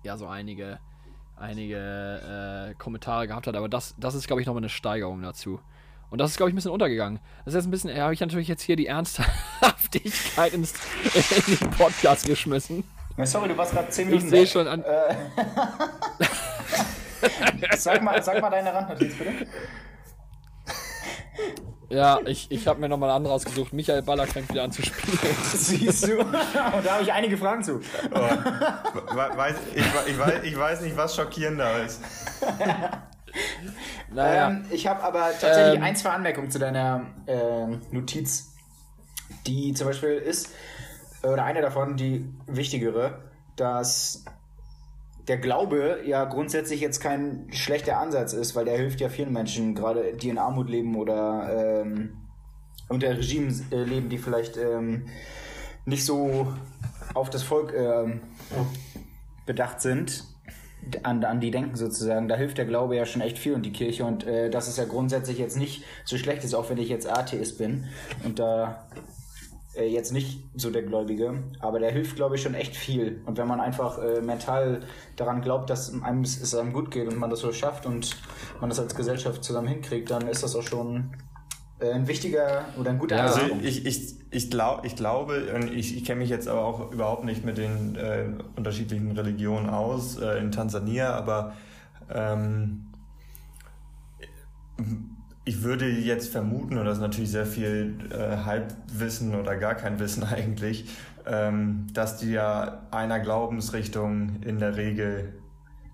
ja 0.04 0.18
so 0.18 0.28
einige, 0.28 0.80
einige 1.36 2.72
äh, 2.72 2.74
Kommentare 2.76 3.28
gehabt 3.28 3.48
hat. 3.48 3.56
Aber 3.56 3.70
das, 3.70 3.96
das 3.98 4.16
ist, 4.16 4.28
glaube 4.28 4.42
ich, 4.42 4.48
nochmal 4.48 4.62
eine 4.62 4.70
Steigerung 4.70 5.22
dazu. 5.22 5.60
Und 6.10 6.20
das 6.20 6.32
ist, 6.32 6.38
glaube 6.38 6.50
ich, 6.50 6.54
ein 6.54 6.56
bisschen 6.56 6.72
untergegangen. 6.72 7.20
Das 7.44 7.54
ist 7.54 7.60
jetzt 7.60 7.68
ein 7.68 7.72
bisschen, 7.72 8.02
habe 8.02 8.14
ich 8.14 8.20
natürlich 8.20 8.48
jetzt 8.48 8.62
hier 8.62 8.76
die 8.76 8.88
Ernsthaftigkeit 8.88 10.54
ins, 10.54 10.74
in 11.48 11.58
den 11.58 11.70
Podcast 11.72 12.26
geschmissen. 12.26 12.84
Sorry, 13.24 13.48
du 13.48 13.58
warst 13.58 13.74
gerade 13.74 13.90
10 13.90 14.08
Minuten. 14.08 14.26
Ich 14.26 14.30
sehe 14.30 14.48
schon 14.48 14.68
an. 14.68 14.84
Äh, 14.84 15.16
sag, 17.78 18.04
mal, 18.04 18.22
sag 18.22 18.42
mal 18.42 18.50
deine 18.50 18.74
Randnotiz, 18.74 19.18
bitte. 19.18 19.46
Ja, 21.90 22.20
ich, 22.26 22.52
ich 22.52 22.68
habe 22.68 22.80
mir 22.80 22.90
nochmal 22.90 23.10
eine 23.10 23.18
andere 23.18 23.34
ausgesucht. 23.34 23.74
Michael 23.74 24.02
Baller 24.02 24.26
fängt 24.28 24.50
wieder 24.50 24.64
an 24.64 24.72
zu 24.72 24.82
spielen. 24.82 25.18
Siehst 25.54 26.08
du? 26.08 26.20
Und 26.20 26.34
da 26.34 26.94
habe 26.94 27.04
ich 27.04 27.12
einige 27.12 27.38
Fragen 27.38 27.64
zu. 27.64 27.80
Oh. 28.12 29.16
Weiß, 29.16 29.56
ich, 29.74 29.86
ich, 30.08 30.20
weiß, 30.20 30.44
ich 30.44 30.58
weiß 30.58 30.82
nicht, 30.82 30.98
was 30.98 31.16
schockierender 31.16 31.84
ist. 31.86 32.02
naja. 34.14 34.50
Ähm, 34.50 34.66
ich 34.72 34.88
habe 34.88 35.04
aber 35.04 35.32
tatsächlich 35.40 35.76
ähm, 35.76 35.84
ein, 35.84 35.96
zwei 35.96 36.10
Anmerkungen 36.10 36.50
zu 36.50 36.60
deiner 36.60 37.06
äh, 37.28 37.68
Notiz, 37.92 38.54
die 39.46 39.74
zum 39.74 39.88
Beispiel 39.88 40.14
ist, 40.14 40.50
oder 41.24 41.44
eine 41.44 41.62
davon, 41.62 41.98
die 41.98 42.28
wichtigere, 42.48 43.20
dass 43.56 44.26
der 45.28 45.38
Glaube 45.38 46.02
ja 46.06 46.26
grundsätzlich 46.26 46.82
jetzt 46.82 47.00
kein 47.00 47.48
schlechter 47.52 48.00
Ansatz 48.00 48.34
ist, 48.34 48.56
weil 48.56 48.66
der 48.66 48.78
hilft 48.78 49.02
ja 49.02 49.10
vielen 49.10 49.34
Menschen, 49.34 49.76
gerade 49.76 50.14
die 50.14 50.30
in 50.30 50.38
Armut 50.38 50.70
leben 50.70 50.96
oder 50.96 51.82
ähm, 51.82 52.18
unter 52.90 53.10
Regimes 53.10 53.64
äh, 53.72 53.84
leben, 53.84 54.10
die 54.10 54.18
vielleicht 54.18 54.58
ähm, 54.58 55.06
nicht 55.86 56.06
so 56.06 56.54
auf 57.14 57.30
das 57.30 57.44
Volk 57.44 57.74
ähm, 57.76 58.22
bedacht 59.46 59.82
sind, 59.82 60.26
an, 61.02 61.24
an 61.24 61.40
die 61.40 61.50
denken 61.50 61.76
sozusagen. 61.76 62.28
Da 62.28 62.36
hilft 62.36 62.58
der 62.58 62.66
Glaube 62.66 62.96
ja 62.96 63.06
schon 63.06 63.22
echt 63.22 63.40
viel 63.40 63.54
und 63.54 63.66
die 63.66 63.74
Kirche 63.74 64.06
und 64.06 64.26
äh, 64.26 64.50
das 64.50 64.68
ist 64.68 64.78
ja 64.78 64.86
grundsätzlich 64.86 65.40
jetzt 65.40 65.58
nicht 65.58 65.84
so 66.04 66.18
schlecht 66.18 66.44
ist, 66.44 66.54
auch 66.54 66.70
wenn 66.70 66.78
ich 66.78 66.90
jetzt 66.90 67.10
Atheist 67.10 67.58
bin 67.58 67.86
und 68.24 68.38
da 68.38 68.88
jetzt 69.84 70.14
nicht 70.14 70.44
so 70.56 70.70
der 70.70 70.84
Gläubige, 70.84 71.44
aber 71.60 71.80
der 71.80 71.92
hilft, 71.92 72.16
glaube 72.16 72.36
ich, 72.36 72.42
schon 72.42 72.54
echt 72.54 72.76
viel. 72.76 73.22
Und 73.26 73.38
wenn 73.38 73.48
man 73.48 73.60
einfach 73.60 73.98
äh, 74.00 74.22
mental 74.22 74.82
daran 75.16 75.42
glaubt, 75.42 75.70
dass 75.70 75.92
einem 76.02 76.22
es 76.22 76.56
einem 76.56 76.74
gut 76.74 76.92
geht 76.92 77.08
und 77.08 77.18
man 77.18 77.30
das 77.30 77.40
so 77.40 77.52
schafft 77.52 77.86
und 77.86 78.16
man 78.62 78.70
das 78.70 78.80
als 78.80 78.96
Gesellschaft 78.96 79.44
zusammen 79.44 79.68
hinkriegt, 79.68 80.10
dann 80.12 80.28
ist 80.28 80.44
das 80.44 80.56
auch 80.56 80.64
schon 80.64 81.12
äh, 81.80 81.92
ein 81.92 82.08
wichtiger 82.08 82.66
oder 82.80 82.92
ein 82.92 83.00
guter 83.00 83.18
ja, 83.18 83.24
also 83.24 83.42
ich, 83.62 83.86
ich, 83.86 84.16
ich, 84.32 84.50
glaub, 84.50 84.86
ich 84.86 84.96
glaube, 84.96 85.44
ich, 85.74 85.98
ich 85.98 86.06
kenne 86.06 86.22
mich 86.22 86.30
jetzt 86.30 86.48
aber 86.48 86.64
auch 86.64 86.92
überhaupt 86.92 87.26
nicht 87.26 87.44
mit 87.44 87.58
den 87.58 87.96
äh, 87.96 88.28
unterschiedlichen 88.56 89.12
Religionen 89.12 89.70
aus 89.70 90.18
äh, 90.18 90.40
in 90.40 90.52
Tansania, 90.52 91.14
aber 91.14 91.54
ähm, 92.14 92.88
ich 95.46 95.62
würde 95.62 95.88
jetzt 95.88 96.32
vermuten, 96.32 96.78
und 96.78 96.86
das 96.86 96.98
ist 96.98 97.02
natürlich 97.02 97.32
sehr 97.32 97.46
viel 97.46 97.98
äh, 98.12 98.38
Halbwissen 98.46 99.36
oder 99.36 99.56
gar 99.56 99.76
kein 99.76 100.00
Wissen 100.00 100.24
eigentlich, 100.32 100.90
ähm, 101.26 101.88
dass 101.94 102.18
die 102.18 102.32
ja 102.32 102.82
einer 102.92 103.20
Glaubensrichtung 103.20 104.42
in 104.42 104.60
der 104.60 104.76
Regel 104.76 105.34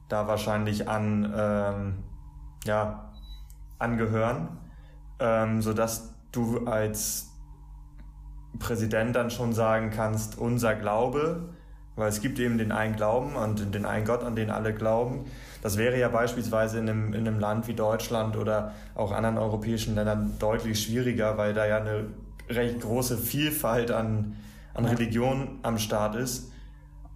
da 0.07 0.27
wahrscheinlich 0.27 0.87
an, 0.89 1.33
ähm, 1.35 1.93
ja, 2.65 3.11
angehören, 3.77 4.57
ähm, 5.19 5.61
sodass 5.61 6.15
du 6.31 6.65
als 6.65 7.29
Präsident 8.59 9.15
dann 9.15 9.31
schon 9.31 9.53
sagen 9.53 9.89
kannst, 9.89 10.37
unser 10.37 10.75
Glaube, 10.75 11.49
weil 11.95 12.09
es 12.09 12.21
gibt 12.21 12.39
eben 12.39 12.57
den 12.57 12.71
einen 12.71 12.95
Glauben 12.95 13.35
und 13.35 13.73
den 13.73 13.85
einen 13.85 14.05
Gott, 14.05 14.23
an 14.23 14.35
den 14.35 14.49
alle 14.49 14.73
glauben, 14.73 15.25
das 15.61 15.77
wäre 15.77 15.97
ja 15.99 16.09
beispielsweise 16.09 16.79
in 16.79 16.89
einem, 16.89 17.13
in 17.13 17.27
einem 17.27 17.39
Land 17.39 17.67
wie 17.67 17.75
Deutschland 17.75 18.35
oder 18.35 18.73
auch 18.95 19.11
anderen 19.11 19.37
europäischen 19.37 19.95
Ländern 19.95 20.33
deutlich 20.39 20.83
schwieriger, 20.83 21.37
weil 21.37 21.53
da 21.53 21.65
ja 21.67 21.77
eine 21.77 22.05
recht 22.49 22.81
große 22.81 23.17
Vielfalt 23.17 23.91
an, 23.91 24.35
an 24.73 24.85
Religionen 24.85 25.59
am 25.61 25.77
Start 25.77 26.15
ist. 26.15 26.51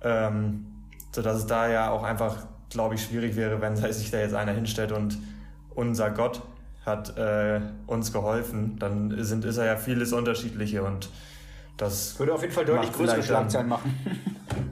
Ähm, 0.01 0.67
sodass 1.12 1.38
es 1.38 1.47
da 1.47 1.67
ja 1.67 1.89
auch 1.89 2.03
einfach, 2.03 2.45
glaube 2.69 2.95
ich, 2.95 3.03
schwierig 3.03 3.36
wäre, 3.36 3.62
wenn 3.62 3.75
sich 3.91 4.12
da 4.12 4.19
jetzt 4.19 4.36
einer 4.36 4.51
hinstellt 4.51 4.91
und 4.91 5.17
unser 5.73 6.12
Gott 6.12 6.41
hat 6.86 7.17
äh, 7.17 7.62
uns 7.88 8.13
geholfen, 8.13 8.77
dann 8.77 9.23
sind, 9.23 9.43
ist 9.43 9.58
er 9.58 9.65
ja 9.65 9.75
vieles 9.75 10.13
Unterschiedliche 10.13 10.84
und 10.84 11.10
das 11.77 12.17
würde 12.19 12.34
auf 12.34 12.41
jeden 12.41 12.53
Fall 12.53 12.63
deutlich 12.63 12.93
größere 12.93 13.23
Schlagzeilen 13.23 13.67
machen. 13.67 13.95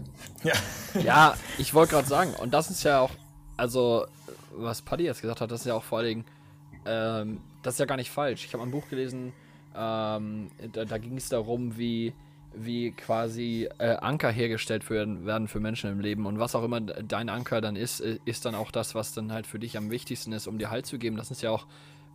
ja. 0.44 0.54
ja, 1.02 1.34
ich 1.58 1.74
wollte 1.74 1.96
gerade 1.96 2.08
sagen, 2.08 2.34
und 2.40 2.54
das 2.54 2.70
ist 2.70 2.84
ja 2.84 3.00
auch 3.00 3.10
also, 3.58 4.08
was 4.56 4.82
Paddy 4.82 5.06
jetzt 5.06 5.22
gesagt 5.22 5.42
hat, 5.42 5.52
das 5.52 5.62
ist 5.62 5.68
ja 5.68 5.76
auch 5.76 5.84
vor 5.84 6.00
allen 6.00 6.08
Dingen, 6.08 6.26
ähm, 6.86 7.42
das 7.62 7.76
ist 7.76 7.80
ja 7.80 7.86
gar 7.86 7.98
nicht 7.98 8.12
falsch. 8.12 8.46
Ich 8.46 8.54
habe 8.54 8.64
ein 8.64 8.72
Buch 8.72 8.88
gelesen, 8.90 9.34
ähm, 9.76 10.52
da, 10.72 10.86
da 10.86 10.98
ging 10.98 11.18
es 11.18 11.30
darum, 11.30 11.78
wie, 11.78 12.14
wie 12.54 12.92
quasi 12.92 13.70
äh, 13.80 13.96
Anker 13.96 14.32
hergestellt 14.32 14.90
werden, 14.90 15.26
werden 15.26 15.48
für 15.48 15.60
Menschen 15.60 15.92
im 15.92 16.00
Leben. 16.00 16.26
Und 16.26 16.40
was 16.40 16.56
auch 16.56 16.64
immer 16.64 16.82
dein 16.82 17.30
Anker 17.30 17.62
dann 17.62 17.76
ist, 17.76 18.02
äh, 18.02 18.20
ist 18.26 18.46
dann 18.46 18.56
auch 18.56 18.72
das, 18.72 18.96
was 18.96 19.14
dann 19.14 19.32
halt 19.32 19.48
für 19.48 19.60
dich 19.60 19.78
am 19.78 19.92
wichtigsten 19.92 20.34
ist, 20.34 20.48
um 20.48 20.58
dir 20.58 20.70
Halt 20.70 20.86
zu 20.86 20.98
geben. 20.98 21.16
Das 21.16 21.32
ist 21.32 21.42
ja 21.42 21.52
auch 21.52 21.66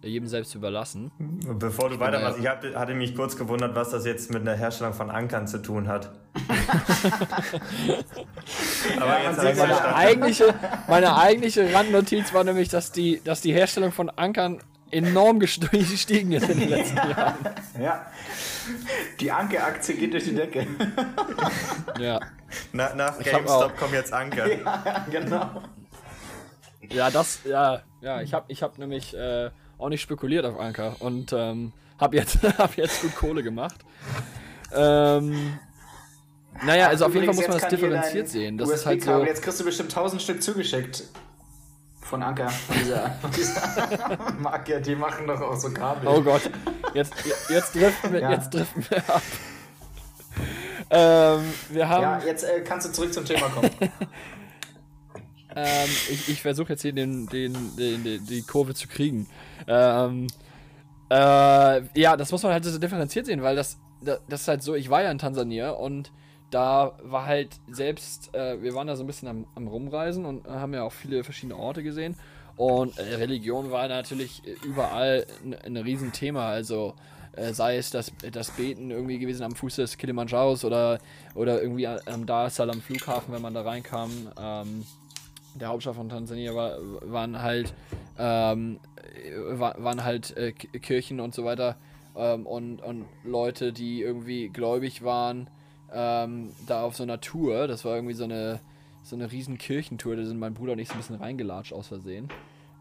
jedem 0.02 0.28
selbst 0.28 0.54
überlassen. 0.54 1.10
Bevor 1.58 1.90
du 1.90 1.98
weitermachst, 2.00 2.38
ich 2.38 2.46
hab, 2.46 2.62
hatte 2.74 2.94
mich 2.94 3.14
kurz 3.16 3.36
gewundert, 3.36 3.74
was 3.74 3.90
das 3.90 4.04
jetzt 4.06 4.32
mit 4.32 4.46
der 4.46 4.56
Herstellung 4.56 4.92
von 4.94 5.10
Ankern 5.10 5.46
zu 5.46 5.58
tun 5.58 5.88
hat. 5.88 6.10
Aber 9.00 9.22
jetzt 9.22 9.38
habe 9.38 9.50
ich 9.50 9.56
Meine 9.58 9.94
eigentliche, 9.94 10.54
meine 10.88 11.16
eigentliche 11.16 11.72
Randnotiz 11.74 12.32
war 12.32 12.44
nämlich, 12.44 12.68
dass 12.68 12.92
die, 12.92 13.20
dass 13.24 13.40
die 13.40 13.52
Herstellung 13.52 13.92
von 13.92 14.10
Ankern 14.10 14.58
enorm 14.90 15.38
gest- 15.38 15.68
gestiegen 15.70 16.32
ist 16.32 16.48
in 16.48 16.60
den 16.60 16.68
letzten 16.70 16.96
Jahren. 16.96 17.34
Ja. 17.80 18.06
Die 19.20 19.30
Anke-Aktie 19.30 19.96
geht 19.96 20.12
durch 20.12 20.24
die 20.24 20.34
Decke. 20.34 20.66
Ja. 21.98 22.20
Na, 22.72 22.94
nach 22.94 23.18
GameStop 23.18 23.76
kommt 23.76 23.92
jetzt 23.92 24.12
Anker. 24.12 24.46
ja, 24.64 25.06
genau. 25.10 25.62
Ja, 26.88 27.10
das, 27.10 27.40
ja, 27.44 27.82
ja, 28.00 28.22
ich 28.22 28.32
habe 28.32 28.44
ich 28.48 28.62
hab 28.62 28.78
nämlich 28.78 29.14
äh, 29.16 29.50
auch 29.78 29.88
nicht 29.88 30.02
spekuliert 30.02 30.44
auf 30.44 30.58
Anker 30.58 30.96
und 31.00 31.32
ähm, 31.32 31.72
habe 31.98 32.16
jetzt, 32.16 32.42
hab 32.58 32.76
jetzt 32.76 33.02
gut 33.02 33.14
Kohle 33.16 33.42
gemacht. 33.42 33.80
Ähm, 34.74 35.58
naja, 36.64 36.88
also 36.88 37.06
auf 37.06 37.14
jeden 37.14 37.26
Fall 37.26 37.34
muss 37.34 37.48
man 37.48 37.58
das 37.58 37.68
differenziert 37.68 38.28
sehen. 38.28 38.58
Das 38.58 38.70
ist 38.70 38.86
halt 38.86 39.02
so. 39.02 39.24
Jetzt 39.24 39.42
kriegst 39.42 39.60
du 39.60 39.64
bestimmt 39.64 39.90
1000 39.90 40.20
Stück 40.20 40.42
zugeschickt. 40.42 41.04
Von 42.00 42.22
Anker. 42.22 42.48
Von 42.48 42.76
dieser, 42.78 43.10
von 43.20 43.30
dieser 43.30 44.18
Marke. 44.38 44.80
Die 44.80 44.94
machen 44.94 45.26
doch 45.26 45.40
auch 45.40 45.56
so 45.56 45.70
Kabel. 45.70 46.08
Oh 46.08 46.22
Gott, 46.22 46.50
jetzt, 46.94 47.12
jetzt, 47.50 47.74
driften, 47.74 48.12
wir, 48.12 48.20
Ja. 48.20 48.32
jetzt 48.32 48.52
driften 48.52 48.84
wir 48.88 48.98
ab. 49.08 49.22
Ähm, 50.90 51.42
wir 51.68 51.88
haben. 51.88 52.02
Ja, 52.02 52.20
jetzt 52.24 52.44
äh, 52.44 52.62
kannst 52.62 52.88
du 52.88 52.92
zurück 52.92 53.12
zum 53.12 53.24
Thema 53.26 53.48
kommen. 53.50 53.70
Ähm, 55.54 55.88
ich 56.10 56.28
ich 56.28 56.42
versuche 56.42 56.70
jetzt 56.70 56.82
hier 56.82 56.92
den, 56.92 57.26
den, 57.26 57.76
den, 57.76 58.04
den, 58.04 58.26
die 58.26 58.42
Kurve 58.42 58.74
zu 58.74 58.88
kriegen. 58.88 59.26
Ähm, 59.68 60.26
äh, 61.10 62.00
ja, 62.00 62.16
das 62.16 62.32
muss 62.32 62.42
man 62.42 62.52
halt 62.52 62.64
so 62.64 62.78
differenziert 62.78 63.26
sehen, 63.26 63.42
weil 63.42 63.56
das, 63.56 63.78
das, 64.00 64.20
das 64.28 64.40
ist 64.42 64.48
halt 64.48 64.62
so, 64.62 64.74
ich 64.74 64.90
war 64.90 65.02
ja 65.02 65.10
in 65.10 65.18
Tansania 65.18 65.70
und 65.70 66.10
da 66.50 66.92
war 67.02 67.26
halt 67.26 67.60
selbst, 67.70 68.34
äh, 68.34 68.62
wir 68.62 68.74
waren 68.74 68.86
da 68.86 68.96
so 68.96 69.04
ein 69.04 69.06
bisschen 69.06 69.28
am, 69.28 69.46
am 69.54 69.68
Rumreisen 69.68 70.24
und 70.24 70.46
haben 70.46 70.72
ja 70.72 70.82
auch 70.82 70.92
viele 70.92 71.22
verschiedene 71.24 71.58
Orte 71.58 71.82
gesehen. 71.82 72.16
Und 72.56 72.98
äh, 72.98 73.14
Religion 73.14 73.70
war 73.70 73.86
natürlich 73.86 74.42
überall 74.64 75.26
ein, 75.44 75.54
ein 75.54 75.76
Riesenthema. 75.76 76.48
Also 76.48 76.94
äh, 77.32 77.52
sei 77.52 77.76
es 77.76 77.90
das, 77.90 78.12
das 78.32 78.50
Beten 78.50 78.90
irgendwie 78.90 79.18
gewesen 79.18 79.44
am 79.44 79.54
Fuß 79.54 79.76
des 79.76 79.96
Kilimanjaros 79.96 80.64
oder, 80.64 80.98
oder 81.34 81.62
irgendwie 81.62 81.86
am 81.86 82.26
Dar 82.26 82.46
es 82.46 82.56
Salaam 82.56 82.80
Flughafen, 82.80 83.32
wenn 83.32 83.42
man 83.42 83.54
da 83.54 83.62
reinkam. 83.62 84.10
Ähm, 84.40 84.84
der 85.54 85.68
Hauptstadt 85.68 85.96
von 85.96 86.08
Tansania 86.08 86.54
war, 86.54 86.78
waren 87.02 87.40
halt 87.40 87.74
ähm, 88.18 88.80
wa- 89.54 89.76
waren 89.78 90.04
halt 90.04 90.36
äh, 90.36 90.52
Kirchen 90.52 91.20
und 91.20 91.34
so 91.34 91.44
weiter 91.44 91.76
ähm, 92.16 92.46
und, 92.46 92.82
und 92.82 93.06
Leute, 93.24 93.72
die 93.72 94.02
irgendwie 94.02 94.48
gläubig 94.48 95.02
waren, 95.02 95.48
ähm, 95.92 96.50
da 96.66 96.82
auf 96.82 96.96
so 96.96 97.02
einer 97.02 97.20
Tour. 97.20 97.66
Das 97.68 97.84
war 97.84 97.94
irgendwie 97.94 98.14
so 98.14 98.24
eine 98.24 98.60
so 99.04 99.16
eine 99.16 99.32
riesen 99.32 99.56
Kirchentour. 99.56 100.16
Da 100.16 100.24
sind 100.24 100.38
mein 100.38 100.54
Bruder 100.54 100.72
und 100.72 100.78
ich 100.80 100.88
so 100.88 100.94
ein 100.94 100.98
bisschen 100.98 101.16
reingelatscht 101.16 101.72
aus 101.72 101.88
Versehen. 101.88 102.28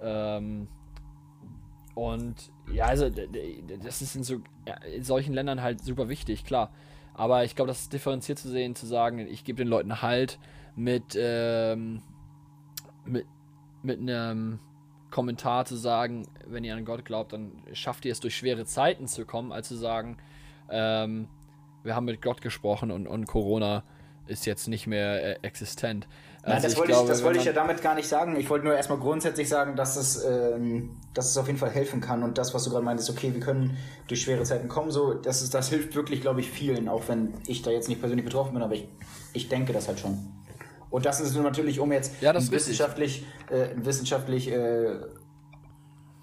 Ähm, 0.02 0.67
und 1.95 2.36
ja, 2.71 2.86
also 2.86 3.10
das 3.10 4.02
ist 4.02 4.15
in, 4.15 4.23
so, 4.23 4.41
in 4.93 5.04
solchen 5.04 5.34
Ländern 5.34 5.62
halt 5.62 5.82
super 5.82 6.10
wichtig, 6.10 6.43
klar. 6.43 6.69
Aber 7.13 7.43
ich 7.43 7.56
glaube, 7.56 7.69
das 7.69 7.82
ist 7.82 7.93
differenziert 7.93 8.38
zu 8.38 8.50
sehen, 8.50 8.76
zu 8.76 8.86
sagen, 8.86 9.19
ich 9.19 9.43
gebe 9.43 9.58
den 9.58 9.67
Leuten 9.67 10.02
Halt 10.04 10.38
mit, 10.76 11.17
ähm, 11.19 12.04
mit, 13.06 13.26
mit 13.82 14.00
einem 14.00 14.60
Kommentar 15.10 15.65
zu 15.65 15.76
sagen, 15.76 16.28
wenn 16.46 16.63
ihr 16.63 16.76
an 16.76 16.86
Gott 16.86 17.06
glaubt, 17.06 17.34
dann 17.34 17.52
schafft 17.74 18.06
ihr 18.06 18.12
es 18.12 18.20
durch 18.20 18.36
schwere 18.36 18.65
Zeiten 18.65 19.08
zu 19.08 19.26
kommen, 19.26 19.52
als 19.52 19.67
zu 19.67 19.76
sagen, 19.76 20.17
ähm, 20.70 21.28
wir 21.84 21.96
haben 21.96 22.06
mit 22.06 22.22
Gott 22.22 22.41
gesprochen 22.41 22.91
und, 22.91 23.08
und 23.08 23.26
Corona 23.26 23.84
ist 24.28 24.46
jetzt 24.46 24.67
nicht 24.67 24.88
mehr 24.88 25.24
äh, 25.24 25.48
existent. 25.48 26.08
Nein, 26.43 26.56
Also 26.56 26.67
das 26.67 26.78
wollte 26.78 26.91
ich, 26.91 26.98
das 27.00 27.24
wollte 27.24 27.39
ich 27.39 27.46
ja 27.46 27.54
damit 27.54 27.82
gar 27.82 27.96
nicht 27.96 28.08
sagen. 28.08 28.36
Ich 28.38 28.50
wollte 28.50 28.65
nur 28.65 28.76
erstmal 28.76 29.00
grundsätzlich 29.00 29.50
sagen, 29.50 29.76
dass 29.76 29.96
es, 29.96 30.24
ähm, 30.24 30.98
dass 31.13 31.30
es 31.30 31.38
auf 31.38 31.48
jeden 31.48 31.60
Fall 31.60 31.70
helfen 31.70 32.02
kann. 32.02 32.24
Und 32.24 32.38
das, 32.38 32.54
was 32.54 32.63
du 32.63 32.70
gerade 32.70 32.84
meintest, 32.84 33.10
okay, 33.10 33.34
wir 33.34 33.39
können 33.39 33.78
durch 34.08 34.22
schwere 34.22 34.43
Zeiten 34.43 34.67
kommen, 34.67 34.91
so, 34.91 35.13
das, 35.13 35.41
ist, 35.41 35.54
das 35.54 35.70
hilft 35.70 35.96
wirklich, 35.96 36.22
glaube 36.22 36.41
ich, 36.41 36.50
vielen, 36.50 36.89
auch 36.89 37.08
wenn 37.08 37.34
ich 37.48 37.62
da 37.62 37.72
jetzt 37.72 37.88
nicht 37.89 38.00
persönlich 38.00 38.26
betroffen 38.26 38.54
bin, 38.54 38.63
aber 38.63 38.76
ich, 38.76 38.88
ich 39.34 39.50
denke 39.50 39.74
das 39.74 39.88
halt 39.88 40.00
schon. 40.00 40.37
Und 40.89 41.06
das 41.06 41.19
ist 41.19 41.34
nur 41.34 41.43
natürlich, 41.43 41.80
um 41.80 41.91
jetzt 41.91 42.21
Ja, 42.21 42.34
wissenschaftlich, 42.34 43.26
äh, 43.50 43.69
wissenschaftlich, 43.76 44.50
äh, 44.50 45.00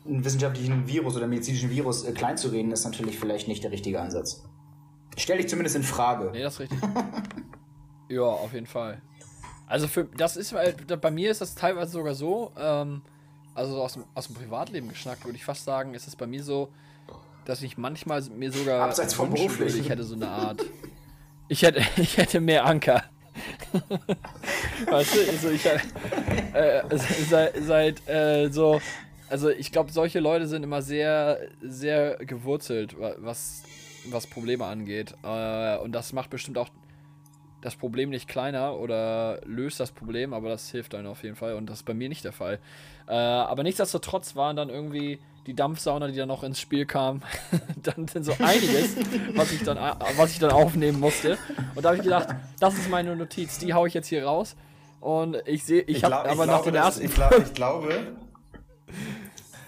einen 0.06 0.24
wissenschaftlichen 0.24 0.86
Virus 0.86 1.16
oder 1.16 1.26
medizinischen 1.26 1.70
Virus 1.70 2.04
äh, 2.04 2.12
klein 2.12 2.36
zu 2.36 2.48
reden, 2.48 2.72
ist 2.72 2.84
natürlich 2.84 3.18
vielleicht 3.18 3.48
nicht 3.48 3.62
der 3.64 3.70
richtige 3.70 4.00
Ansatz. 4.00 4.44
Stell 5.16 5.38
dich 5.38 5.48
zumindest 5.48 5.76
in 5.76 5.82
Frage. 5.82 6.30
Nee, 6.32 6.42
das 6.42 6.54
ist 6.54 6.60
richtig. 6.60 6.78
ja, 8.08 8.22
auf 8.22 8.52
jeden 8.52 8.66
Fall. 8.66 9.00
Also 9.66 9.88
für 9.88 10.04
das 10.04 10.36
ist 10.36 10.52
weil 10.52 10.72
bei 10.74 11.10
mir 11.10 11.30
ist 11.30 11.40
das 11.40 11.54
teilweise 11.54 11.92
sogar 11.92 12.14
so, 12.14 12.52
ähm, 12.58 13.02
also 13.54 13.82
aus 13.82 13.94
dem, 13.94 14.04
aus 14.14 14.26
dem 14.26 14.36
Privatleben 14.36 14.88
geschnackt, 14.88 15.24
würde 15.24 15.36
ich 15.36 15.44
fast 15.44 15.64
sagen, 15.64 15.94
ist 15.94 16.06
es 16.06 16.16
bei 16.16 16.26
mir 16.26 16.42
so, 16.42 16.68
dass 17.44 17.62
ich 17.62 17.78
manchmal 17.78 18.22
mir 18.22 18.52
sogar 18.52 18.88
Abseits 18.88 19.14
vom 19.14 19.30
wünschen 19.30 19.44
würde, 19.44 19.58
Beruflichen. 19.58 19.84
ich 19.84 19.90
hätte 19.90 20.04
so 20.04 20.14
eine 20.16 20.28
Art. 20.28 20.64
Ich 21.48 21.62
hätte, 21.62 21.82
ich 21.96 22.16
hätte 22.16 22.40
mehr 22.40 22.64
Anker. 22.66 23.04
weißt 24.90 25.14
du, 25.16 25.20
also 25.30 25.50
ich 25.50 25.64
äh, 25.66 26.82
seit, 27.28 27.56
seit 27.64 28.08
äh, 28.08 28.48
so, 28.50 28.80
also 29.28 29.50
ich 29.50 29.72
glaube, 29.72 29.92
solche 29.92 30.20
Leute 30.20 30.46
sind 30.46 30.62
immer 30.62 30.82
sehr, 30.82 31.38
sehr 31.62 32.16
gewurzelt, 32.16 32.98
wa- 32.98 33.14
was, 33.18 33.62
was 34.06 34.26
Probleme 34.26 34.64
angeht. 34.64 35.14
Äh, 35.22 35.78
und 35.78 35.92
das 35.92 36.12
macht 36.12 36.30
bestimmt 36.30 36.58
auch 36.58 36.68
das 37.60 37.76
Problem 37.76 38.10
nicht 38.10 38.28
kleiner 38.28 38.76
oder 38.78 39.40
löst 39.46 39.80
das 39.80 39.90
Problem, 39.90 40.34
aber 40.34 40.50
das 40.50 40.70
hilft 40.70 40.94
einem 40.94 41.08
auf 41.08 41.22
jeden 41.22 41.36
Fall 41.36 41.54
und 41.54 41.66
das 41.66 41.78
ist 41.78 41.84
bei 41.84 41.94
mir 41.94 42.08
nicht 42.10 42.24
der 42.24 42.32
Fall. 42.32 42.58
Äh, 43.08 43.12
aber 43.14 43.62
nichtsdestotrotz 43.62 44.36
waren 44.36 44.54
dann 44.56 44.68
irgendwie 44.68 45.18
die 45.46 45.54
Dampfsauna, 45.54 46.08
die 46.08 46.16
dann 46.16 46.28
noch 46.28 46.42
ins 46.42 46.60
Spiel 46.60 46.86
kam, 46.86 47.22
dann 47.82 48.08
sind 48.08 48.24
so 48.24 48.32
einiges, 48.38 48.96
was 49.34 49.52
ich 49.52 49.62
dann, 49.62 49.76
was 50.16 50.30
ich 50.30 50.38
dann 50.38 50.50
aufnehmen 50.50 51.00
musste. 51.00 51.38
Und 51.74 51.82
da 51.84 51.88
habe 51.90 51.96
ich 51.98 52.02
gedacht, 52.02 52.28
das 52.60 52.74
ist 52.74 52.88
meine 52.90 53.14
Notiz, 53.16 53.58
die 53.58 53.74
haue 53.74 53.88
ich 53.88 53.94
jetzt 53.94 54.08
hier 54.08 54.24
raus. 54.24 54.56
Und 55.00 55.36
ich 55.46 55.64
sehe, 55.64 55.82
ich, 55.82 56.02
habe 56.02 56.14
glaub- 56.14 56.26
aber 56.30 56.46
nach 56.46 56.62
dass- 56.64 56.74
ersten. 56.74 57.04
Ich, 57.04 57.14
glaub, 57.14 57.38
ich 57.44 57.52
glaube, 57.54 58.12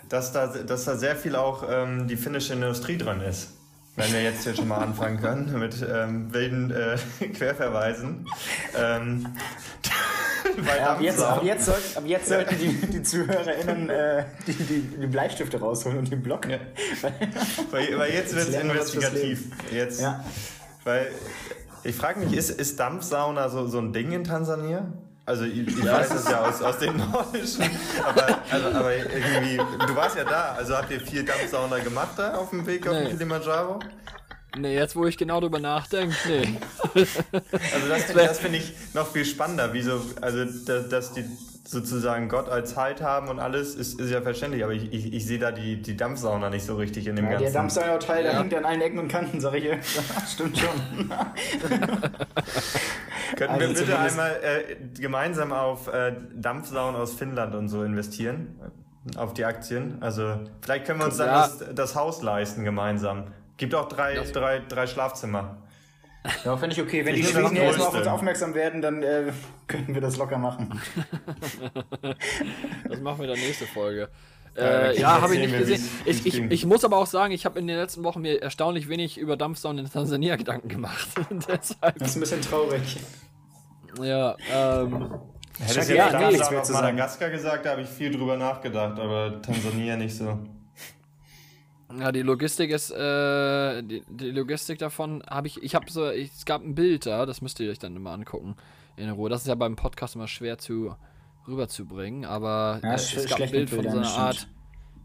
dass 0.09 0.33
da, 0.33 0.47
dass 0.47 0.85
da 0.85 0.97
sehr 0.97 1.17
viel 1.17 1.37
auch 1.37 1.65
ähm, 1.69 2.09
die 2.09 2.17
finnische 2.17 2.55
Industrie 2.55 2.97
dran 2.97 3.21
ist. 3.21 3.53
Wenn 3.97 4.13
wir 4.13 4.23
jetzt 4.23 4.45
hier 4.45 4.55
schon 4.55 4.69
mal 4.69 4.79
anfangen 4.79 5.19
können 5.21 5.59
mit 5.59 5.75
ähm, 5.91 6.33
wilden 6.33 6.71
äh, 6.71 6.97
Querverweisen. 7.29 8.29
Ähm, 8.79 9.27
Ja, 10.65 10.93
ab, 10.93 11.01
jetzt, 11.01 11.23
ab, 11.23 11.43
jetzt 11.45 11.67
soll, 11.67 11.75
ab 11.95 12.03
jetzt 12.07 12.29
sollten 12.29 12.59
die, 12.59 12.69
die 12.87 13.03
ZuhörerInnen 13.03 13.91
äh, 13.91 14.25
die, 14.47 14.53
die, 14.53 14.81
die 14.83 15.07
Bleistifte 15.07 15.59
rausholen 15.61 15.99
und 15.99 16.11
den 16.11 16.23
Block. 16.23 16.47
Ja. 16.49 16.59
Weil, 17.71 17.99
weil 17.99 18.13
jetzt 18.13 18.35
wird 18.35 18.49
es 18.49 18.55
investigativ. 18.55 19.45
Jetzt, 19.73 20.01
Ja. 20.01 20.25
Weil 20.85 21.09
ich 21.83 21.95
frage 21.97 22.21
mich, 22.21 22.33
ist, 22.33 22.51
ist 22.51 22.79
Dampfsauna 22.81 23.49
so, 23.49 23.67
so 23.67 23.79
ein 23.79 23.93
Ding 23.93 24.13
in 24.13 24.25
Tansania? 24.25 24.87
Also 25.25 25.45
ich, 25.45 25.67
ich 25.67 25.85
weiß 25.85 26.15
es 26.15 26.29
ja 26.29 26.41
aus, 26.45 26.63
aus 26.63 26.79
den 26.79 26.97
nordischen, 26.97 27.65
aber, 28.07 28.39
also, 28.49 28.69
aber 28.69 28.95
irgendwie, 28.95 29.57
du 29.57 29.97
warst 29.97 30.17
ja 30.17 30.23
da, 30.23 30.55
also 30.57 30.77
habt 30.77 30.89
ihr 30.93 31.01
viel 31.01 31.25
Dampfsauna 31.25 31.81
gemacht 31.81 32.11
da 32.17 32.35
auf 32.35 32.51
dem 32.51 32.65
Weg 32.65 32.87
auf 32.87 32.93
Nee. 32.95 33.01
den 33.09 33.11
Kilimanjaro? 33.19 33.81
Nee, 34.59 34.75
jetzt 34.75 34.97
wo 34.97 35.07
ich 35.07 35.17
genau 35.17 35.41
drüber 35.41 35.59
nachdenke, 35.59 36.15
nee. 36.29 36.59
Also 37.33 37.89
das, 37.89 38.13
das 38.13 38.39
finde 38.39 38.59
ich 38.59 38.73
noch 38.95 39.07
viel 39.09 39.25
spannender, 39.25 39.73
wieso, 39.73 40.01
also 40.21 40.45
dass, 40.45 40.89
dass 40.89 41.13
die 41.13 41.25
sozusagen 41.67 42.29
Gott 42.29 42.49
als 42.49 42.77
Halt 42.77 43.03
haben 43.03 43.29
und 43.29 43.41
alles, 43.41 43.75
ist, 43.75 44.01
ist 44.01 44.11
ja 44.11 44.23
verständlich, 44.23 44.63
aber 44.63 44.73
ich, 44.73 44.93
ich, 44.93 45.13
ich 45.13 45.27
sehe 45.27 45.39
da 45.39 45.51
die, 45.51 45.83
die 45.83 45.97
Dampfsauna 45.97 46.49
nicht 46.49 46.65
so 46.65 46.77
richtig 46.77 47.07
in 47.09 47.17
dem 47.17 47.25
Ja, 47.25 47.33
der 47.33 47.41
ganzen... 47.41 47.55
Dampfsauna-Teil, 47.55 48.23
der 48.23 48.33
Ja. 48.35 48.39
hängt 48.41 48.55
an 48.55 48.65
allen 48.65 48.81
Ecken 48.81 48.99
und 49.01 49.09
Kanten, 49.09 49.41
sag 49.41 49.55
ich 49.55 49.65
ja. 49.65 49.75
Stimmt 50.33 50.57
schon. 50.59 50.71
Könnten 53.37 53.55
Also 53.55 53.69
wir 53.69 53.69
bitte 53.81 53.99
einmal 53.99 54.31
äh, 54.43 54.77
gemeinsam 55.01 55.53
auf 55.53 55.89
äh, 55.89 56.15
Dampfsaunen 56.35 57.01
aus 57.01 57.15
Finnland 57.15 57.55
und 57.55 57.69
so 57.69 57.83
investieren? 57.83 58.61
Auf 59.17 59.35
die 59.35 59.45
Aktien? 59.45 59.99
Also, 60.01 60.41
vielleicht 60.63 60.85
können 60.87 61.01
wir 61.01 61.07
uns 61.07 61.17
dann 61.17 61.29
das, 61.29 61.65
das 61.75 61.95
Haus 61.95 62.23
leisten 62.23 62.65
gemeinsam. 62.65 63.25
Gibt 63.57 63.75
auch 63.75 63.89
drei, 63.89 64.15
Das- 64.15 64.33
drei, 64.33 64.61
drei 64.61 64.87
Schlafzimmer. 64.87 65.57
Ja, 66.45 66.57
finde 66.57 66.75
ich 66.75 66.83
okay. 66.83 67.05
Wenn 67.07 67.15
Ich 67.15 67.21
die 67.27 67.33
Schweden 67.33 67.55
jetzt 67.55 67.79
mal 67.79 67.85
auf 67.87 67.95
uns 67.95 68.07
aufmerksam 68.09 68.53
werden, 68.55 68.83
dann 68.83 69.03
äh, 69.03 69.33
könnten 69.69 69.95
wir 69.95 70.01
das 70.01 70.17
locker 70.17 70.39
machen. 70.39 70.81
Das 72.89 73.01
machen 73.01 73.19
wir 73.21 73.29
in 73.29 73.35
der 73.35 73.45
nächsten 73.45 73.67
Folge. 73.67 74.09
Ja, 74.57 74.63
Äh, 74.63 74.99
ja, 74.99 75.21
habe 75.21 75.35
ich 75.35 75.41
nicht 75.41 75.57
gesehen. 75.59 75.85
Ich, 76.07 76.25
ich, 76.27 76.39
ich 76.41 76.67
muss 76.67 76.85
aber 76.85 76.97
auch 76.97 77.07
sagen, 77.07 77.33
ich 77.33 77.45
habe 77.45 77.59
in 77.59 77.67
den 77.67 77.77
letzten 77.77 78.03
Wochen 78.05 78.23
mir 78.23 78.41
erstaunlich 78.43 78.89
wenig 78.89 79.19
über 79.19 79.37
Dampfsauna 79.37 79.81
in 79.83 79.91
Tansania 79.91 80.37
Gedanken 80.43 80.69
gemacht. 80.69 81.09
Deshalb, 81.31 81.99
Das 81.99 82.09
ist 82.11 82.17
ein 82.17 82.21
bisschen 82.21 82.41
traurig. 82.41 82.97
ja, 84.03 84.37
ähm, 84.53 85.15
Hättest 85.59 85.91
ja 85.91 86.09
du 86.11 86.19
ja, 86.19 86.31
jetzt 86.31 86.69
nee. 86.69 86.75
Madagaskar 86.75 87.31
gesagt, 87.31 87.65
da 87.67 87.71
habe 87.73 87.83
ich 87.83 87.89
viel 87.89 88.11
drüber 88.11 88.37
nachgedacht, 88.37 88.99
aber 88.99 89.41
Tansania 89.43 89.97
nicht 89.97 90.17
so. 90.17 90.39
Ja, 91.99 92.13
die 92.13 92.23
Logistik 92.23 92.71
ist, 92.71 92.91
äh, 92.91 93.83
die, 93.83 94.03
die 94.09 94.31
Logistik 94.31 94.79
davon 94.79 95.23
habe 95.29 95.47
ich, 95.47 95.63
ich 95.63 95.75
habe 95.75 95.91
so, 95.91 96.11
ich, 96.11 96.31
es 96.33 96.45
gab 96.45 96.63
ein 96.63 96.75
Bild 96.75 97.07
da, 97.07 97.27
das 97.27 97.43
müsst 97.43 97.61
ihr 97.61 97.71
euch 97.71 97.79
dann 97.79 97.95
immer 97.97 98.11
angucken. 98.13 98.57
in 98.97 99.11
Ruhe. 99.11 99.29
Das 99.31 99.43
ist 99.43 99.47
ja 99.47 99.55
beim 99.55 99.77
Podcast 99.77 100.15
immer 100.15 100.27
schwer 100.29 100.59
zu 100.59 100.97
rüberzubringen, 101.47 102.25
aber 102.25 102.81
Ja, 102.83 102.93
äh, 102.93 102.95
es 102.95 103.27
gab 103.29 103.41
ein 103.41 103.51
Bild 103.51 103.71
von 103.71 103.85
so 103.85 103.91
einer 103.91 104.05
stimmt. 104.05 104.19
Art, 104.19 104.49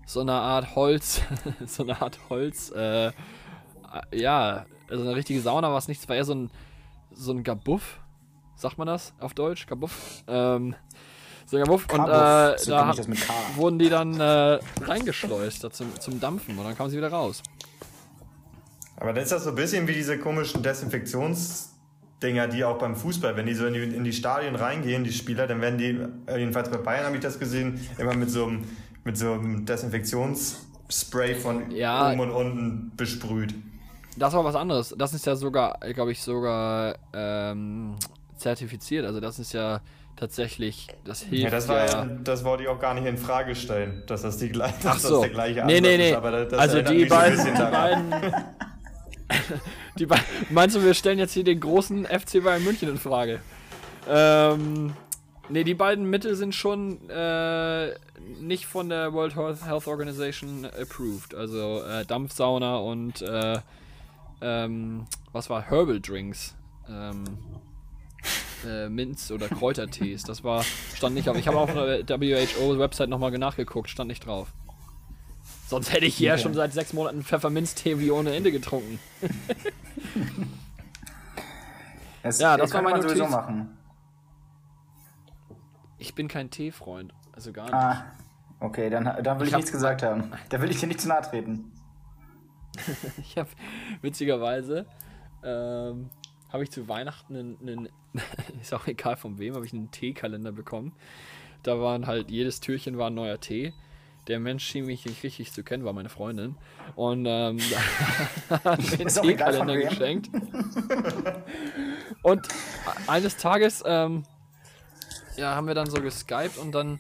so 0.05 0.21
einer 0.21 0.41
Art 0.41 0.75
Holz, 0.75 1.21
so 1.65 1.83
einer 1.83 2.01
Art 2.01 2.19
Holz, 2.29 2.71
äh, 2.75 3.07
äh, 3.07 3.11
ja, 4.13 4.65
also 4.89 5.03
eine 5.03 5.15
richtige 5.15 5.41
Sauna 5.41 5.69
war 5.69 5.77
es 5.77 5.87
nicht, 5.87 6.01
es 6.01 6.09
war 6.09 6.15
eher 6.15 6.25
so 6.25 6.33
ein, 6.33 6.51
so 7.13 7.31
ein 7.31 7.43
Gabuff, 7.43 7.99
sagt 8.55 8.77
man 8.77 8.87
das 8.87 9.13
auf 9.19 9.33
Deutsch, 9.33 9.67
Gabuff, 9.67 10.23
ähm, 10.27 10.75
Gabuff 11.59 11.85
und 11.91 11.99
äh, 11.99 12.07
da 12.07 12.93
wurden 13.55 13.79
die 13.79 13.89
dann 13.89 14.19
äh, 14.19 14.59
reingeschleust 14.81 15.63
da 15.63 15.71
zum, 15.71 15.99
zum 15.99 16.19
Dampfen 16.19 16.57
und 16.57 16.63
dann 16.63 16.77
kamen 16.77 16.89
sie 16.89 16.97
wieder 16.97 17.11
raus. 17.11 17.41
Aber 18.97 19.13
dann 19.13 19.23
ist 19.23 19.31
das 19.31 19.43
so 19.43 19.49
ein 19.49 19.55
bisschen 19.55 19.87
wie 19.87 19.93
diese 19.93 20.17
komischen 20.19 20.61
Desinfektionsdinger, 20.63 22.47
die 22.47 22.63
auch 22.63 22.77
beim 22.77 22.95
Fußball, 22.95 23.35
wenn 23.35 23.47
die 23.47 23.55
so 23.55 23.65
in 23.65 23.73
die, 23.73 23.83
in 23.83 24.03
die 24.03 24.13
Stadien 24.13 24.55
reingehen, 24.55 25.03
die 25.03 25.11
Spieler, 25.11 25.47
dann 25.47 25.59
werden 25.61 25.77
die, 25.77 25.99
äh, 26.31 26.37
jedenfalls 26.39 26.69
bei 26.69 26.77
Bayern 26.77 27.05
habe 27.05 27.15
ich 27.15 27.21
das 27.21 27.39
gesehen, 27.39 27.79
immer 27.97 28.13
mit 28.15 28.29
so 28.29 28.45
einem, 28.45 28.63
mit 29.03 29.17
so 29.17 29.33
einem 29.33 29.65
Desinfektionsspray 29.65 31.35
von 31.35 31.71
Ja. 31.71 32.11
oben 32.11 32.19
und 32.19 32.29
unten 32.31 32.91
besprüht. 32.95 33.55
Das 34.17 34.33
war 34.33 34.43
was 34.43 34.55
anderes. 34.55 34.93
Das 34.97 35.13
ist 35.13 35.25
ja 35.25 35.35
sogar, 35.35 35.79
glaube 35.93 36.11
ich, 36.11 36.21
sogar 36.21 36.95
ähm, 37.13 37.95
zertifiziert. 38.37 39.05
Also 39.05 39.19
das 39.19 39.39
ist 39.39 39.53
ja 39.53 39.79
tatsächlich, 40.15 40.87
das 41.03 41.21
hilft 41.21 41.43
Ja, 41.43 41.49
das 41.49 41.67
war 41.67 41.85
ja. 41.85 42.05
das 42.05 42.43
wollte 42.43 42.63
ich 42.63 42.69
auch 42.69 42.79
gar 42.79 42.93
nicht 42.93 43.05
in 43.05 43.17
Frage 43.17 43.55
stellen, 43.55 44.03
dass 44.07 44.21
das 44.21 44.37
die 44.37 44.49
gleiche, 44.49 44.75
Ach 44.85 44.93
dass 44.93 45.03
so. 45.03 45.13
das 45.13 45.21
der 45.21 45.29
gleiche 45.29 45.65
nee, 45.65 45.81
nee, 45.81 45.97
nee. 45.97 46.09
ist, 46.11 46.15
aber 46.15 46.31
das, 46.31 46.49
das 46.49 46.59
also 46.59 46.81
die 46.81 47.05
beiden, 47.05 47.43
die 47.43 47.61
beiden, 47.61 48.13
die 49.99 50.05
beiden, 50.05 50.25
meinst 50.49 50.75
du, 50.75 50.83
wir 50.83 50.93
stellen 50.93 51.19
jetzt 51.19 51.33
hier 51.33 51.43
den 51.43 51.59
großen 51.59 52.05
FC 52.05 52.43
Bayern 52.43 52.63
München 52.63 52.89
in 52.89 52.97
Frage? 52.97 53.39
Ähm, 54.09 54.93
nee, 55.49 55.63
die 55.63 55.73
beiden 55.73 56.09
Mittel 56.09 56.35
sind 56.35 56.55
schon 56.55 57.09
äh, 57.09 57.91
nicht 58.39 58.65
von 58.65 58.89
der 58.89 59.13
World 59.13 59.35
Health 59.35 59.65
Health 59.65 59.87
Organization 59.87 60.65
approved. 60.65 61.35
Also 61.35 61.83
äh, 61.83 62.05
Dampfsauna 62.05 62.77
und 62.77 63.21
äh, 63.21 63.59
ähm, 64.41 65.05
was 65.31 65.49
war 65.49 65.61
Herbal 65.61 65.99
Drinks. 65.99 66.55
Ähm, 66.89 67.23
äh, 68.67 68.89
Minz- 68.89 69.31
oder 69.31 69.47
Kräutertees. 69.47 70.23
Das 70.23 70.43
war, 70.43 70.63
stand 70.95 71.15
nicht 71.15 71.27
auf. 71.29 71.37
Ich 71.37 71.47
habe 71.47 71.57
auf 71.57 71.71
der 71.73 72.21
WHO-Website 72.21 73.09
nochmal 73.09 73.31
nachgeguckt, 73.31 73.89
stand 73.89 74.07
nicht 74.09 74.25
drauf. 74.25 74.53
Sonst 75.67 75.91
hätte 75.93 76.05
ich 76.05 76.15
hier 76.15 76.33
Okay. 76.33 76.41
schon 76.43 76.53
seit 76.53 76.73
sechs 76.73 76.93
Monaten 76.93 77.23
Pfefferminztee 77.23 77.97
wie 77.99 78.11
ohne 78.11 78.35
Ende 78.35 78.51
getrunken. 78.51 78.99
Das, 82.23 82.39
Ja, 82.39 82.55
das 82.57 82.71
war 82.73 82.81
könnte 82.81 82.91
meine 82.91 83.01
man 83.01 83.01
sowieso 83.09 83.23
Notiz. 83.23 83.35
machen. 83.35 83.77
Ich 85.97 86.13
bin 86.15 86.27
kein 86.27 86.49
Teefreund. 86.51 87.13
Also 87.33 87.51
gar 87.51 87.63
nicht. 87.65 87.73
Ah, 87.73 88.05
okay, 88.59 88.89
dann, 88.89 89.05
dann 89.23 89.39
will 89.39 89.43
Ich 89.43 89.49
ich, 89.49 89.53
hab- 89.53 89.59
nichts 89.59 89.71
gesagt 89.71 90.03
haben. 90.03 90.31
Da 90.49 90.61
will 90.61 90.69
ich 90.69 90.79
dir 90.79 90.87
nicht 90.87 91.01
zu 91.01 91.07
nahe 91.07 91.21
treten. 91.21 91.71
Ich 93.17 93.37
habe 93.37 93.49
witzigerweise 94.01 94.85
ähm, 95.43 96.09
habe 96.53 96.63
ich 96.63 96.71
zu 96.71 96.87
Weihnachten 96.87 97.35
einen, 97.35 97.57
einen 97.61 97.89
ist 98.61 98.73
auch 98.73 98.87
egal 98.87 99.17
von 99.17 99.37
wem, 99.39 99.55
habe 99.55 99.65
ich 99.65 99.73
einen 99.73 99.91
Teekalender 99.91 100.51
bekommen. 100.51 100.93
Da 101.63 101.79
waren 101.79 102.07
halt 102.07 102.31
jedes 102.31 102.59
Türchen 102.59 102.97
war 102.97 103.09
ein 103.09 103.13
neuer 103.13 103.39
Tee. 103.39 103.73
Der 104.27 104.39
Mensch 104.39 104.63
schien 104.65 104.85
mich 104.85 105.05
nicht 105.05 105.23
richtig 105.23 105.51
zu 105.51 105.63
kennen, 105.63 105.83
war 105.83 105.93
meine 105.93 106.09
Freundin. 106.09 106.55
Und 106.95 107.25
ähm, 107.27 107.59
hat 108.49 108.65
mir 108.65 108.99
einen 108.99 109.07
Teekalender 109.07 109.77
geschenkt. 109.77 110.29
Und 112.21 112.47
eines 113.07 113.37
Tages 113.37 113.83
ähm, 113.85 114.23
ja, 115.37 115.55
haben 115.55 115.67
wir 115.67 115.73
dann 115.73 115.89
so 115.89 116.01
geskypt 116.01 116.57
und 116.57 116.73
dann 116.73 116.99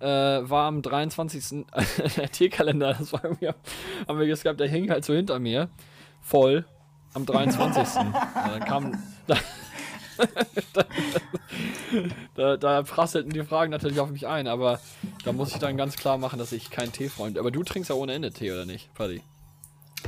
äh, 0.00 0.06
war 0.06 0.66
am 0.66 0.82
23. 0.82 1.66
der 2.16 2.30
Teekalender, 2.30 2.94
das 2.94 3.12
war 3.12 3.24
irgendwie, 3.24 3.48
haben 3.48 4.18
wir 4.18 4.26
geskypt, 4.26 4.60
der 4.60 4.68
hing 4.68 4.90
halt 4.90 5.04
so 5.04 5.14
hinter 5.14 5.38
mir, 5.38 5.68
voll, 6.20 6.64
am 7.14 7.26
23. 7.26 7.94
ja, 7.94 8.30
dann 8.34 8.64
kam, 8.64 9.02
da, 9.26 9.36
da, 12.34 12.56
da 12.56 12.82
prasselten 12.82 13.32
die 13.32 13.42
Fragen 13.44 13.70
natürlich 13.70 14.00
auf 14.00 14.10
mich 14.10 14.26
ein, 14.26 14.46
aber 14.46 14.80
da 15.24 15.32
muss 15.32 15.52
ich 15.52 15.58
dann 15.58 15.76
ganz 15.76 15.96
klar 15.96 16.18
machen, 16.18 16.38
dass 16.38 16.52
ich 16.52 16.70
kein 16.70 16.92
Teefreund 16.92 17.38
Aber 17.38 17.50
du 17.50 17.62
trinkst 17.62 17.90
ja 17.90 17.96
ohne 17.96 18.14
Ende 18.14 18.30
Tee, 18.32 18.50
oder 18.52 18.66
nicht, 18.66 18.92
Paddy? 18.94 19.22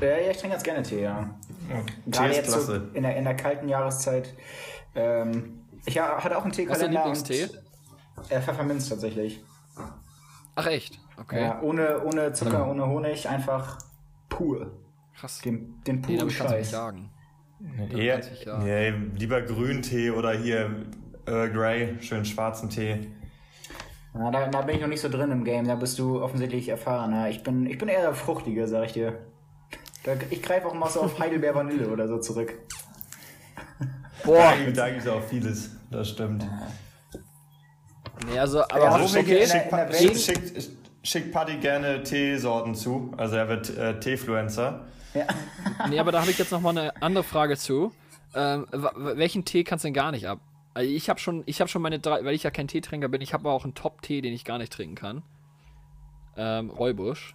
Ja, 0.01 0.09
ja, 0.09 0.31
ich 0.31 0.39
trinke 0.39 0.51
ganz 0.55 0.63
gerne 0.63 0.83
Tee, 0.83 1.03
ja. 1.03 1.29
Tee 1.69 2.11
Gerade 2.11 2.31
ist 2.31 2.37
jetzt 2.37 2.51
so 2.51 2.57
klasse. 2.59 2.89
in 2.95 3.03
der, 3.03 3.17
in 3.17 3.25
der 3.25 3.37
kalten 3.37 3.69
Jahreszeit. 3.69 4.35
Ähm, 4.95 5.61
ich 5.85 5.99
ha- 5.99 6.23
hatte 6.23 6.37
auch 6.39 6.45
einen 6.45 6.53
Was 6.53 6.59
ist 6.59 6.69
dein 6.69 6.79
Teekalender. 6.91 7.05
Lieblingstee? 7.05 7.45
und, 8.17 8.31
Äh, 8.31 8.41
Pfefferminz 8.41 8.89
tatsächlich. 8.89 9.43
Ach 10.55 10.67
echt? 10.67 10.99
Okay, 11.19 11.43
Ja, 11.43 11.61
ohne, 11.63 12.03
ohne 12.05 12.33
Zucker, 12.33 12.69
ohne 12.71 12.87
Honig, 12.87 13.29
einfach 13.29 13.79
pur. 14.29 14.71
krass. 15.19 15.41
Den, 15.41 15.81
den 15.87 15.97
Nee, 15.97 16.03
puren 16.03 16.19
damit 16.19 16.37
kannst 16.37 16.53
du 16.53 16.57
mich 16.59 16.67
Scheiß. 16.69 16.73
Eher, 17.95 18.21
ja. 18.45 18.59
nee, 18.59 18.91
lieber 19.19 19.41
Grüntee 19.43 20.11
oder 20.11 20.33
hier 20.33 20.71
Earl 21.27 21.51
Grey, 21.51 21.97
schön 22.01 22.25
schwarzen 22.25 22.69
Tee. 22.71 23.09
Ja, 24.15 24.31
da, 24.31 24.47
da 24.49 24.63
bin 24.63 24.75
ich 24.77 24.81
noch 24.81 24.89
nicht 24.89 25.01
so 25.01 25.09
drin 25.09 25.31
im 25.31 25.45
Game, 25.45 25.67
da 25.67 25.75
bist 25.75 25.99
du 25.99 26.23
offensichtlich 26.23 26.69
erfahrener. 26.69 27.29
Ich 27.31 27.43
bin, 27.43 27.67
ich 27.67 27.79
bin 27.79 27.89
eher 27.89 28.03
der 28.03 28.15
Fruchtige, 28.15 28.67
sag 28.67 28.87
ich 28.87 28.93
dir. 28.93 29.19
Da, 30.05 30.13
ich 30.31 30.43
greife 30.43 30.67
auch 30.67 30.75
mal 30.75 30.91
so 30.91 31.01
auf 31.03 31.19
Heidelbeer 31.19 31.55
Vanille 31.55 31.89
oder 31.89 32.09
so 32.09 32.19
zurück. 32.19 32.53
Boah, 34.25 34.53
Da, 34.67 34.71
da 34.73 34.89
gibt 34.91 35.03
es 35.03 35.09
auch 35.09 35.23
vieles, 35.23 35.71
das 35.91 36.11
stimmt. 36.11 36.47
nee, 38.27 38.39
also, 38.39 38.63
aber 38.63 38.79
Ja, 38.85 38.95
wo 39.01 39.13
wir 39.15 39.21
okay? 39.21 39.43
in 39.45 39.49
der- 39.49 40.82
in 41.03 41.09
der 41.09 41.09
Schick, 41.09 41.25
Welt- 41.25 41.25
schick, 41.25 41.25
schick 41.25 41.33
Paddy 41.33 41.57
gerne 41.59 42.03
Teesorten 42.03 42.75
zu. 42.75 43.13
Also 43.17 43.37
er 43.37 43.49
wird 43.49 43.77
äh, 43.77 43.99
Teefluencer. 44.01 44.87
Ja. 45.15 45.27
Nee, 45.91 45.99
aber 45.99 46.13
da 46.13 46.21
habe 46.21 46.31
ich 46.31 46.39
jetzt 46.39 46.53
noch 46.53 46.61
mal 46.61 46.71
eine 46.71 47.03
andere 47.03 47.25
Frage 47.25 47.57
zu. 47.57 47.93
Ähm, 48.35 48.67
welchen 48.73 49.45
Tee 49.45 49.65
kannst 49.65 49.85
du 49.85 49.89
denn 49.89 49.95
gar 49.95 50.11
nicht 50.13 50.27
ab? 50.27 50.41
Also 50.75 50.91
ich 50.91 51.11
habe 51.11 51.21
schon, 51.21 51.43
ich 51.47 51.61
habe 51.61 51.69
schon 51.69 51.83
meine 51.83 51.99
drei, 51.99 52.25
weil 52.25 52.35
ich 52.35 52.45
ja 52.45 52.51
kein 52.51 52.67
Teetrinker 52.69 53.09
bin, 53.09 53.21
ich 53.21 53.35
habe 53.35 53.49
auch 53.51 53.65
einen 53.65 53.75
Top-Tee, 53.75 54.23
den 54.23 54.33
ich 54.33 54.45
gar 54.45 54.57
nicht 54.59 54.73
trinken 54.73 54.95
kann. 54.95 55.23
Ähm, 56.37 56.71
Räubusch. 56.71 57.35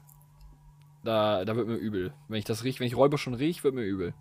Da, 1.04 1.46
da 1.46 1.56
wird 1.56 1.68
mir 1.68 1.76
übel. 1.76 2.14
Wenn 2.28 2.40
ich 2.40 2.46
das 2.46 2.64
riech, 2.64 2.80
wenn 2.80 2.88
ich 2.88 2.98
Räubusch 2.98 3.22
schon 3.22 3.36
riech, 3.36 3.64
wird 3.64 3.76
mir 3.76 3.84
übel. 3.84 4.14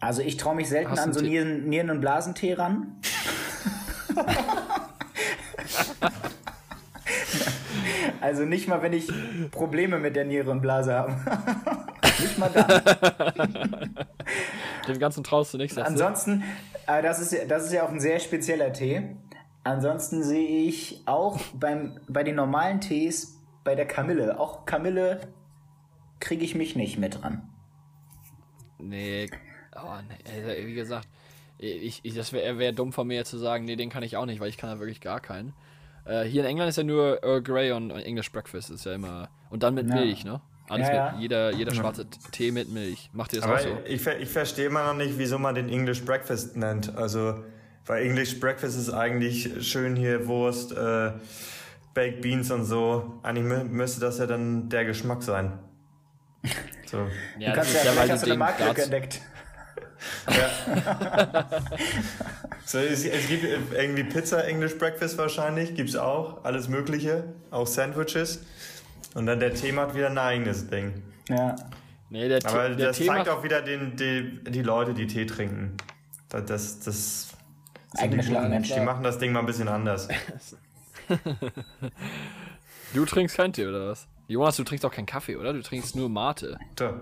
Also 0.00 0.20
ich 0.22 0.36
traue 0.36 0.54
mich 0.54 0.68
selten 0.68 0.90
Hast 0.90 0.98
an 1.00 1.12
so? 1.14 1.20
Nieren-, 1.20 1.68
Nieren 1.68 1.88
und 1.90 2.00
Blasentee 2.00 2.54
ran. 2.54 2.96
also 8.20 8.44
nicht 8.44 8.68
mal, 8.68 8.82
wenn 8.82 8.92
ich 8.92 9.08
Probleme 9.50 9.98
mit 9.98 10.16
der 10.16 10.24
Niere 10.24 10.50
und 10.50 10.60
Blase 10.60 10.94
habe. 10.94 11.12
nicht 12.20 12.38
mal 12.38 12.50
dann. 12.50 13.94
Dem 14.88 14.98
Ganzen 14.98 15.22
traust 15.24 15.54
du 15.54 15.58
nichts. 15.58 15.74
du? 15.76 15.84
Ansonsten, 15.84 16.42
äh, 16.86 17.02
das, 17.02 17.20
ist, 17.20 17.32
ja- 17.32 17.44
das 17.46 17.66
ist 17.66 17.72
ja 17.72 17.84
auch 17.84 17.90
ein 17.90 18.00
sehr 18.00 18.18
spezieller 18.20 18.72
Tee. 18.72 19.16
Ansonsten 19.64 20.22
sehe 20.22 20.66
ich 20.66 21.02
auch 21.06 21.38
beim, 21.54 22.00
bei 22.08 22.22
den 22.24 22.36
normalen 22.36 22.80
Tees 22.80 23.38
bei 23.64 23.74
der 23.74 23.86
Kamille, 23.86 24.40
auch 24.40 24.64
Kamille 24.64 25.20
kriege 26.20 26.42
ich 26.44 26.54
mich 26.54 26.74
nicht 26.74 26.98
mit 26.98 27.20
dran. 27.22 27.48
Nee, 28.78 29.28
oh, 29.76 29.96
nee, 30.08 30.32
also, 30.32 30.66
wie 30.66 30.74
gesagt, 30.74 31.06
ich, 31.58 32.00
ich, 32.02 32.14
das 32.14 32.32
wäre 32.32 32.58
wär 32.58 32.72
dumm 32.72 32.92
von 32.92 33.06
mir 33.06 33.24
zu 33.24 33.36
sagen, 33.36 33.64
nee, 33.64 33.76
den 33.76 33.90
kann 33.90 34.02
ich 34.04 34.16
auch 34.16 34.24
nicht, 34.26 34.40
weil 34.40 34.48
ich 34.48 34.56
kann 34.56 34.70
da 34.70 34.78
wirklich 34.78 35.00
gar 35.00 35.20
keinen. 35.20 35.52
Äh, 36.08 36.24
hier 36.24 36.42
in 36.42 36.48
England 36.48 36.70
ist 36.70 36.76
ja 36.76 36.84
nur 36.84 37.22
Earl 37.22 37.42
Grey 37.42 37.70
und 37.72 37.90
English 37.90 38.32
Breakfast, 38.32 38.70
ist 38.70 38.84
ja 38.86 38.94
immer. 38.94 39.28
Und 39.50 39.62
dann 39.62 39.74
mit 39.74 39.88
Ja. 39.88 39.94
Milch, 39.96 40.24
ne? 40.24 40.40
Alles 40.68 40.88
Ja, 40.88 40.92
mit, 40.92 41.12
ja. 41.14 41.18
Jeder, 41.20 41.50
jeder 41.52 41.74
schwarze 41.74 42.06
Tee 42.32 42.50
mit 42.50 42.70
Milch. 42.70 43.10
Macht 43.12 43.32
ihr 43.32 43.40
das 43.40 43.48
Aber 43.48 43.58
auch 43.58 43.62
so? 43.62 43.78
ich, 43.86 44.06
ich 44.06 44.28
verstehe 44.28 44.66
immer 44.66 44.84
noch 44.84 44.94
nicht, 44.94 45.14
wieso 45.18 45.38
man 45.38 45.54
den 45.54 45.68
English 45.68 46.04
Breakfast 46.04 46.56
nennt. 46.56 46.94
Also, 46.96 47.42
weil 47.86 48.04
English 48.04 48.38
Breakfast 48.40 48.78
ist 48.78 48.90
eigentlich 48.90 49.66
schön 49.66 49.96
hier 49.96 50.26
Wurst, 50.26 50.72
äh, 50.72 51.12
Baked 51.94 52.20
Beans 52.20 52.50
und 52.50 52.64
so. 52.64 53.18
Eigentlich 53.22 53.44
mü 53.46 53.64
müsste 53.64 54.00
das 54.00 54.18
ja 54.18 54.26
dann 54.26 54.68
der 54.68 54.84
Geschmack 54.84 55.22
sein. 55.22 55.58
So. 56.86 57.06
Ja, 57.38 57.50
du 57.50 57.56
kannst 57.56 57.74
ja, 57.84 57.90
vielleicht 57.92 58.12
hast 58.12 58.22
du 58.22 58.30
eine 58.30 58.38
Marktlücke 58.38 58.86
Platz. 58.88 59.20
Entdeckt. 60.26 61.62
So, 62.66 62.76
es, 62.78 63.02
es 63.06 63.28
gibt 63.28 63.44
irgendwie 63.44 64.04
Pizza, 64.04 64.44
English 64.46 64.76
Breakfast 64.76 65.16
wahrscheinlich, 65.16 65.74
gibt's 65.74 65.96
auch, 65.96 66.44
alles 66.44 66.68
Mögliche, 66.68 67.24
auch 67.50 67.66
Sandwiches. 67.66 68.42
Und 69.14 69.24
dann 69.24 69.40
der 69.40 69.54
Tee 69.54 69.72
macht 69.72 69.94
wieder 69.94 70.08
ein 70.10 70.18
eigenes 70.18 70.68
Ding. 70.68 71.02
Ja. 71.30 71.56
Nee, 72.10 72.28
der, 72.28 72.40
Tee- 72.40 72.48
Aber 72.48 72.68
der 72.68 72.88
das 72.88 72.98
Tee 72.98 73.06
zeigt 73.06 73.30
auch 73.30 73.42
wieder 73.42 73.62
den, 73.62 73.96
die, 73.96 74.44
die 74.50 74.60
Leute, 74.60 74.92
die 74.92 75.06
Tee 75.06 75.24
trinken. 75.24 75.78
Das, 76.28 76.44
das, 76.44 76.78
das 76.80 77.28
sind 77.94 78.10
die, 78.10 78.16
guten, 78.18 78.22
Schlagmensch. 78.28 78.68
die 78.70 78.80
machen 78.80 79.02
das 79.02 79.16
Ding 79.16 79.32
mal 79.32 79.40
ein 79.40 79.46
bisschen 79.46 79.68
anders. 79.68 80.08
Du 82.94 83.04
trinkst 83.04 83.36
keinen 83.36 83.52
Tee, 83.52 83.66
oder 83.66 83.88
was? 83.88 84.06
Jonas, 84.28 84.56
du 84.56 84.64
trinkst 84.64 84.84
auch 84.84 84.90
keinen 84.92 85.06
Kaffee, 85.06 85.36
oder? 85.36 85.52
Du 85.52 85.62
trinkst 85.62 85.94
nur 85.94 86.08
Mate. 86.08 86.58
So. 86.78 86.94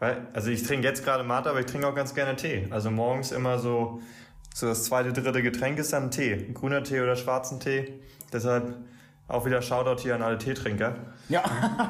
Weil, 0.00 0.26
also 0.32 0.50
ich 0.50 0.62
trinke 0.62 0.88
jetzt 0.88 1.04
gerade 1.04 1.22
Mate, 1.22 1.50
aber 1.50 1.60
ich 1.60 1.66
trinke 1.66 1.86
auch 1.86 1.94
ganz 1.94 2.14
gerne 2.14 2.34
Tee. 2.34 2.66
Also 2.70 2.90
morgens 2.90 3.32
immer 3.32 3.58
so, 3.58 4.00
so 4.54 4.66
das 4.66 4.84
zweite, 4.84 5.12
dritte 5.12 5.42
Getränk 5.42 5.78
ist 5.78 5.92
dann 5.92 6.10
Tee. 6.10 6.32
Ein 6.32 6.54
grüner 6.54 6.82
Tee 6.82 7.00
oder 7.00 7.16
schwarzen 7.16 7.60
Tee. 7.60 8.00
Deshalb 8.32 8.78
auch 9.28 9.44
wieder 9.44 9.62
Shoutout 9.62 10.02
hier 10.02 10.14
an 10.14 10.22
alle 10.22 10.38
Teetrinker. 10.38 10.96
Ja, 11.28 11.44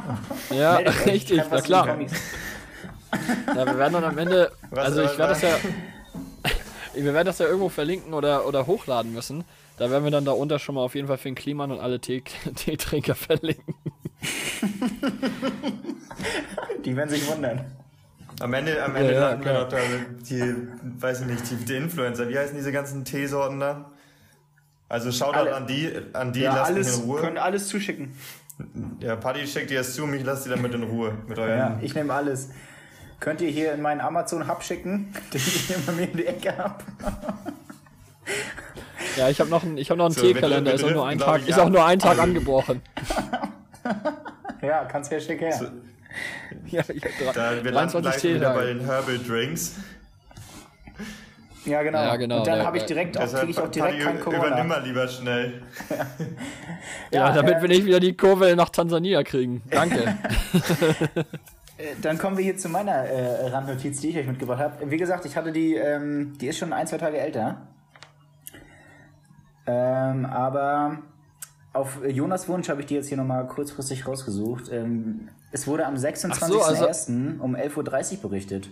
Ja, 0.51 0.77
richtig, 1.07 1.41
na 1.51 1.61
klar. 1.63 1.99
Ja, 3.47 3.67
wir 3.67 3.77
werden 3.77 3.95
dann 3.95 4.05
am 4.05 4.19
Ende, 4.19 4.53
Was 4.71 4.87
also 4.87 5.03
ich 5.03 5.19
werde 5.19 5.33
das 5.33 5.43
ja, 5.43 5.57
wir 6.95 7.13
werden 7.13 7.27
das 7.27 7.41
ja 7.41 7.47
irgendwo 7.47 7.69
verlinken 7.69 8.15
oder, 8.15 8.47
oder 8.47 8.69
hochladen 8.69 9.13
müssen. 9.13 9.43
Da 9.79 9.91
werden 9.91 10.05
wir 10.05 10.13
dann 10.13 10.25
da 10.25 10.31
unter 10.31 10.61
schon 10.61 10.77
mal 10.77 10.83
auf 10.83 10.95
jeden 10.95 11.09
Fall 11.09 11.19
Finn 11.19 11.35
Kliman 11.35 11.73
und 11.73 11.81
alle 11.81 12.01
Tee, 12.01 12.23
Teetrinker 12.55 13.17
verlinken. 13.17 13.75
Die 16.85 16.95
werden 16.97 17.11
sich 17.11 17.29
wundern. 17.29 17.65
Am 18.41 18.53
Ende, 18.55 18.83
am 18.83 18.97
Ende 18.97 19.15
ja, 19.15 19.21
landen 19.21 19.45
wir 19.45 19.51
klar. 19.53 19.63
noch 19.65 19.69
da 19.69 19.79
die, 20.29 20.55
weiß 21.01 21.21
ich 21.23 21.27
nicht, 21.27 21.51
die, 21.51 21.57
die 21.57 21.77
Influencer. 21.77 22.29
Wie 22.29 22.39
heißen 22.39 22.57
diese 22.57 22.73
ganzen 22.73 23.05
Teesorten 23.05 23.61
da? 23.61 23.91
Also 24.89 25.13
Shoutout 25.13 25.39
Alle. 25.39 25.55
an 25.55 25.67
die, 25.67 25.93
an 26.15 26.33
die 26.33 26.41
Ja, 26.41 26.55
lasst 26.55 26.71
mich 26.73 26.87
alles, 26.87 26.99
in 26.99 27.05
Ruhe. 27.05 27.21
könnt 27.21 27.39
alles 27.39 27.69
zuschicken. 27.69 28.13
Ja, 29.01 29.17
Paddy 29.17 29.47
schickt 29.47 29.71
dir 29.71 29.79
das 29.79 29.95
zu, 29.95 30.07
mich 30.07 30.25
lasst 30.25 30.47
ihr 30.47 30.55
damit 30.57 30.75
in 30.75 30.83
Ruhe. 30.83 31.13
Mit 31.29 31.39
euren 31.39 31.59
Ja, 31.59 31.79
ich 31.81 31.95
nehme 31.95 32.13
alles. 32.13 32.51
Könnt 33.21 33.41
ihr 33.43 33.51
hier 33.51 33.73
in 33.73 33.83
meinen 33.83 34.01
Amazon-Hub 34.01 34.63
schicken, 34.63 35.13
den 35.33 35.41
ich 35.41 35.71
immer 35.75 35.93
mir 35.93 36.05
in 36.11 36.17
die 36.17 36.27
Ecke 36.27 36.57
habe? 36.57 36.83
Ja, 39.17 39.29
ich 39.29 39.41
habe 39.41 39.51
noch 39.51 39.65
einen, 39.65 39.77
ich 39.77 39.91
hab 39.91 39.99
noch 39.99 40.05
einen 40.07 40.15
So, 40.15 40.23
wir 40.23 40.35
Teekalender, 40.35 40.73
ist 40.73 40.85
auch 40.85 40.93
nur 40.93 41.07
ein 41.07 41.19
Tag, 41.19 41.41
ich, 41.43 41.49
ist 41.49 41.59
auch 41.59 41.69
nur 41.69 41.85
ein 41.85 41.99
Tag 41.99 42.19
angebrochen. 42.21 42.81
Ja, 44.63 44.85
kannst 44.85 45.11
her, 45.11 45.21
schick 45.21 45.41
her. 45.41 45.73
Ja, 46.69 46.83
ich 46.89 47.03
hab 47.05 47.35
Da, 47.35 47.65
wir 47.65 47.71
landen 47.73 47.93
23 48.03 48.03
gleich 48.23 48.35
wieder 48.37 48.55
bei 48.55 48.65
den 48.67 48.81
Herbal 48.85 49.19
Drinks. 49.19 49.77
Ja, 51.67 51.83
genau. 51.83 51.99
Ja, 52.03 52.17
genau, 52.17 52.39
Und 52.39 52.47
dann 52.47 52.65
habe 52.65 52.79
ich 52.79 52.85
direkt 52.85 53.19
auch, 53.19 53.33
kriege 53.33 53.51
ich 53.51 53.59
auch 53.59 53.69
direkt 53.69 54.01
kein 54.03 54.17
übernimm 54.19 54.41
Corona. 54.41 54.65
mal 54.65 54.83
lieber 54.83 55.07
schnell. 55.09 55.63
Ja, 57.13 57.29
Ja, 57.29 57.33
damit 57.33 57.57
äh, 57.57 57.63
wir 57.63 57.69
nicht 57.69 57.85
wieder 57.85 58.01
die 58.01 58.17
Kurve 58.17 58.55
nach 58.57 58.71
Tansania 58.71 59.23
kriegen. 59.23 59.63
Danke. 59.71 60.17
Äh, 61.81 61.95
Dann 62.03 62.19
kommen 62.19 62.37
wir 62.37 62.45
hier 62.45 62.59
zu 62.59 62.69
meiner 62.69 62.93
äh, 62.93 63.47
Randnotiz, 63.49 64.01
die 64.03 64.11
ich 64.11 64.19
euch 64.19 64.27
mitgebracht 64.27 64.59
habe. 64.61 64.91
Wie 64.91 64.99
gesagt, 64.99 65.25
ich 65.25 65.35
hatte 65.35 65.51
die, 65.51 65.75
ähm, 65.77 66.37
die 66.39 66.49
ist 66.49 66.59
schon 66.59 66.75
ein, 66.75 66.87
zwei 66.87 66.99
Tage 66.99 67.17
älter. 67.17 67.63
Ähm, 69.67 70.27
aber 70.27 70.99
auf 71.73 72.01
Jonas 72.07 72.49
Wunsch 72.49 72.69
habe 72.69 72.81
ich 72.83 72.87
die 72.87 72.97
jetzt 72.97 73.09
hier 73.09 73.17
nochmal 73.17 73.47
kurzfristig 73.47 74.07
rausgesucht. 74.07 74.71
Ähm, 74.71 75.29
es 75.53 75.67
wurde 75.67 75.87
am 75.87 75.95
26.01. 75.97 77.35
also- 77.37 77.45
um 77.45 77.55
11.30 77.57 78.17
Uhr 78.23 78.31
berichtet. 78.31 78.69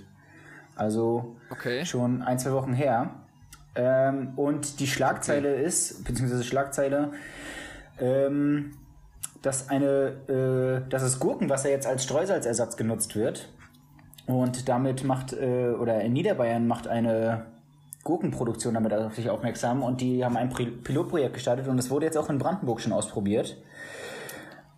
Also 0.76 1.36
Okay. 1.50 1.84
schon 1.84 2.22
ein, 2.22 2.38
zwei 2.38 2.52
Wochen 2.52 2.72
her. 2.72 3.10
Ähm, 3.74 4.32
und 4.36 4.80
die 4.80 4.86
Schlagzeile 4.86 5.54
ist, 5.54 6.04
beziehungsweise 6.04 6.44
Schlagzeile, 6.44 7.12
ähm, 8.00 8.72
dass 9.42 9.68
eine, 9.68 10.82
äh, 10.86 10.88
dass 10.88 11.02
das 11.02 11.18
Gurkenwasser 11.20 11.70
jetzt 11.70 11.86
als 11.86 12.04
Streusalzersatz 12.04 12.76
genutzt 12.76 13.14
wird. 13.16 13.48
Und 14.26 14.68
damit 14.68 15.04
macht, 15.04 15.32
äh, 15.32 15.70
oder 15.70 16.00
in 16.02 16.12
Niederbayern 16.12 16.66
macht 16.66 16.86
eine 16.88 17.46
Gurkenproduktion 18.04 18.74
damit 18.74 18.92
auf 18.92 19.14
sich 19.14 19.28
aufmerksam 19.30 19.82
und 19.82 20.00
die 20.00 20.24
haben 20.24 20.36
ein 20.36 20.48
Pilotprojekt 20.50 21.34
gestartet 21.34 21.68
und 21.68 21.78
es 21.78 21.90
wurde 21.90 22.06
jetzt 22.06 22.16
auch 22.16 22.30
in 22.30 22.38
Brandenburg 22.38 22.80
schon 22.80 22.92
ausprobiert. 22.92 23.56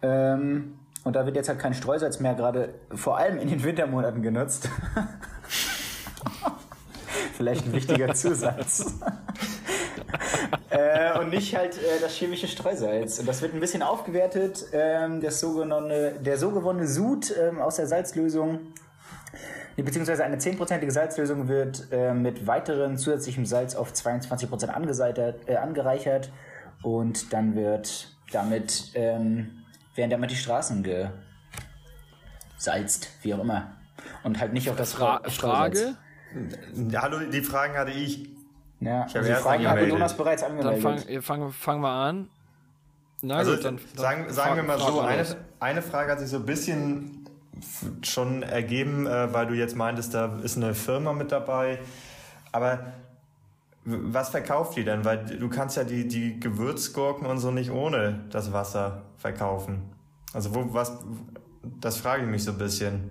Ähm, 0.03 0.75
und 1.05 1.17
da 1.17 1.25
wird 1.25 1.37
jetzt 1.37 1.49
halt 1.49 1.59
kein 1.59 1.75
Streusalz 1.75 2.21
mehr 2.21 2.35
gerade, 2.35 2.75
vor 2.95 3.17
allem 3.17 3.39
in 3.39 3.49
den 3.49 3.63
Wintermonaten 3.63 4.23
genutzt. 4.23 4.69
Vielleicht 7.37 7.65
ein 7.67 7.73
wichtiger 7.73 8.13
Zusatz. 8.15 8.99
äh, 10.69 11.19
und 11.19 11.31
nicht 11.31 11.57
halt 11.57 11.79
äh, 11.79 12.01
das 12.01 12.13
chemische 12.13 12.49
Streusalz. 12.49 13.19
Und 13.19 13.27
das 13.27 13.41
wird 13.41 13.55
ein 13.55 13.61
bisschen 13.61 13.83
aufgewertet. 13.83 14.67
Ähm, 14.73 15.23
das 15.23 15.41
so 15.41 15.55
gewonnene, 15.55 16.13
der 16.21 16.37
so 16.37 16.51
gewonnene 16.51 16.87
Sud 16.87 17.35
ähm, 17.39 17.61
aus 17.61 17.77
der 17.77 17.87
Salzlösung, 17.87 18.61
beziehungsweise 19.77 20.23
eine 20.25 20.37
10%ige 20.37 20.93
Salzlösung 20.93 21.49
wird 21.49 21.87
äh, 21.91 22.13
mit 22.13 22.47
weiterem 22.47 22.99
zusätzlichem 22.99 23.47
Salz 23.47 23.75
auf 23.75 23.93
22% 23.93 24.67
angeseitert, 24.67 25.49
äh, 25.49 25.57
angereichert. 25.57 26.31
Und 26.83 27.33
dann 27.33 27.55
wird 27.55 28.09
damit, 28.33 28.91
ähm, 28.95 29.60
werden 29.95 30.11
damit 30.11 30.31
die 30.31 30.37
Straßen 30.37 30.83
gesalzt, 32.57 33.11
wie 33.23 33.35
auch 33.35 33.41
immer. 33.41 33.73
Und 34.23 34.41
halt 34.41 34.53
nicht 34.53 34.69
auf 34.71 34.77
das 34.77 34.93
Fra 34.95 35.21
Streusalz. 35.29 35.81
Frage? 35.81 35.97
Ja, 36.91 37.03
Hallo, 37.03 37.19
die 37.31 37.43
Fragen 37.43 37.77
hatte 37.77 37.91
ich. 37.93 38.29
Ja, 38.81 39.05
Ich 39.07 39.15
habe 39.15 39.25
die 39.27 39.31
erst 39.33 39.43
Frage 39.43 39.69
hat. 39.69 39.83
Jonas 39.83 40.17
bereits 40.17 40.43
Dann 40.43 40.53
angemeldet. 40.53 40.83
fangen 40.83 41.23
fang, 41.23 41.53
fang 41.53 41.81
wir 41.81 41.89
an. 41.91 42.29
Na 43.23 43.37
Also 43.37 43.53
gut, 43.53 43.65
dann, 43.65 43.77
dann 43.77 43.97
sagen, 43.97 44.33
sagen 44.33 44.57
wir 44.57 44.63
mal 44.63 44.79
so, 44.79 45.01
eine, 45.01 45.27
eine 45.59 45.83
Frage 45.83 46.13
hat 46.13 46.21
sich 46.21 46.31
so 46.31 46.37
ein 46.39 46.47
bisschen 46.47 47.29
schon 48.03 48.43
ergeben, 48.43 49.07
äh, 49.07 49.33
weil 49.35 49.47
du 49.47 49.55
jetzt 49.55 49.77
meintest, 49.77 50.15
da 50.15 50.39
ist 50.43 50.57
eine 50.57 50.75
Firma 50.75 51.13
mit 51.13 51.31
dabei. 51.31 51.79
Aber 52.53 52.93
was 53.85 54.29
verkauft 54.31 54.77
die 54.77 54.85
denn? 54.85 55.05
Weil 55.05 55.25
du 55.25 55.49
kannst 55.49 55.77
ja 55.77 55.85
die, 55.85 56.07
die 56.07 56.39
Gewürzgurken 56.39 57.27
und 57.27 57.39
so 57.39 57.51
nicht 57.51 57.71
ohne 57.71 58.25
das 58.31 58.53
Wasser 58.53 59.03
verkaufen. 59.17 59.83
Also 60.35 60.55
wo, 60.55 60.73
was, 60.75 60.99
das 61.81 61.97
frage 61.97 62.23
ich 62.25 62.29
mich 62.29 62.45
so 62.45 62.53
ein 62.53 62.59
bisschen. 62.59 63.11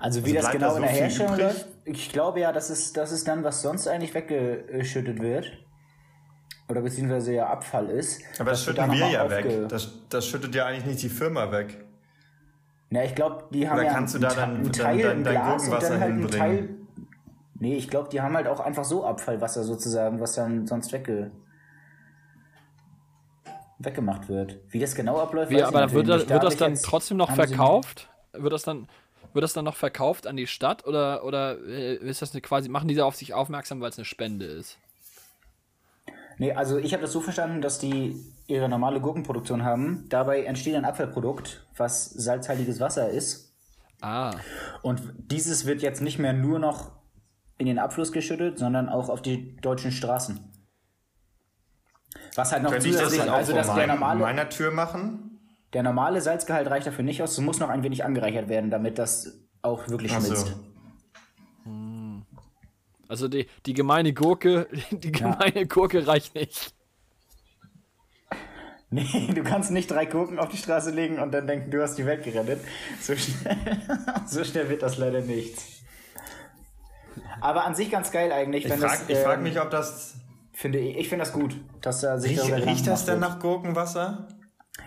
Also 0.00 0.24
wie 0.26 0.36
Also 0.36 0.48
das 0.48 0.52
genau 0.52 0.66
da 0.68 0.68
in 0.70 0.74
so 0.76 0.80
der 0.82 0.90
viel 0.90 1.00
Herstellung 1.02 1.36
läuft, 1.38 1.66
ich 1.84 2.12
glaube 2.12 2.40
ja, 2.40 2.52
das 2.52 2.68
ist, 2.68 2.96
das 2.96 3.12
ist 3.12 3.28
dann, 3.28 3.44
was 3.44 3.62
sonst 3.62 3.86
eigentlich 3.86 4.12
weggeschüttet 4.14 5.20
wird. 5.22 5.52
Oder 6.68 6.82
beziehungsweise 6.82 7.32
ja 7.32 7.46
Abfall 7.48 7.88
ist. 7.88 8.20
Aber 8.38 8.50
das 8.50 8.62
schütten 8.64 8.90
wir 8.92 9.08
ja 9.08 9.30
weg. 9.30 9.68
Das, 9.68 9.90
das 10.10 10.26
schüttet 10.26 10.54
ja 10.54 10.66
eigentlich 10.66 10.84
nicht 10.84 11.02
die 11.02 11.08
Firma 11.08 11.50
weg. 11.50 11.82
Ja, 12.90 13.04
ich 13.04 13.14
glaube, 13.14 13.44
die 13.52 13.68
haben 13.68 13.78
Oder 13.78 13.86
ja 13.86 13.92
kannst 13.94 14.14
du 14.14 14.18
einen, 14.18 14.28
da 14.28 14.34
dann- 14.34 14.54
einen 14.56 14.62
dann 14.64 14.72
Teil 14.72 14.98
dein- 15.02 15.16
im 15.18 15.24
dein 15.24 15.34
Glas 15.34 15.62
und 15.62 15.70
Gurkenwasser 15.70 15.90
dann 15.92 16.00
halt 16.00 16.12
hinbringen? 16.14 16.87
Nee, 17.60 17.76
ich 17.76 17.88
glaube, 17.88 18.08
die 18.08 18.20
haben 18.20 18.34
halt 18.36 18.46
auch 18.46 18.60
einfach 18.60 18.84
so 18.84 19.04
Abfallwasser 19.04 19.64
sozusagen, 19.64 20.20
was 20.20 20.34
dann 20.34 20.66
sonst 20.66 20.92
wegge 20.92 21.32
weggemacht 23.78 24.28
wird. 24.28 24.58
Wie 24.70 24.80
das 24.80 24.94
genau 24.94 25.18
abläuft, 25.18 25.50
Wie, 25.50 25.56
weiß 25.56 25.64
aber 25.64 25.84
ich 25.86 25.92
wird 25.92 26.08
das, 26.08 26.20
nicht. 26.22 26.30
wird 26.30 26.42
Da 26.42 26.46
das 26.46 26.56
dann 26.56 26.74
trotzdem 26.74 27.16
noch 27.16 27.30
verkauft? 27.30 28.08
Wird 28.32 28.52
das 28.52 28.62
dann 28.62 28.88
wird 29.34 29.42
das 29.42 29.52
dann 29.52 29.64
noch 29.64 29.76
verkauft 29.76 30.26
an 30.26 30.36
die 30.36 30.46
Stadt 30.46 30.86
oder 30.86 31.24
oder 31.24 31.58
äh, 31.66 31.94
ist 31.96 32.22
das 32.22 32.32
eine 32.32 32.40
quasi 32.40 32.68
machen 32.68 32.88
die 32.88 32.94
da 32.94 33.04
auf 33.04 33.14
sich 33.14 33.34
aufmerksam, 33.34 33.80
weil 33.80 33.90
es 33.90 33.98
eine 33.98 34.04
Spende 34.04 34.46
ist? 34.46 34.78
Nee, 36.38 36.52
also 36.52 36.78
ich 36.78 36.92
habe 36.92 37.02
das 37.02 37.12
so 37.12 37.20
verstanden, 37.20 37.60
dass 37.60 37.78
die 37.78 38.16
ihre 38.46 38.68
normale 38.68 39.00
Gurkenproduktion 39.00 39.64
haben. 39.64 40.06
Dabei 40.08 40.44
entsteht 40.44 40.76
ein 40.76 40.84
Abfallprodukt, 40.84 41.66
was 41.76 42.06
salzhaltiges 42.10 42.80
Wasser 42.80 43.10
ist. 43.10 43.52
Ah, 44.00 44.30
Und 44.82 45.02
dieses 45.16 45.66
wird 45.66 45.82
jetzt 45.82 46.00
nicht 46.00 46.20
mehr 46.20 46.32
nur 46.32 46.60
noch 46.60 46.92
in 47.58 47.66
den 47.66 47.78
Abfluss 47.78 48.12
geschüttet, 48.12 48.58
sondern 48.58 48.88
auch 48.88 49.08
auf 49.08 49.20
die 49.20 49.56
deutschen 49.56 49.92
Straßen. 49.92 50.40
Was 52.34 52.52
halt 52.52 52.62
noch 52.62 52.70
Könnte 52.70 52.88
ich 52.88 52.94
das 52.94 53.04
zusätzlich, 53.04 53.26
dann 53.26 53.34
auch 53.34 53.38
also 53.38 53.52
dass 53.52 53.74
der 53.74 53.86
normale, 53.86 54.20
meiner 54.20 54.48
Tür 54.48 54.70
machen? 54.70 55.28
der 55.72 55.82
normale 55.82 56.20
Salzgehalt 56.20 56.68
reicht 56.70 56.86
dafür 56.86 57.04
nicht 57.04 57.22
aus. 57.22 57.32
Es 57.32 57.40
muss 57.40 57.58
noch 57.58 57.68
ein 57.68 57.82
wenig 57.82 58.04
angereichert 58.04 58.48
werden, 58.48 58.70
damit 58.70 58.98
das 58.98 59.38
auch 59.62 59.88
wirklich 59.88 60.12
Ach 60.12 60.20
so. 60.20 60.34
schmilzt. 60.34 60.56
also 63.08 63.28
die, 63.28 63.46
die 63.66 63.74
gemeine 63.74 64.14
Gurke, 64.14 64.68
die 64.90 65.12
gemeine 65.12 65.66
Gurke 65.66 66.06
reicht 66.06 66.34
nicht. 66.34 66.74
Nee, 68.90 69.34
du 69.34 69.42
kannst 69.42 69.70
nicht 69.70 69.90
drei 69.90 70.06
Gurken 70.06 70.38
auf 70.38 70.48
die 70.48 70.56
Straße 70.56 70.90
legen 70.92 71.18
und 71.18 71.30
dann 71.32 71.46
denken, 71.46 71.70
du 71.70 71.82
hast 71.82 71.96
die 71.96 72.06
Welt 72.06 72.24
gerettet. 72.24 72.60
So 72.98 73.14
schnell, 73.14 73.58
so 74.26 74.42
schnell 74.44 74.70
wird 74.70 74.80
das 74.80 74.96
leider 74.96 75.20
nichts. 75.20 75.77
Aber 77.40 77.64
an 77.64 77.74
sich 77.74 77.90
ganz 77.90 78.10
geil 78.10 78.32
eigentlich. 78.32 78.66
Ich 78.66 78.72
frage 78.72 79.04
das, 79.08 79.22
frag 79.22 79.38
ähm, 79.38 79.42
mich, 79.42 79.60
ob 79.60 79.70
das. 79.70 80.14
Finde 80.52 80.80
ich, 80.80 80.98
ich 80.98 81.08
finde 81.08 81.24
das 81.24 81.32
gut, 81.32 81.56
dass 81.82 82.00
da 82.00 82.18
sich 82.18 82.36
darüber 82.36 82.66
riecht 82.66 82.86
das 82.86 83.04
denn 83.04 83.20
nach 83.20 83.38
Gurkenwasser? 83.38 84.26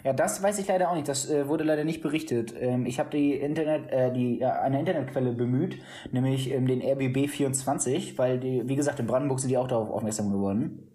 Ja, 0.04 0.14
das 0.14 0.42
weiß 0.42 0.58
ich 0.60 0.68
leider 0.68 0.90
auch 0.90 0.96
nicht. 0.96 1.08
Das 1.08 1.30
äh, 1.30 1.48
wurde 1.48 1.64
leider 1.64 1.84
nicht 1.84 2.02
berichtet. 2.02 2.54
Ähm, 2.60 2.86
ich 2.86 3.00
habe 3.00 3.10
die 3.10 3.36
Internet, 3.36 3.90
äh, 3.92 4.12
die 4.12 4.40
ja, 4.40 4.62
eine 4.62 4.80
Internetquelle 4.80 5.34
bemüht, 5.34 5.80
nämlich 6.12 6.52
ähm, 6.52 6.68
den 6.68 6.82
RBB 6.82 7.30
24, 7.30 8.18
weil 8.18 8.40
die, 8.40 8.68
wie 8.68 8.76
gesagt, 8.76 9.00
in 9.00 9.08
Brandenburg 9.08 9.40
sind 9.40 9.50
die 9.50 9.58
auch 9.58 9.68
darauf 9.68 9.90
aufmerksam 9.90 10.32
geworden. 10.32 10.88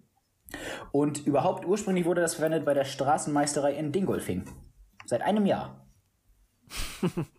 Und 0.91 1.25
überhaupt 1.25 1.65
ursprünglich 1.65 2.05
wurde 2.05 2.21
das 2.21 2.35
verwendet 2.35 2.65
bei 2.65 2.73
der 2.73 2.85
Straßenmeisterei 2.85 3.73
in 3.73 3.91
Dingolfing. 3.91 4.45
Seit 5.05 5.21
einem 5.21 5.45
Jahr. 5.45 5.87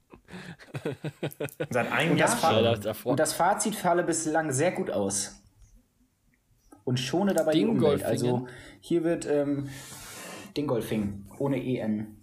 Seit 1.70 1.92
einem 1.92 2.12
Und 2.12 2.18
Jahr 2.18 2.28
das. 2.28 2.84
Ja, 2.84 2.92
und 3.04 3.18
das 3.20 3.32
Fazit 3.32 3.74
falle 3.74 4.02
bislang 4.04 4.52
sehr 4.52 4.72
gut 4.72 4.90
aus. 4.90 5.42
Und 6.84 6.98
schone 6.98 7.34
dabei 7.34 7.52
die 7.52 7.66
Umwelt. 7.66 8.02
Also 8.02 8.46
hier 8.80 9.04
wird 9.04 9.26
ähm, 9.26 9.68
Dingolfing 10.56 11.26
ohne 11.38 11.62
EN. 11.62 12.16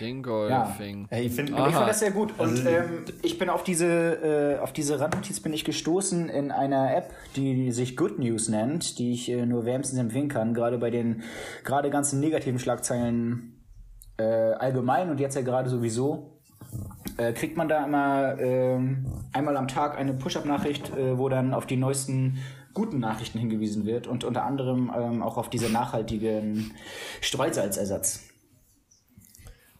Dingolfing. 0.00 1.06
Hey, 1.10 1.26
ich 1.26 1.34
fand 1.34 1.50
das 1.50 2.00
sehr 2.00 2.10
gut. 2.10 2.32
Und 2.38 2.48
Also- 2.48 2.68
ähm, 2.68 3.04
ich 3.22 3.38
bin 3.38 3.50
auf 3.50 3.62
diese, 3.64 4.56
äh, 4.56 4.58
auf 4.58 4.72
diese 4.72 4.98
Randnotiz 4.98 5.40
bin 5.40 5.52
ich 5.52 5.64
gestoßen 5.64 6.28
in 6.30 6.50
einer 6.50 6.96
App, 6.96 7.12
die 7.36 7.70
sich 7.70 7.96
Good 7.96 8.18
News 8.18 8.48
nennt, 8.48 8.98
die 8.98 9.12
ich 9.12 9.28
äh, 9.28 9.44
nur 9.44 9.66
wärmstens 9.66 9.98
empfehlen 10.00 10.28
kann, 10.28 10.54
gerade 10.54 10.78
bei 10.78 10.90
den 10.90 11.22
gerade 11.64 11.90
ganzen 11.90 12.18
negativen 12.20 12.58
Schlagzeilen 12.58 13.62
äh, 14.16 14.22
allgemein 14.24 15.10
und 15.10 15.20
jetzt 15.20 15.34
ja 15.34 15.42
gerade 15.42 15.68
sowieso. 15.68 16.39
Äh, 17.16 17.32
kriegt 17.32 17.56
man 17.56 17.68
da 17.68 17.84
immer 17.84 18.38
ähm, 18.38 19.06
einmal 19.32 19.56
am 19.56 19.68
Tag 19.68 19.98
eine 19.98 20.14
Push-Up-Nachricht, 20.14 20.96
äh, 20.96 21.18
wo 21.18 21.28
dann 21.28 21.52
auf 21.52 21.66
die 21.66 21.76
neuesten 21.76 22.38
guten 22.72 22.98
Nachrichten 22.98 23.38
hingewiesen 23.38 23.84
wird 23.84 24.06
und 24.06 24.24
unter 24.24 24.44
anderem 24.44 24.90
ähm, 24.96 25.22
auch 25.22 25.36
auf 25.36 25.50
diese 25.50 25.70
nachhaltigen 25.70 26.72
Streusalzersatz. 27.20 28.20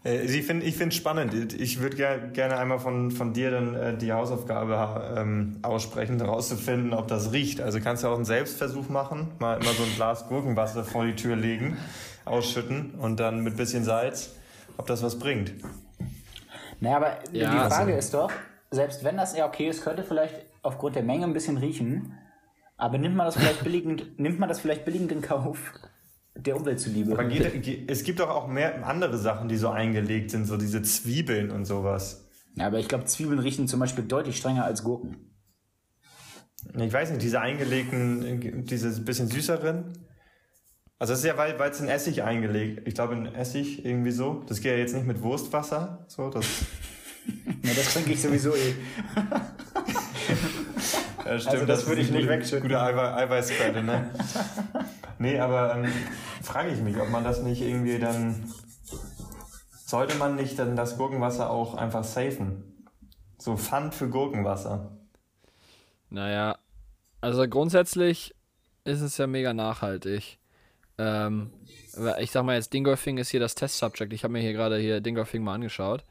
Äh, 0.05 0.24
Ich 0.24 0.45
finde 0.45 0.70
find 0.72 0.95
spannend. 0.95 1.55
Ich 1.55 1.81
würde 1.81 1.97
ger 1.97 2.18
gerne 2.18 2.59
einmal 2.59 2.78
von, 2.78 3.11
von 3.11 3.33
dir 3.33 3.51
dann 3.51 3.74
äh, 3.74 3.97
die 3.97 4.12
Hausaufgabe 4.12 5.14
ähm, 5.16 5.59
aussprechen, 5.62 6.18
herauszufinden, 6.18 6.93
ob 6.93 7.09
das 7.09 7.33
riecht. 7.33 7.61
Also 7.61 7.81
kannst 7.81 8.03
du 8.03 8.09
auch 8.09 8.16
einen 8.16 8.24
Selbstversuch 8.24 8.89
machen, 8.89 9.28
mal 9.39 9.55
immer 9.55 9.72
so 9.72 9.83
ein 9.83 9.95
Glas 9.97 10.26
Gurkenwasser 10.28 10.85
vor 10.85 11.05
die 11.07 11.14
Tür 11.14 11.37
legen, 11.37 11.76
ausschütten 12.24 12.95
und 12.99 13.20
dann 13.20 13.43
mit 13.43 13.57
bisschen 13.57 13.85
Salz, 13.85 14.35
ob 14.76 14.87
das 14.87 15.03
was 15.03 15.18
bringt. 15.18 15.53
Naja, 16.81 16.97
aber 16.97 17.18
Ja, 17.33 17.51
die 17.51 17.70
Frage 17.74 17.95
also- 17.95 17.99
ist 17.99 18.14
doch, 18.14 18.33
selbst 18.70 19.05
wenn 19.05 19.16
das 19.16 19.37
ja 19.37 19.47
okay 19.47 19.68
ist, 19.68 19.83
könnte 19.83 20.03
vielleicht 20.03 20.35
aufgrund 20.62 20.97
der 20.97 21.03
Menge 21.03 21.24
ein 21.24 21.33
bisschen 21.33 21.57
riechen, 21.57 22.14
aber 22.76 22.99
nimmt 22.99 23.16
man 23.16 23.26
das 23.26 23.37
vielleicht 23.37 23.62
billigend, 23.64 24.18
nimmt 24.18 24.39
man 24.39 24.49
das 24.49 24.61
vielleicht 24.61 24.85
billigend 24.85 25.12
in 25.12 25.22
Kauf 25.22 25.72
der 26.35 26.57
Umwelt 26.57 26.81
zuliebe? 26.81 27.12
Aber 27.12 27.24
geht, 27.24 27.62
geht, 27.62 27.91
es 27.91 28.03
gibt 28.05 28.20
doch 28.20 28.31
auch 28.31 28.47
mehr 28.47 28.87
andere 28.87 29.18
Sachen, 29.18 29.49
die 29.49 29.57
so 29.57 29.68
eingelegt 29.68 30.31
sind, 30.31 30.47
so 30.47 30.57
diese 30.57 30.81
Zwiebeln 30.83 31.51
und 31.51 31.64
sowas. 31.66 32.26
Ja, 32.55 32.66
aber 32.66 32.78
ich 32.78 32.89
glaube, 32.89 33.05
Zwiebeln 33.05 33.39
riechen 33.39 33.68
zum 33.68 33.81
Beispiel 33.81 34.05
deutlich 34.05 34.37
strenger 34.37 34.64
als 34.64 34.83
Gurken. 34.83 35.16
Ich 36.78 36.93
weiß 36.93 37.11
nicht, 37.11 37.22
diese 37.22 37.41
eingelegten, 37.41 38.22
äh, 38.22 38.62
diese 38.62 39.01
bisschen 39.01 39.28
süßeren. 39.28 39.93
Also 41.01 41.12
das 41.14 41.20
ist 41.20 41.24
ja, 41.26 41.36
weil 41.36 41.59
weil 41.59 41.70
es 41.70 41.80
in 41.80 41.88
Essig 41.88 42.22
eingelegt. 42.22 42.86
Ich 42.86 42.94
glaube 42.94 43.14
in 43.14 43.26
Essig 43.34 43.84
irgendwie 43.84 44.11
so. 44.12 44.44
Das 44.46 44.61
geht 44.61 44.72
ja 44.72 44.78
jetzt 44.78 44.94
nicht 44.94 45.07
mit 45.07 45.20
Wurstwasser. 45.22 46.05
So, 46.09 46.30
das, 46.30 46.44
Ja, 47.64 47.74
das 47.74 47.92
trinke 47.94 48.12
ich 48.12 48.22
sowieso 48.22 48.55
eh. 48.55 48.74
ja, 51.24 51.38
stimmt, 51.38 51.55
Also 51.55 51.66
das 51.66 51.80
ist 51.80 51.88
würde 51.88 52.01
ich 52.03 52.11
nicht 52.11 52.22
gute- 52.22 52.32
wegschütten. 52.32 52.62
Gute 52.62 52.80
Eiwe 52.80 53.14
Eiweißquelle, 53.14 53.82
ne? 53.82 54.11
nee, 55.18 55.38
aber 55.38 55.74
ähm, 55.76 55.90
frage 56.42 56.70
ich 56.70 56.80
mich, 56.80 56.96
ob 56.98 57.11
man 57.11 57.24
das 57.24 57.42
nicht 57.42 57.62
irgendwie 57.62 57.98
dann. 57.98 58.53
Sollte 59.86 60.16
man 60.18 60.36
nicht 60.36 60.59
dann 60.59 60.76
das 60.76 60.96
Gurkenwasser 60.98 61.51
auch 61.51 61.74
einfach 61.74 62.05
safen? 62.05 62.86
So 63.38 63.57
Pfand 63.57 63.94
für 63.94 64.09
Gurkenwasser. 64.09 64.92
Naja, 66.11 66.59
also 67.20 67.46
grundsätzlich 67.48 68.34
ist 68.84 69.01
es 69.01 69.18
ja 69.18 69.26
mega 69.26 69.53
nachhaltig. 69.53 70.38
Ähm, 71.01 71.51
ich 72.20 72.30
sag 72.30 72.44
mal 72.44 72.57
jetzt, 72.57 72.72
Dingolfing 72.72 73.18
ist 73.18 73.30
hier 73.30 73.40
das 73.40 73.55
Test-Subject. 73.55 74.12
Ich 74.12 74.22
habe 74.22 74.32
mir 74.32 74.40
hier 74.40 74.53
gerade 74.53 74.78
hier 74.78 75.01
Dingolfing 75.01 75.42
mal 75.42 75.55
angeschaut. 75.55 76.05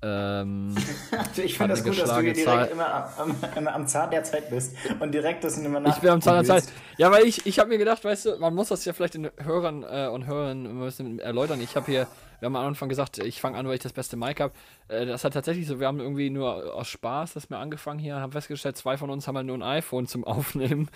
Ähm, 0.00 0.76
Ich 1.36 1.58
finde 1.58 1.74
das 1.74 1.82
gut, 1.82 1.98
dass 2.00 2.10
du 2.10 2.20
hier 2.20 2.32
direkt 2.32 2.44
Zahl. 2.44 2.66
immer 2.68 3.18
am, 3.18 3.34
am, 3.56 3.68
am 3.68 3.86
Zahn 3.86 4.10
der 4.10 4.22
Zeit 4.22 4.48
bist 4.48 4.76
und 5.00 5.12
direkt 5.12 5.42
das 5.42 5.58
immer 5.58 5.80
nach. 5.80 5.96
ich 5.96 6.00
bin 6.00 6.10
am 6.10 6.20
Zahn 6.20 6.34
der 6.34 6.44
Zeit. 6.44 6.72
Ja, 6.98 7.10
weil 7.10 7.24
ich, 7.24 7.46
ich 7.46 7.58
habe 7.58 7.68
mir 7.68 7.78
gedacht, 7.78 8.04
weißt 8.04 8.26
du, 8.26 8.36
man 8.38 8.54
muss 8.54 8.68
das 8.68 8.84
ja 8.84 8.92
vielleicht 8.92 9.14
den 9.14 9.30
Hörern 9.38 9.82
äh, 9.82 10.08
und 10.08 10.26
Hörern 10.26 10.80
bisschen 10.80 11.18
erläutern. 11.18 11.60
Ich 11.60 11.74
habe 11.74 11.86
hier, 11.86 12.06
wir 12.38 12.46
haben 12.46 12.54
am 12.54 12.66
Anfang 12.66 12.88
gesagt, 12.88 13.18
ich 13.18 13.40
fange 13.40 13.58
an, 13.58 13.66
weil 13.66 13.74
ich 13.74 13.80
das 13.80 13.92
beste 13.92 14.16
Mic 14.16 14.40
habe. 14.40 14.54
Äh, 14.86 15.04
das 15.04 15.24
hat 15.24 15.32
tatsächlich 15.34 15.66
so, 15.66 15.80
wir 15.80 15.88
haben 15.88 15.98
irgendwie 15.98 16.30
nur 16.30 16.74
aus 16.74 16.86
Spaß 16.86 17.34
das 17.34 17.50
mir 17.50 17.58
angefangen 17.58 17.98
hier, 17.98 18.16
haben 18.20 18.32
festgestellt, 18.32 18.76
zwei 18.76 18.96
von 18.96 19.10
uns 19.10 19.26
haben 19.26 19.36
halt 19.36 19.46
nur 19.46 19.56
ein 19.56 19.62
iPhone 19.62 20.06
zum 20.06 20.22
Aufnehmen. 20.28 20.90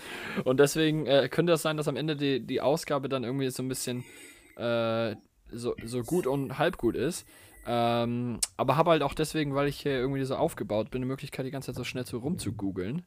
Und 0.44 0.60
deswegen 0.60 1.06
äh, 1.06 1.28
könnte 1.28 1.50
das 1.50 1.62
sein, 1.62 1.76
dass 1.76 1.88
am 1.88 1.96
Ende 1.96 2.14
die, 2.14 2.40
die 2.40 2.60
Ausgabe 2.60 3.08
dann 3.08 3.24
irgendwie 3.24 3.50
so 3.50 3.64
ein 3.64 3.68
bisschen 3.68 4.04
äh, 4.56 5.16
so, 5.50 5.74
so 5.84 6.02
gut 6.02 6.26
und 6.26 6.58
halb 6.58 6.78
gut 6.78 6.94
ist. 6.94 7.26
Ähm, 7.66 8.38
aber 8.56 8.76
habe 8.76 8.90
halt 8.90 9.02
auch 9.02 9.14
deswegen, 9.14 9.54
weil 9.54 9.68
ich 9.68 9.80
hier 9.80 9.92
irgendwie 9.92 10.24
so 10.24 10.34
aufgebaut 10.36 10.90
bin, 10.90 11.02
die 11.02 11.08
Möglichkeit, 11.08 11.46
die 11.46 11.50
ganze 11.50 11.66
Zeit 11.66 11.76
so 11.76 11.84
schnell 11.84 12.04
zu 12.04 12.18
rumzugoogeln. 12.18 13.02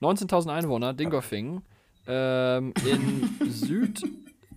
19.000 0.00 0.52
Einwohner, 0.52 0.92
Dingolfing, 0.92 1.62
ähm, 2.08 2.74
in 2.84 3.30
Süd, 3.50 4.02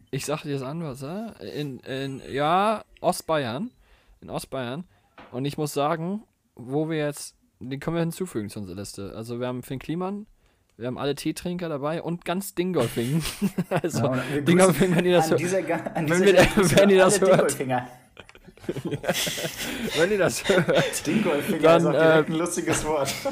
ich 0.10 0.26
sag 0.26 0.42
dir 0.44 0.54
das 0.54 0.64
an, 0.64 0.84
was, 0.84 1.04
äh? 1.04 1.60
in, 1.60 1.80
in, 1.82 2.22
ja, 2.32 2.84
Ostbayern, 3.02 3.70
in 4.22 4.30
Ostbayern. 4.32 4.86
Und 5.32 5.46
ich 5.46 5.58
muss 5.58 5.74
sagen, 5.74 6.24
wo 6.56 6.90
wir 6.90 6.98
jetzt, 6.98 7.36
den 7.60 7.80
können 7.80 7.96
wir 7.98 8.02
hinzufügen 8.02 8.50
zu 8.50 8.60
unserer 8.60 8.78
Liste. 8.78 9.14
Also 9.16 9.40
wir 9.40 9.48
haben 9.48 9.62
Finn 9.62 9.78
Kliman, 9.80 10.26
wir 10.78 10.88
haben 10.88 10.98
alle 10.98 11.14
Teetrinker 11.14 11.70
dabei 11.70 12.02
und 12.02 12.26
ganz 12.26 12.56
Dingolfing. 12.56 13.22
also 13.70 14.06
Ja, 14.06 14.24
Dingolfing, 14.42 14.96
wenn 14.96 15.06
ihr 15.06 15.18
das 15.18 15.30
hört. 15.30 15.40
dieser, 15.40 15.60
Wenn 15.68 16.10
wir- 16.10 16.34
wenn 16.78 16.90
ihr 16.90 16.98
das 17.00 17.22
hört. 17.22 17.56
Dingolfinger. 18.68 19.00
Wenn 19.98 20.12
ihr 20.12 20.18
das 20.18 20.48
hört. 20.48 21.08
Dingolfinger 21.08 21.62
Dann, 21.62 21.82
ist 21.82 21.88
auch 21.88 21.92
direkt 21.92 22.30
äh, 22.30 22.32
ein 22.32 22.38
lustiges 22.38 22.86
Wort. 22.86 23.14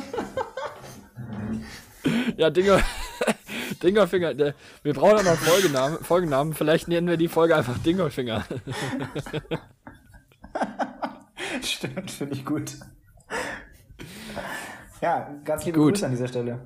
Ja, 2.35 2.49
Dinger, 2.49 2.81
Dingerfinger. 3.83 4.53
Wir 4.83 4.93
brauchen 4.93 5.19
auch 5.19 5.23
noch 5.23 5.37
Folgenamen, 5.37 6.03
Folgennamen. 6.03 6.53
Vielleicht 6.53 6.89
nennen 6.89 7.07
wir 7.07 7.15
die 7.15 7.29
Folge 7.29 7.55
einfach 7.55 7.77
Dingerfinger. 7.77 8.43
Stimmt, 11.61 12.11
finde 12.11 12.35
ich 12.35 12.43
gut. 12.43 12.73
Ja, 15.01 15.33
ganz 15.45 15.65
liebe 15.65 15.79
Gut. 15.79 15.93
Grüße 15.93 16.05
an 16.05 16.11
dieser 16.11 16.27
Stelle. 16.27 16.59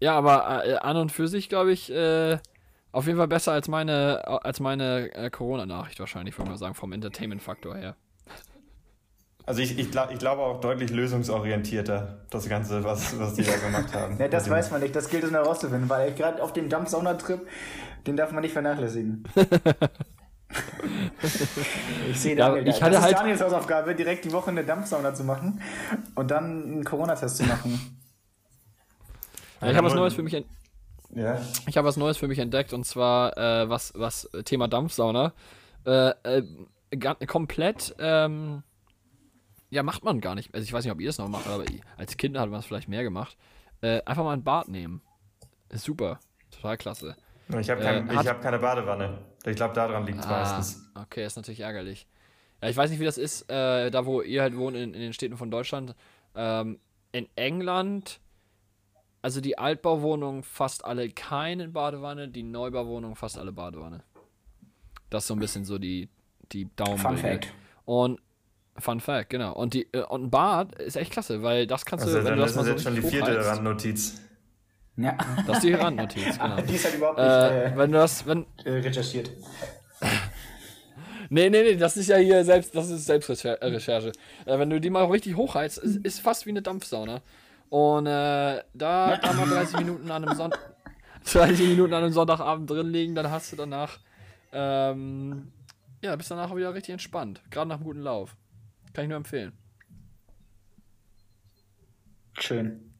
Ja, 0.00 0.16
aber 0.16 0.64
äh, 0.66 0.74
an 0.74 0.96
und 0.96 1.12
für 1.12 1.28
sich, 1.28 1.48
glaube 1.48 1.72
ich, 1.72 1.90
äh, 1.90 2.38
auf 2.96 3.06
jeden 3.06 3.18
Fall 3.18 3.28
besser 3.28 3.52
als 3.52 3.68
meine, 3.68 4.26
als 4.26 4.58
meine 4.58 5.14
äh, 5.14 5.28
Corona-Nachricht 5.28 6.00
wahrscheinlich, 6.00 6.36
würde 6.38 6.48
man 6.50 6.58
sagen, 6.58 6.74
vom 6.74 6.92
Entertainment-Faktor 6.92 7.76
her. 7.76 7.94
Also 9.44 9.60
ich, 9.60 9.78
ich, 9.78 9.90
glaub, 9.90 10.10
ich 10.10 10.18
glaube 10.18 10.40
auch 10.42 10.60
deutlich 10.60 10.90
lösungsorientierter, 10.90 12.24
das 12.30 12.48
Ganze, 12.48 12.82
was, 12.84 13.18
was 13.18 13.34
die 13.34 13.44
da 13.44 13.54
gemacht 13.56 13.94
haben. 13.94 14.16
Ja, 14.20 14.28
das 14.28 14.48
weiß 14.48 14.70
man 14.70 14.80
nicht, 14.80 14.96
das 14.96 15.10
gilt 15.10 15.24
es 15.24 15.30
noch 15.30 15.40
herauszufinden, 15.40 15.88
weil 15.90 16.14
gerade 16.14 16.42
auf 16.42 16.54
dem 16.54 16.70
Dampfsauna-Trip, 16.70 17.46
den 18.06 18.16
darf 18.16 18.32
man 18.32 18.40
nicht 18.40 18.52
vernachlässigen. 18.52 19.24
ich 22.10 22.18
sehe 22.18 22.34
Ja, 22.34 22.48
Daniel, 22.48 22.66
ich 22.66 22.74
das 22.76 22.82
hatte 22.82 22.96
ist 22.96 23.02
halt- 23.02 23.14
Daniels 23.18 23.40
Hausaufgabe, 23.42 23.94
direkt 23.94 24.24
die 24.24 24.32
Woche 24.32 24.50
eine 24.50 24.64
Dampfsauna 24.64 25.12
zu 25.14 25.22
machen 25.22 25.60
und 26.14 26.30
dann 26.30 26.44
einen 26.64 26.84
Corona-Test 26.84 27.36
zu 27.36 27.44
machen. 27.44 27.98
Ja, 29.60 29.70
ich 29.70 29.76
habe 29.76 29.86
was 29.86 29.94
Neues 29.94 30.14
für 30.14 30.22
mich 30.22 30.34
Ja. 31.14 31.40
Ich 31.66 31.76
habe 31.76 31.86
was 31.86 31.96
Neues 31.96 32.16
für 32.16 32.28
mich 32.28 32.38
entdeckt 32.38 32.72
und 32.72 32.84
zwar 32.84 33.36
äh, 33.36 33.68
was, 33.68 33.92
was 33.96 34.28
Thema 34.44 34.68
Dampfsauna. 34.68 35.32
Äh, 35.84 36.12
äh, 36.24 36.42
komplett, 37.26 37.94
ähm, 37.98 38.62
ja, 39.70 39.82
macht 39.82 40.04
man 40.04 40.20
gar 40.20 40.34
nicht. 40.34 40.54
Also 40.54 40.64
ich 40.64 40.72
weiß 40.72 40.84
nicht, 40.84 40.92
ob 40.92 41.00
ihr 41.00 41.10
es 41.10 41.18
noch 41.18 41.28
macht, 41.28 41.46
aber 41.46 41.64
als 41.96 42.16
Kind 42.16 42.38
hat 42.38 42.50
man 42.50 42.60
es 42.60 42.66
vielleicht 42.66 42.88
mehr 42.88 43.02
gemacht. 43.02 43.36
Äh, 43.80 44.02
einfach 44.04 44.24
mal 44.24 44.32
ein 44.32 44.44
Bad 44.44 44.68
nehmen. 44.68 45.02
Ist 45.68 45.84
super. 45.84 46.20
Total 46.50 46.76
klasse. 46.76 47.16
Ich 47.48 47.70
habe 47.70 47.80
kein, 47.80 48.08
Äh, 48.08 48.20
ich 48.20 48.28
hab 48.28 48.42
keine 48.42 48.58
Badewanne. 48.58 49.18
Ich 49.44 49.56
glaube, 49.56 49.74
daran 49.74 50.06
liegt 50.06 50.20
es 50.20 50.26
meistens. 50.26 50.90
Ah, 50.94 51.02
okay, 51.02 51.24
ist 51.24 51.36
natürlich 51.36 51.60
ärgerlich. 51.60 52.06
Ja, 52.62 52.68
ich 52.68 52.76
weiß 52.76 52.90
nicht, 52.90 53.00
wie 53.00 53.04
das 53.04 53.18
ist, 53.18 53.50
äh, 53.50 53.90
da 53.90 54.06
wo 54.06 54.22
ihr 54.22 54.42
halt 54.42 54.56
wohnt, 54.56 54.76
in, 54.76 54.94
in 54.94 55.00
den 55.00 55.12
Städten 55.12 55.36
von 55.36 55.50
Deutschland. 55.50 55.94
Ähm, 56.34 56.80
in 57.12 57.28
England, 57.36 58.20
also 59.26 59.40
die 59.40 59.58
Altbauwohnungen 59.58 60.44
fast 60.44 60.84
alle 60.84 61.10
keine 61.10 61.66
Badewanne, 61.66 62.28
die 62.28 62.44
Neubauwohnungen 62.44 63.16
fast 63.16 63.36
alle 63.38 63.50
Badewanne. 63.50 64.04
Das 65.10 65.24
ist 65.24 65.26
so 65.26 65.34
ein 65.34 65.40
bisschen 65.40 65.64
so 65.64 65.78
die, 65.78 66.08
die 66.52 66.68
Daumen. 66.76 66.96
Fun 66.96 67.16
Fact. 67.16 67.52
Und 67.86 68.20
Fun 68.78 69.00
Fact, 69.00 69.30
genau. 69.30 69.52
Und, 69.52 69.74
die, 69.74 69.88
äh, 69.92 70.04
und 70.04 70.26
ein 70.26 70.30
Bad 70.30 70.76
ist 70.80 70.96
echt 70.96 71.10
klasse, 71.10 71.42
weil 71.42 71.66
das 71.66 71.84
kannst 71.84 72.04
Also 72.04 72.18
du, 72.18 72.24
wenn 72.24 72.30
dann 72.30 72.38
du 72.38 72.44
ist 72.44 72.54
das 72.54 72.64
mal 72.64 72.70
das 72.72 72.82
so 72.82 72.88
jetzt 72.90 73.02
schon 73.02 73.02
die 73.02 73.16
vierte 73.16 73.44
Randnotiz. 73.44 74.22
Ja, 74.96 75.18
Das 75.44 75.56
ist 75.56 75.64
die 75.64 75.72
Randnotiz, 75.72 76.38
genau. 76.40 76.60
die 76.60 76.74
ist 76.76 76.84
halt 76.84 76.94
überhaupt 76.94 77.18
nicht 77.18 77.26
Äh, 77.26 77.64
äh, 77.64 77.76
wenn 77.76 77.90
du 77.90 77.98
das, 77.98 78.26
wenn, 78.28 78.46
äh, 78.64 78.70
recherchiert. 78.70 79.32
Nee, 81.30 81.50
nee, 81.50 81.62
nee, 81.64 81.74
das 81.74 81.96
ist 81.96 82.06
ja 82.06 82.18
hier 82.18 82.44
selbst, 82.44 82.76
das 82.76 82.90
ist 82.90 83.06
Selbstrecherche. 83.06 84.12
Äh, 84.44 84.58
wenn 84.60 84.70
du 84.70 84.80
die 84.80 84.90
mal 84.90 85.04
richtig 85.06 85.34
hochheizt, 85.34 85.78
ist, 85.78 85.96
ist 86.06 86.20
fast 86.20 86.46
wie 86.46 86.50
eine 86.50 86.62
Dampfsauna. 86.62 87.22
Und 87.68 88.06
äh, 88.06 88.62
da 88.74 89.16
kann 89.22 89.36
man 89.36 89.50
30 89.50 89.78
Minuten 89.78 90.10
an 90.10 90.24
einem 90.24 90.36
Sonntag 90.36 90.76
30 91.24 91.68
Minuten 91.68 91.92
an 91.92 92.04
einem 92.04 92.12
Sonntagabend 92.12 92.70
drin 92.70 92.88
liegen, 92.88 93.14
dann 93.14 93.30
hast 93.30 93.52
du 93.52 93.56
danach 93.56 93.98
ähm, 94.52 95.52
ja, 96.02 96.14
bist 96.16 96.30
danach 96.30 96.54
wieder 96.54 96.72
richtig 96.74 96.92
entspannt. 96.92 97.42
Gerade 97.50 97.68
nach 97.68 97.76
einem 97.76 97.84
guten 97.84 98.00
Lauf. 98.00 98.36
Kann 98.92 99.04
ich 99.04 99.08
nur 99.08 99.16
empfehlen. 99.16 99.52
Schön. 102.38 102.92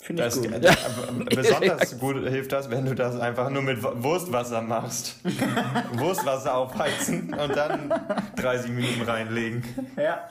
Finde 0.00 0.26
ich 0.26 0.34
Das, 0.34 0.42
gut. 0.42 0.64
das, 0.64 1.36
besonders 1.36 1.98
gut 2.00 2.16
hilft 2.28 2.52
das, 2.52 2.70
wenn 2.70 2.86
du 2.86 2.94
das 2.94 3.20
einfach 3.20 3.50
nur 3.50 3.60
mit 3.62 3.82
Wurstwasser 3.82 4.62
machst. 4.62 5.22
Wurstwasser 5.92 6.54
aufheizen 6.54 7.34
und 7.34 7.54
dann 7.54 7.92
30 8.36 8.70
Minuten 8.70 9.02
reinlegen. 9.02 9.62
Ja. 9.96 10.26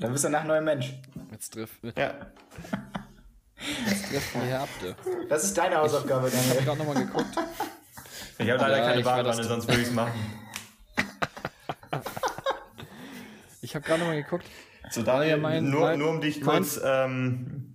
Dann 0.00 0.12
bist 0.12 0.24
du 0.24 0.28
nach 0.30 0.44
neuer 0.44 0.60
Mensch. 0.60 0.94
Jetzt 1.32 1.52
trifft 1.52 1.76
Ja. 1.96 2.14
trifft 4.10 4.34
die 4.34 4.38
Härte. 4.38 4.96
Das 5.28 5.44
ist 5.44 5.56
deine 5.58 5.76
Hausaufgabe, 5.78 6.28
Ich 6.28 6.34
habe 6.34 6.46
Daniel. 6.48 6.64
gerade 6.64 6.78
nochmal 6.78 7.04
geguckt. 7.04 7.36
Ich 8.38 8.50
habe 8.50 8.60
leider 8.62 8.78
Ja, 8.78 8.84
keine 8.86 9.00
ich 9.00 9.04
Badewanne, 9.04 9.44
sonst 9.44 9.68
würde 9.68 9.80
ich 9.82 9.88
es 9.88 9.92
machen. 9.94 10.12
Ich 13.60 13.74
habe 13.74 13.84
gerade 13.84 14.00
nochmal 14.00 14.22
geguckt. 14.22 14.46
So, 14.90 15.02
Daniel, 15.02 15.36
mein- 15.38 15.68
nur, 15.68 15.80
mein- 15.82 15.98
nur 15.98 16.10
um 16.10 16.20
dich 16.20 16.40
kurz, 16.40 16.80
ähm, 16.82 17.74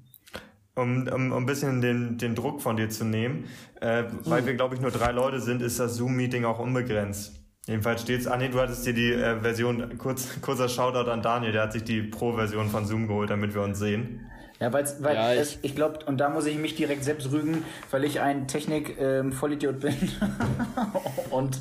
um, 0.76 1.08
um, 1.08 1.32
um 1.32 1.44
ein 1.44 1.46
bisschen 1.46 1.82
den, 1.82 2.18
den 2.18 2.34
Druck 2.34 2.62
von 2.62 2.78
dir 2.78 2.90
zu 2.90 3.04
nehmen, 3.06 3.48
äh, 3.82 4.06
weil 4.24 4.40
Hm. 4.40 4.46
wir, 4.48 4.54
glaube 4.56 4.74
ich, 4.76 4.82
nur 4.82 4.90
drei 4.90 5.12
Leute 5.12 5.40
sind, 5.40 5.62
ist 5.62 5.80
das 5.80 5.96
Zoom-Meeting 5.96 6.46
auch 6.46 6.58
unbegrenzt. 6.60 7.43
Jedenfalls 7.68 8.02
steht's, 8.02 8.28
ah 8.28 8.36
nee, 8.38 8.50
du 8.50 8.60
hattest 8.60 8.86
dir 8.86 8.94
die 8.94 9.14
äh, 9.14 9.40
Version, 9.40 9.98
kurz, 9.98 10.42
kurzer 10.42 10.68
Shoutout 10.68 11.10
an 11.10 11.22
Daniel, 11.22 11.54
der 11.54 11.62
hat 11.64 11.72
sich 11.74 11.84
die 11.86 12.02
Pro-Version 12.02 12.70
von 12.70 12.86
Zoom 12.86 13.08
geholt, 13.08 13.30
damit 13.30 13.54
wir 13.54 13.62
uns 13.62 13.80
sehen. 13.80 14.30
Ja, 14.60 14.72
weil's, 14.74 15.02
weil 15.02 15.16
Ja, 15.16 15.34
es, 15.34 15.54
ich- 15.56 15.60
ich 15.64 15.76
glaube, 15.76 16.00
und 16.06 16.18
da 16.18 16.30
muss 16.30 16.46
ich 16.46 16.58
mich 16.58 16.76
direkt 16.76 17.04
selbst 17.06 17.32
rügen, 17.32 17.64
weil 17.90 18.04
ich 18.04 18.20
ein 18.20 18.48
Technik-Vollidiot 18.50 19.80
bin 19.80 19.96
und 21.32 21.60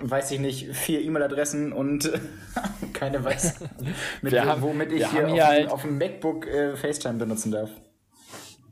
weiß 0.00 0.32
ich 0.32 0.40
nicht, 0.40 0.74
vier 0.74 1.00
E-Mail-Adressen 1.02 1.72
und 1.72 2.10
keine 2.92 3.24
weiß, 3.24 3.60
mit, 4.22 4.32
Wir 4.32 4.44
haben- 4.46 4.62
womit 4.62 4.90
ich 4.92 5.00
wir 5.12 5.26
hier 5.28 5.44
auf, 5.44 5.48
halt- 5.48 5.70
auf 5.70 5.82
dem 5.82 5.96
MacBook 5.98 6.46
äh, 6.48 6.76
FaceTime 6.76 7.14
benutzen 7.18 7.52
darf. 7.52 7.70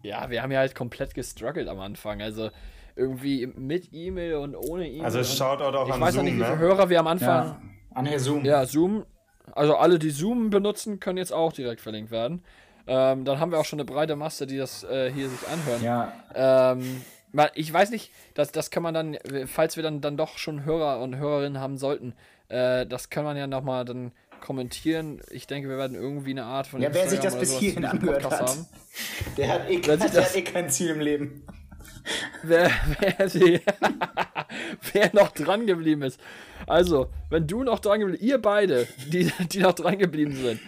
Ja, 0.02 0.28
wir 0.28 0.42
haben 0.42 0.50
ja 0.52 0.58
halt 0.58 0.74
komplett 0.74 1.14
gestruggelt 1.14 1.68
am 1.68 1.80
Anfang. 1.80 2.20
Also 2.20 2.50
irgendwie 2.96 3.46
mit 3.46 3.88
E-Mail 3.92 4.36
und 4.36 4.54
ohne 4.56 4.88
E-Mail. 4.88 5.04
Also 5.04 5.22
Shoutout 5.24 5.76
auch 5.76 5.88
ich 5.88 5.94
an 5.94 6.00
weiß 6.00 6.14
noch 6.14 6.22
Zoom, 6.22 6.24
nicht, 6.26 6.34
wie 6.40 6.44
viele 6.44 6.56
ne? 6.56 6.58
Hörer 6.58 6.88
wir 6.90 7.00
am 7.00 7.06
Anfang. 7.06 7.46
Ja, 7.46 7.60
an 7.94 8.06
Herr 8.06 8.18
Zoom. 8.20 8.44
Ja, 8.44 8.64
Zoom. 8.66 9.04
Also 9.52 9.76
alle, 9.76 9.98
die 9.98 10.10
Zoom 10.10 10.50
benutzen, 10.50 11.00
können 11.00 11.18
jetzt 11.18 11.32
auch 11.32 11.52
direkt 11.52 11.80
verlinkt 11.80 12.10
werden. 12.10 12.42
Ähm, 12.86 13.24
dann 13.24 13.40
haben 13.40 13.50
wir 13.50 13.58
auch 13.58 13.64
schon 13.64 13.78
eine 13.80 13.84
breite 13.86 14.16
Masse, 14.16 14.46
die 14.46 14.56
das 14.58 14.84
äh, 14.84 15.10
hier 15.12 15.28
sich 15.28 15.40
anhören. 15.48 15.82
Ja, 15.82 16.12
Ähm, 16.34 17.02
ich 17.54 17.72
weiß 17.72 17.90
nicht, 17.90 18.12
das, 18.34 18.52
das 18.52 18.70
kann 18.70 18.82
man 18.82 18.94
dann, 18.94 19.16
falls 19.46 19.76
wir 19.76 19.82
dann, 19.82 20.00
dann 20.00 20.16
doch 20.16 20.38
schon 20.38 20.64
Hörer 20.64 21.00
und 21.00 21.16
Hörerinnen 21.16 21.60
haben 21.60 21.76
sollten, 21.78 22.14
äh, 22.48 22.86
das 22.86 23.10
kann 23.10 23.24
man 23.24 23.36
ja 23.36 23.46
nochmal 23.46 23.84
dann 23.84 24.12
kommentieren. 24.40 25.20
Ich 25.30 25.46
denke, 25.46 25.68
wir 25.68 25.78
werden 25.78 25.96
irgendwie 25.96 26.30
eine 26.30 26.44
Art 26.44 26.66
von 26.66 26.80
Ja, 26.82 26.90
wer 26.92 27.08
sich 27.08 27.20
das 27.20 27.38
bis 27.38 27.58
hierhin 27.58 27.84
angehört 27.86 28.24
hat. 28.30 28.56
der 29.36 29.48
hat 29.48 29.68
eh, 29.68 29.72
sich 29.76 29.82
der 29.82 29.96
das- 29.96 30.30
hat 30.30 30.36
eh 30.36 30.42
kein 30.42 30.68
Ziel 30.68 30.90
im 30.90 31.00
Leben. 31.00 31.44
Wer, 32.42 32.70
wer, 32.98 33.28
sie, 33.28 33.60
wer 34.92 35.10
noch 35.12 35.32
dran 35.32 35.66
geblieben 35.66 36.02
ist. 36.02 36.20
Also, 36.66 37.10
wenn 37.30 37.46
du 37.46 37.62
noch 37.62 37.80
dran 37.80 38.00
geblieben 38.00 38.22
ihr 38.22 38.40
beide, 38.40 38.86
die, 39.06 39.30
die 39.52 39.60
noch 39.60 39.74
dran 39.74 39.98
geblieben 39.98 40.34
sind, 40.34 40.60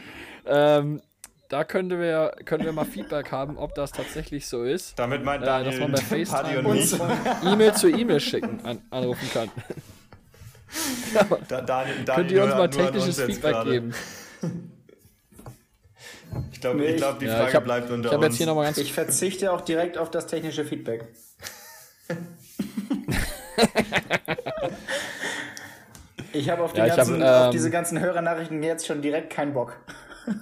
ähm, 0.46 1.00
da 1.48 1.64
könnte 1.64 2.00
wir, 2.00 2.32
können 2.44 2.64
wir 2.64 2.72
mal 2.72 2.84
Feedback 2.84 3.30
haben, 3.30 3.56
ob 3.56 3.74
das 3.74 3.92
tatsächlich 3.92 4.46
so 4.48 4.64
ist. 4.64 4.98
Damit 4.98 5.24
meint 5.24 5.42
Äh, 5.42 5.46
Daniel 5.46 5.70
dass 5.70 5.80
man 5.80 5.92
bei 5.92 6.00
FaceTime 6.00 6.68
uns. 6.68 6.98
E-Mail 7.44 7.74
zu 7.74 7.88
E-Mail 7.88 8.20
schicken, 8.20 8.60
an, 8.64 8.82
anrufen 8.90 9.28
kann. 9.32 9.50
Da, 11.48 11.60
Daniel, 11.60 12.04
Daniel 12.04 12.04
Könnt 12.06 12.30
ihr 12.32 12.44
uns 12.44 12.54
mal 12.54 12.68
technisches 12.68 13.18
uns 13.18 13.26
Feedback 13.26 13.52
gerade. 13.52 13.70
geben? 13.70 13.94
Ich 16.52 16.60
glaube, 16.60 16.78
Nee, 16.78 16.86
ich 16.86 16.96
glaub, 16.96 17.18
die 17.18 17.26
Ja, 17.26 17.34
Frage 17.36 17.48
ich 17.48 17.54
habe 17.54 17.64
bleibt 17.64 17.90
unter 17.90 18.10
hab 18.10 18.16
uns. 18.18 18.26
jetzt 18.26 18.36
hier 18.36 18.46
nochmal 18.46 18.64
ganz 18.66 18.78
Ich 18.78 18.92
verzichte 18.92 19.52
auch 19.52 19.60
direkt 19.60 19.98
auf 19.98 20.10
das 20.10 20.26
technische 20.26 20.64
Feedback. 20.64 21.06
Ich 26.32 26.50
habe 26.50 26.62
auf, 26.62 26.72
die 26.72 26.78
Ja, 26.80 26.86
ich 26.86 26.96
ganzen- 26.96 27.22
hab, 27.22 27.40
auf 27.40 27.46
ähm, 27.46 27.50
diese 27.52 27.70
ganzen 27.70 27.98
Hörernachrichten 28.00 28.62
jetzt 28.62 28.86
schon 28.86 29.00
direkt 29.02 29.30
keinen 29.30 29.54
Bock. 29.54 29.76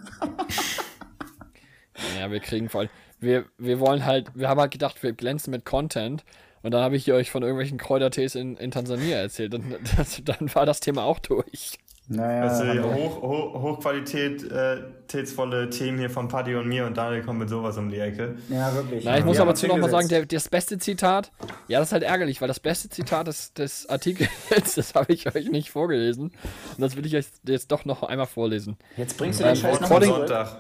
Ja, 2.18 2.30
wir 2.30 2.40
kriegen 2.40 2.68
voll. 2.68 2.88
Wir, 3.20 3.45
wir 3.59 3.80
wollen 3.80 4.05
halt, 4.05 4.28
wir 4.34 4.49
haben 4.49 4.59
halt 4.61 4.70
gedacht, 4.72 5.03
wir 5.03 5.12
glänzen 5.12 5.51
mit 5.51 5.64
Content. 5.64 6.24
Und 6.62 6.72
dann 6.72 6.82
habe 6.82 6.97
ich 6.97 7.11
euch 7.12 7.30
von 7.30 7.42
irgendwelchen 7.42 7.76
Kräutertees 7.78 8.34
in, 8.34 8.57
in 8.57 8.70
Tansania 8.70 9.18
erzählt. 9.18 9.55
Und 9.55 9.76
das, 9.97 10.20
dann 10.24 10.53
war 10.55 10.64
das 10.66 10.80
Thema 10.80 11.05
auch 11.05 11.18
durch. 11.18 11.76
Naja, 12.07 12.43
Also 12.43 12.65
haben 12.67 12.83
wir- 12.83 12.95
hoch, 12.95 13.23
hoch, 13.23 13.63
hochqualitätsvolle 13.63 15.71
Themen 15.71 15.99
hier 15.99 16.11
von 16.11 16.29
Paddy 16.29 16.55
und 16.55 16.69
mir 16.69 16.85
und 16.87 16.99
Daniel 16.99 17.23
kommen 17.23 17.39
mit 17.39 17.49
sowas 17.49 17.79
um 17.79 17.89
die 17.91 17.99
Ecke. 17.99 18.37
ja, 18.51 18.75
wirklich. 18.75 19.05
Na, 19.05 19.17
ich 19.19 19.25
muss 19.25 19.37
Wir 19.39 19.43
aber 19.43 19.55
zu 19.55 19.67
nochmal 19.69 19.89
sagen, 19.89 20.09
der, 20.09 20.27
das 20.27 20.49
beste 20.51 20.77
Zitat, 20.79 21.33
ja, 21.67 21.79
das 21.79 21.89
ist 21.89 21.93
halt 21.93 22.03
ärgerlich, 22.03 22.43
weil 22.43 22.49
das 22.49 22.61
beste 22.61 22.91
Zitat 22.91 23.27
des, 23.27 23.55
des 23.55 23.89
Artikels, 23.89 24.29
das 24.77 24.95
habe 24.95 25.15
ich 25.15 25.35
euch 25.35 25.49
nicht 25.51 25.71
vorgelesen. 25.71 26.25
Und 26.25 26.81
das 26.81 26.95
will 26.97 27.07
ich 27.07 27.17
euch 27.17 27.25
jetzt 27.47 27.73
doch 27.73 27.87
noch 27.87 28.03
einmal 28.03 28.27
vorlesen. 28.27 28.77
Jetzt 28.99 29.17
bringst 29.17 29.41
du 29.41 29.45
Ähm, 29.45 29.55
den 29.55 29.57
Scheiß 29.57 29.73
Wort 29.73 29.81
nochmal 29.83 30.03
vom 30.03 30.09
zurück. 30.15 30.29
Sonntag. 30.29 30.57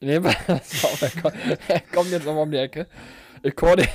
Nee, 0.00 0.18
pass 0.46 0.84
auf, 0.84 1.02
er 1.02 1.10
kommt, 1.22 1.34
er 1.68 1.80
kommt 1.94 2.10
jetzt 2.10 2.24
nochmal 2.24 2.44
um 2.44 2.50
die 2.50 2.56
Ecke. 2.56 2.86
According 3.44 3.88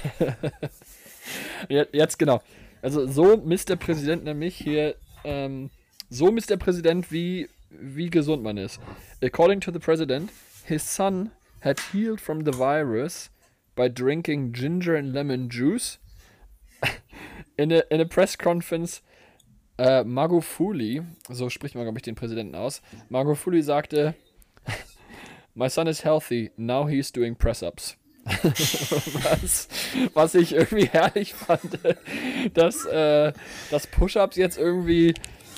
Jetzt 1.92 2.20
genau. 2.20 2.42
Also 2.82 3.08
so 3.08 3.38
misst 3.38 3.70
der 3.70 3.76
Präsident 3.76 4.24
nämlich 4.24 4.56
hier, 4.56 4.96
ähm, 5.24 5.70
so 6.10 6.32
misst 6.32 6.50
der 6.50 6.58
Präsident, 6.58 7.12
wie, 7.12 7.50
wie 7.70 8.10
gesund 8.10 8.44
man 8.44 8.58
ist. 8.58 8.80
According 9.22 9.62
to 9.62 9.72
the 9.72 9.80
president, 9.80 10.32
his 10.66 10.84
son 10.84 11.32
had 11.62 11.80
healed 11.92 12.22
from 12.22 12.46
the 12.46 12.52
virus 12.52 13.30
by 13.76 13.90
drinking 13.90 14.54
ginger 14.54 14.96
and 14.96 15.14
lemon 15.14 15.50
juice. 15.50 16.00
In 17.58 17.72
a, 17.72 17.82
in 17.90 18.00
a 18.00 18.06
press 18.06 18.38
conference, 18.38 19.02
äh, 19.80 20.04
Magufuli, 20.04 21.02
so 21.28 21.50
spricht 21.50 21.74
man, 21.74 21.86
glaube 21.86 21.98
ich, 21.98 22.04
den 22.04 22.14
Präsidenten 22.14 22.54
aus, 22.54 22.84
Magufuli 23.10 23.64
sagte, 23.64 24.14
My 25.56 25.68
son 25.68 25.88
is 25.88 26.04
healthy, 26.04 26.52
now 26.56 26.86
he's 26.86 27.12
doing 27.12 27.36
press-ups. 27.36 27.96
was, 28.26 29.70
was 30.14 30.36
ich 30.36 30.54
irgendwie 30.54 30.86
herrlich 30.86 31.34
fand, 31.34 31.80
dass, 32.54 32.86
äh, 32.86 33.32
dass 33.72 33.88
Push-Ups 33.88 34.36
jetzt 34.36 34.58
irgendwie, 34.58 35.14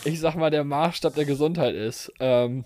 ich 0.05 0.19
sag 0.19 0.35
mal, 0.35 0.51
der 0.51 0.63
Maßstab 0.63 1.15
der 1.15 1.25
Gesundheit 1.25 1.75
ist. 1.75 2.11
Ähm, 2.19 2.65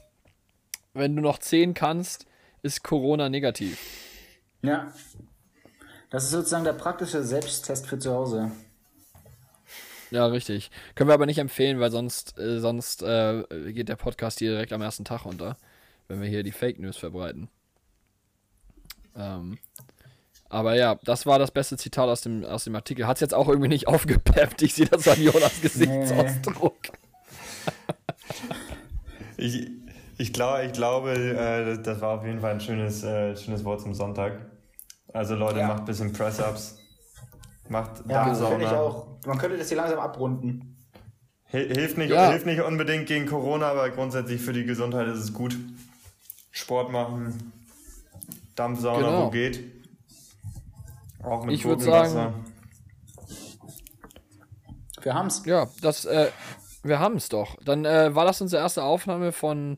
wenn 0.94 1.16
du 1.16 1.22
noch 1.22 1.40
10 1.40 1.74
kannst, 1.74 2.26
ist 2.62 2.84
Corona 2.84 3.30
negativ. 3.30 3.80
Ja. 4.62 4.92
Das 6.10 6.26
ist 6.26 6.32
sozusagen 6.32 6.64
der 6.64 6.74
praktische 6.74 7.24
Selbsttest 7.24 7.88
für 7.88 7.98
zu 7.98 8.14
Hause. 8.14 8.52
Ja, 10.12 10.28
richtig. 10.28 10.70
Können 10.94 11.10
wir 11.10 11.16
aber 11.16 11.26
nicht 11.26 11.40
empfehlen, 11.40 11.80
weil 11.80 11.90
sonst, 11.90 12.38
äh, 12.38 12.60
sonst 12.60 13.02
äh, 13.02 13.44
geht 13.74 13.90
der 13.90 13.96
Podcast 13.96 14.38
hier 14.38 14.52
direkt 14.52 14.72
am 14.72 14.82
ersten 14.84 15.06
Tag 15.06 15.26
unter, 15.26 15.58
wenn 16.08 16.22
wir 16.22 16.30
hier 16.30 16.44
die 16.44 16.52
Fake 16.52 16.78
News 16.78 16.98
verbreiten. 16.98 17.50
Ähm, 19.16 19.58
aber 20.50 20.76
ja, 20.76 21.00
das 21.04 21.26
war 21.26 21.40
das 21.40 21.50
beste 21.50 21.78
Zitat 21.78 22.10
aus 22.10 22.22
dem, 22.22 22.46
aus 22.46 22.66
dem 22.66 22.76
Artikel. 22.76 23.08
Hat 23.08 23.18
es 23.18 23.22
jetzt 23.22 23.34
auch 23.34 23.48
irgendwie 23.48 23.70
nicht 23.70 23.88
aufgepeppt. 23.88 24.62
Ich 24.62 24.76
sehe 24.76 24.86
das 24.86 25.08
an 25.08 25.22
Jonas 25.22 25.62
Gesichtsausdruck. 25.62 26.78
Ich, 29.44 29.68
ich, 30.18 30.32
glaub, 30.32 30.60
ich 30.64 30.72
glaube, 30.72 31.12
äh, 31.12 31.82
das- 31.84 32.00
war 32.00 32.20
auf 32.20 32.26
jeden 32.26 32.40
Fall 32.40 32.52
ein 32.54 32.62
schönes, 32.62 33.04
äh, 33.04 33.36
schönes 33.36 33.66
Wort 33.66 33.82
zum 33.82 33.94
Sonntag. 33.94 34.40
Also 35.12 35.36
Leute, 35.36 35.60
Ja. 35.60 35.68
macht 35.68 35.80
ein 35.80 35.86
bisschen 35.86 36.14
Press-Ups. 36.14 36.78
Macht 37.68 38.04
Ja, 38.08 38.24
Dammsauna. 38.26 38.50
finde 38.52 38.66
ich 38.66 38.72
auch. 38.72 39.08
Man 39.26 39.38
könnte 39.38 39.58
das 39.58 39.68
hier 39.68 39.78
langsam 39.78 40.00
abrunden. 40.00 40.78
Hil- 41.52 41.74
Hilft 41.76 41.98
nicht, 41.98 42.10
Ja. 42.12 42.30
hilft 42.30 42.46
nicht 42.46 42.62
unbedingt 42.62 43.06
gegen 43.08 43.26
Corona, 43.26 43.68
aber 43.70 43.90
grundsätzlich 43.90 44.42
für 44.42 44.54
die 44.54 44.64
Gesundheit 44.66 45.08
ist 45.08 45.20
es 45.20 45.34
gut. 45.34 45.58
Sport 46.52 46.92
machen, 46.92 47.52
Dampfsauna, 48.56 49.08
Genau. 49.08 49.26
wo 49.26 49.30
geht. 49.30 49.60
Auch 51.22 51.44
mit 51.46 51.56
Ich 51.56 51.66
würd 51.66 51.80
Gurkenwasser. 51.80 52.14
sagen- 52.14 52.46
Wir 55.02 55.14
haben's. 55.14 55.44
Ja, 55.46 55.68
das, 55.82 56.06
äh, 56.06 56.30
wir 56.84 57.00
haben 57.00 57.16
es 57.16 57.30
doch. 57.30 57.56
Dann 57.64 57.86
äh, 57.86 58.14
war 58.14 58.26
das 58.26 58.42
unsere 58.42 58.62
erste 58.62 58.84
Aufnahme 58.84 59.32
von 59.32 59.78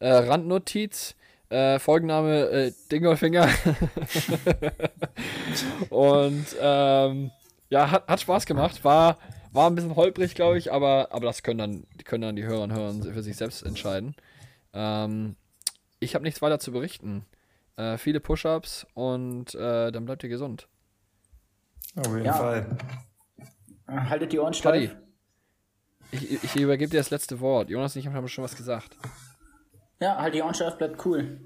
äh, 0.00 0.10
Randnotiz. 0.10 1.14
Äh, 1.48 1.78
Folgenname 1.80 2.48
äh, 2.50 2.72
Dingolfinger. 2.92 3.48
Und 5.90 6.46
ähm, 6.60 7.30
ja, 7.70 7.90
hat, 7.90 8.06
hat 8.06 8.20
Spaß 8.20 8.46
gemacht. 8.46 8.84
War, 8.84 9.18
war 9.52 9.68
ein 9.68 9.74
bisschen 9.74 9.96
holprig, 9.96 10.34
glaube 10.34 10.58
ich, 10.58 10.72
aber, 10.72 11.08
aber 11.10 11.26
das 11.26 11.42
können 11.42 11.58
dann, 11.58 11.86
die 11.98 12.04
können 12.04 12.22
dann 12.22 12.36
die 12.36 12.44
Hörer 12.44 12.62
und 12.62 12.72
Hörer 12.72 12.92
für 13.12 13.22
sich 13.22 13.36
selbst 13.36 13.62
entscheiden. 13.62 14.14
Ähm, 14.72 15.36
ich 15.98 16.14
habe 16.14 16.24
nichts 16.24 16.40
weiter 16.40 16.60
zu 16.60 16.72
berichten. 16.72 17.24
Äh, 17.76 17.98
viele 17.98 18.20
Push-Ups 18.20 18.86
und 18.94 19.54
äh, 19.54 19.90
dann 19.90 20.04
bleibt 20.04 20.22
ihr 20.22 20.28
gesund. 20.28 20.68
Auf 21.96 22.06
jeden 22.06 22.26
Ja. 22.26 22.34
Fall. 22.34 22.66
Haltet 23.88 24.32
die 24.32 24.38
Ohren 24.38 24.52
Paddy, 24.52 24.86
steif. 24.86 24.96
Ich, 26.12 26.44
ich 26.44 26.56
übergebe 26.56 26.90
dir 26.90 26.98
das 26.98 27.10
letzte 27.10 27.40
Wort. 27.40 27.70
Jonas 27.70 27.94
und 27.94 28.00
ich 28.00 28.06
haben 28.06 28.28
schon 28.28 28.44
was 28.44 28.56
gesagt. 28.56 28.96
Ja, 30.00 30.16
halt 30.16 30.34
die 30.34 30.42
Ohren 30.42 30.54
bleibt 30.78 31.04
cool. 31.04 31.40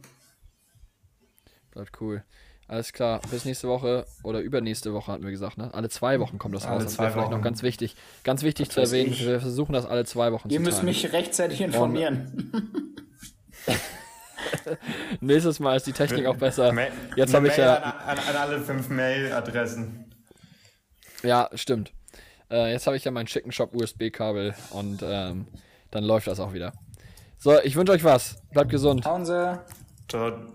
Bleibt 1.73 2.01
cool. 2.01 2.25
Alles 2.67 2.95
klar, 2.95 3.21
bis 3.31 3.45
nächste 3.45 3.69
Woche 3.69 4.07
oder 4.23 4.41
übernächste 4.41 4.95
Woche 4.95 5.13
hatten 5.13 5.23
wir 5.23 5.31
gesagt, 5.31 5.59
ne? 5.59 5.75
Alle 5.75 5.91
zwei 5.91 6.19
Wochen 6.19 6.39
kommt 6.39 6.55
das 6.55 6.65
Alle 6.65 6.77
raus. 6.77 6.85
Das 6.85 6.95
zwei 6.95 7.05
wäre 7.05 7.13
vielleicht 7.13 7.27
Wochen. 7.29 7.37
noch 7.37 7.43
ganz 7.43 7.63
wichtig. 7.63 7.95
Ganz 8.23 8.43
wichtig 8.43 8.71
zu 8.71 8.81
erwähnen, 8.81 9.13
ich. 9.13 9.27
wir 9.27 9.39
versuchen 9.41 9.75
das 9.75 9.85
alle 9.85 10.07
zwei 10.07 10.33
Wochen 10.33 10.49
Ihr 10.49 10.57
zu 10.59 10.63
müsst 10.63 10.79
teilen. 10.79 10.87
mich 10.87 11.13
rechtzeitig 11.13 11.61
informieren. 11.61 12.95
Nächstes 15.21 15.61
Mal 15.61 15.77
ist 15.77 15.87
die 15.87 15.93
Technik 15.93 16.27
auch 16.27 16.37
besser. 16.37 16.73
Jetzt 17.17 17.35
habe 17.35 17.49
ich 17.49 17.57
ja. 17.57 17.77
An, 17.77 18.19
an, 18.19 18.19
an 18.19 18.37
alle 18.37 18.61
fünf 18.61 18.89
Mailadressen. 18.89 20.11
Ja, 21.23 21.51
stimmt. 21.55 21.93
Äh, 22.55 22.71
jetzt 22.71 22.87
habe 22.87 22.97
ich 22.97 23.05
ja 23.05 23.11
mein 23.11 23.27
Chicken 23.27 23.51
Shop 23.51 23.75
USB-Kabel 23.75 24.55
und 24.71 25.03
ähm, 25.03 25.47
dann 25.91 26.05
läuft 26.05 26.29
das 26.29 26.39
auch 26.39 26.53
wieder. 26.53 26.73
So, 27.37 27.61
ich 27.63 27.75
wünsche 27.75 27.93
euch 27.93 28.05
was. 28.05 28.37
Bleibt 28.53 28.71
gesund. 28.71 29.05
Hauen 29.05 29.27
Sie. 29.27 29.59
Ciao. 30.09 30.55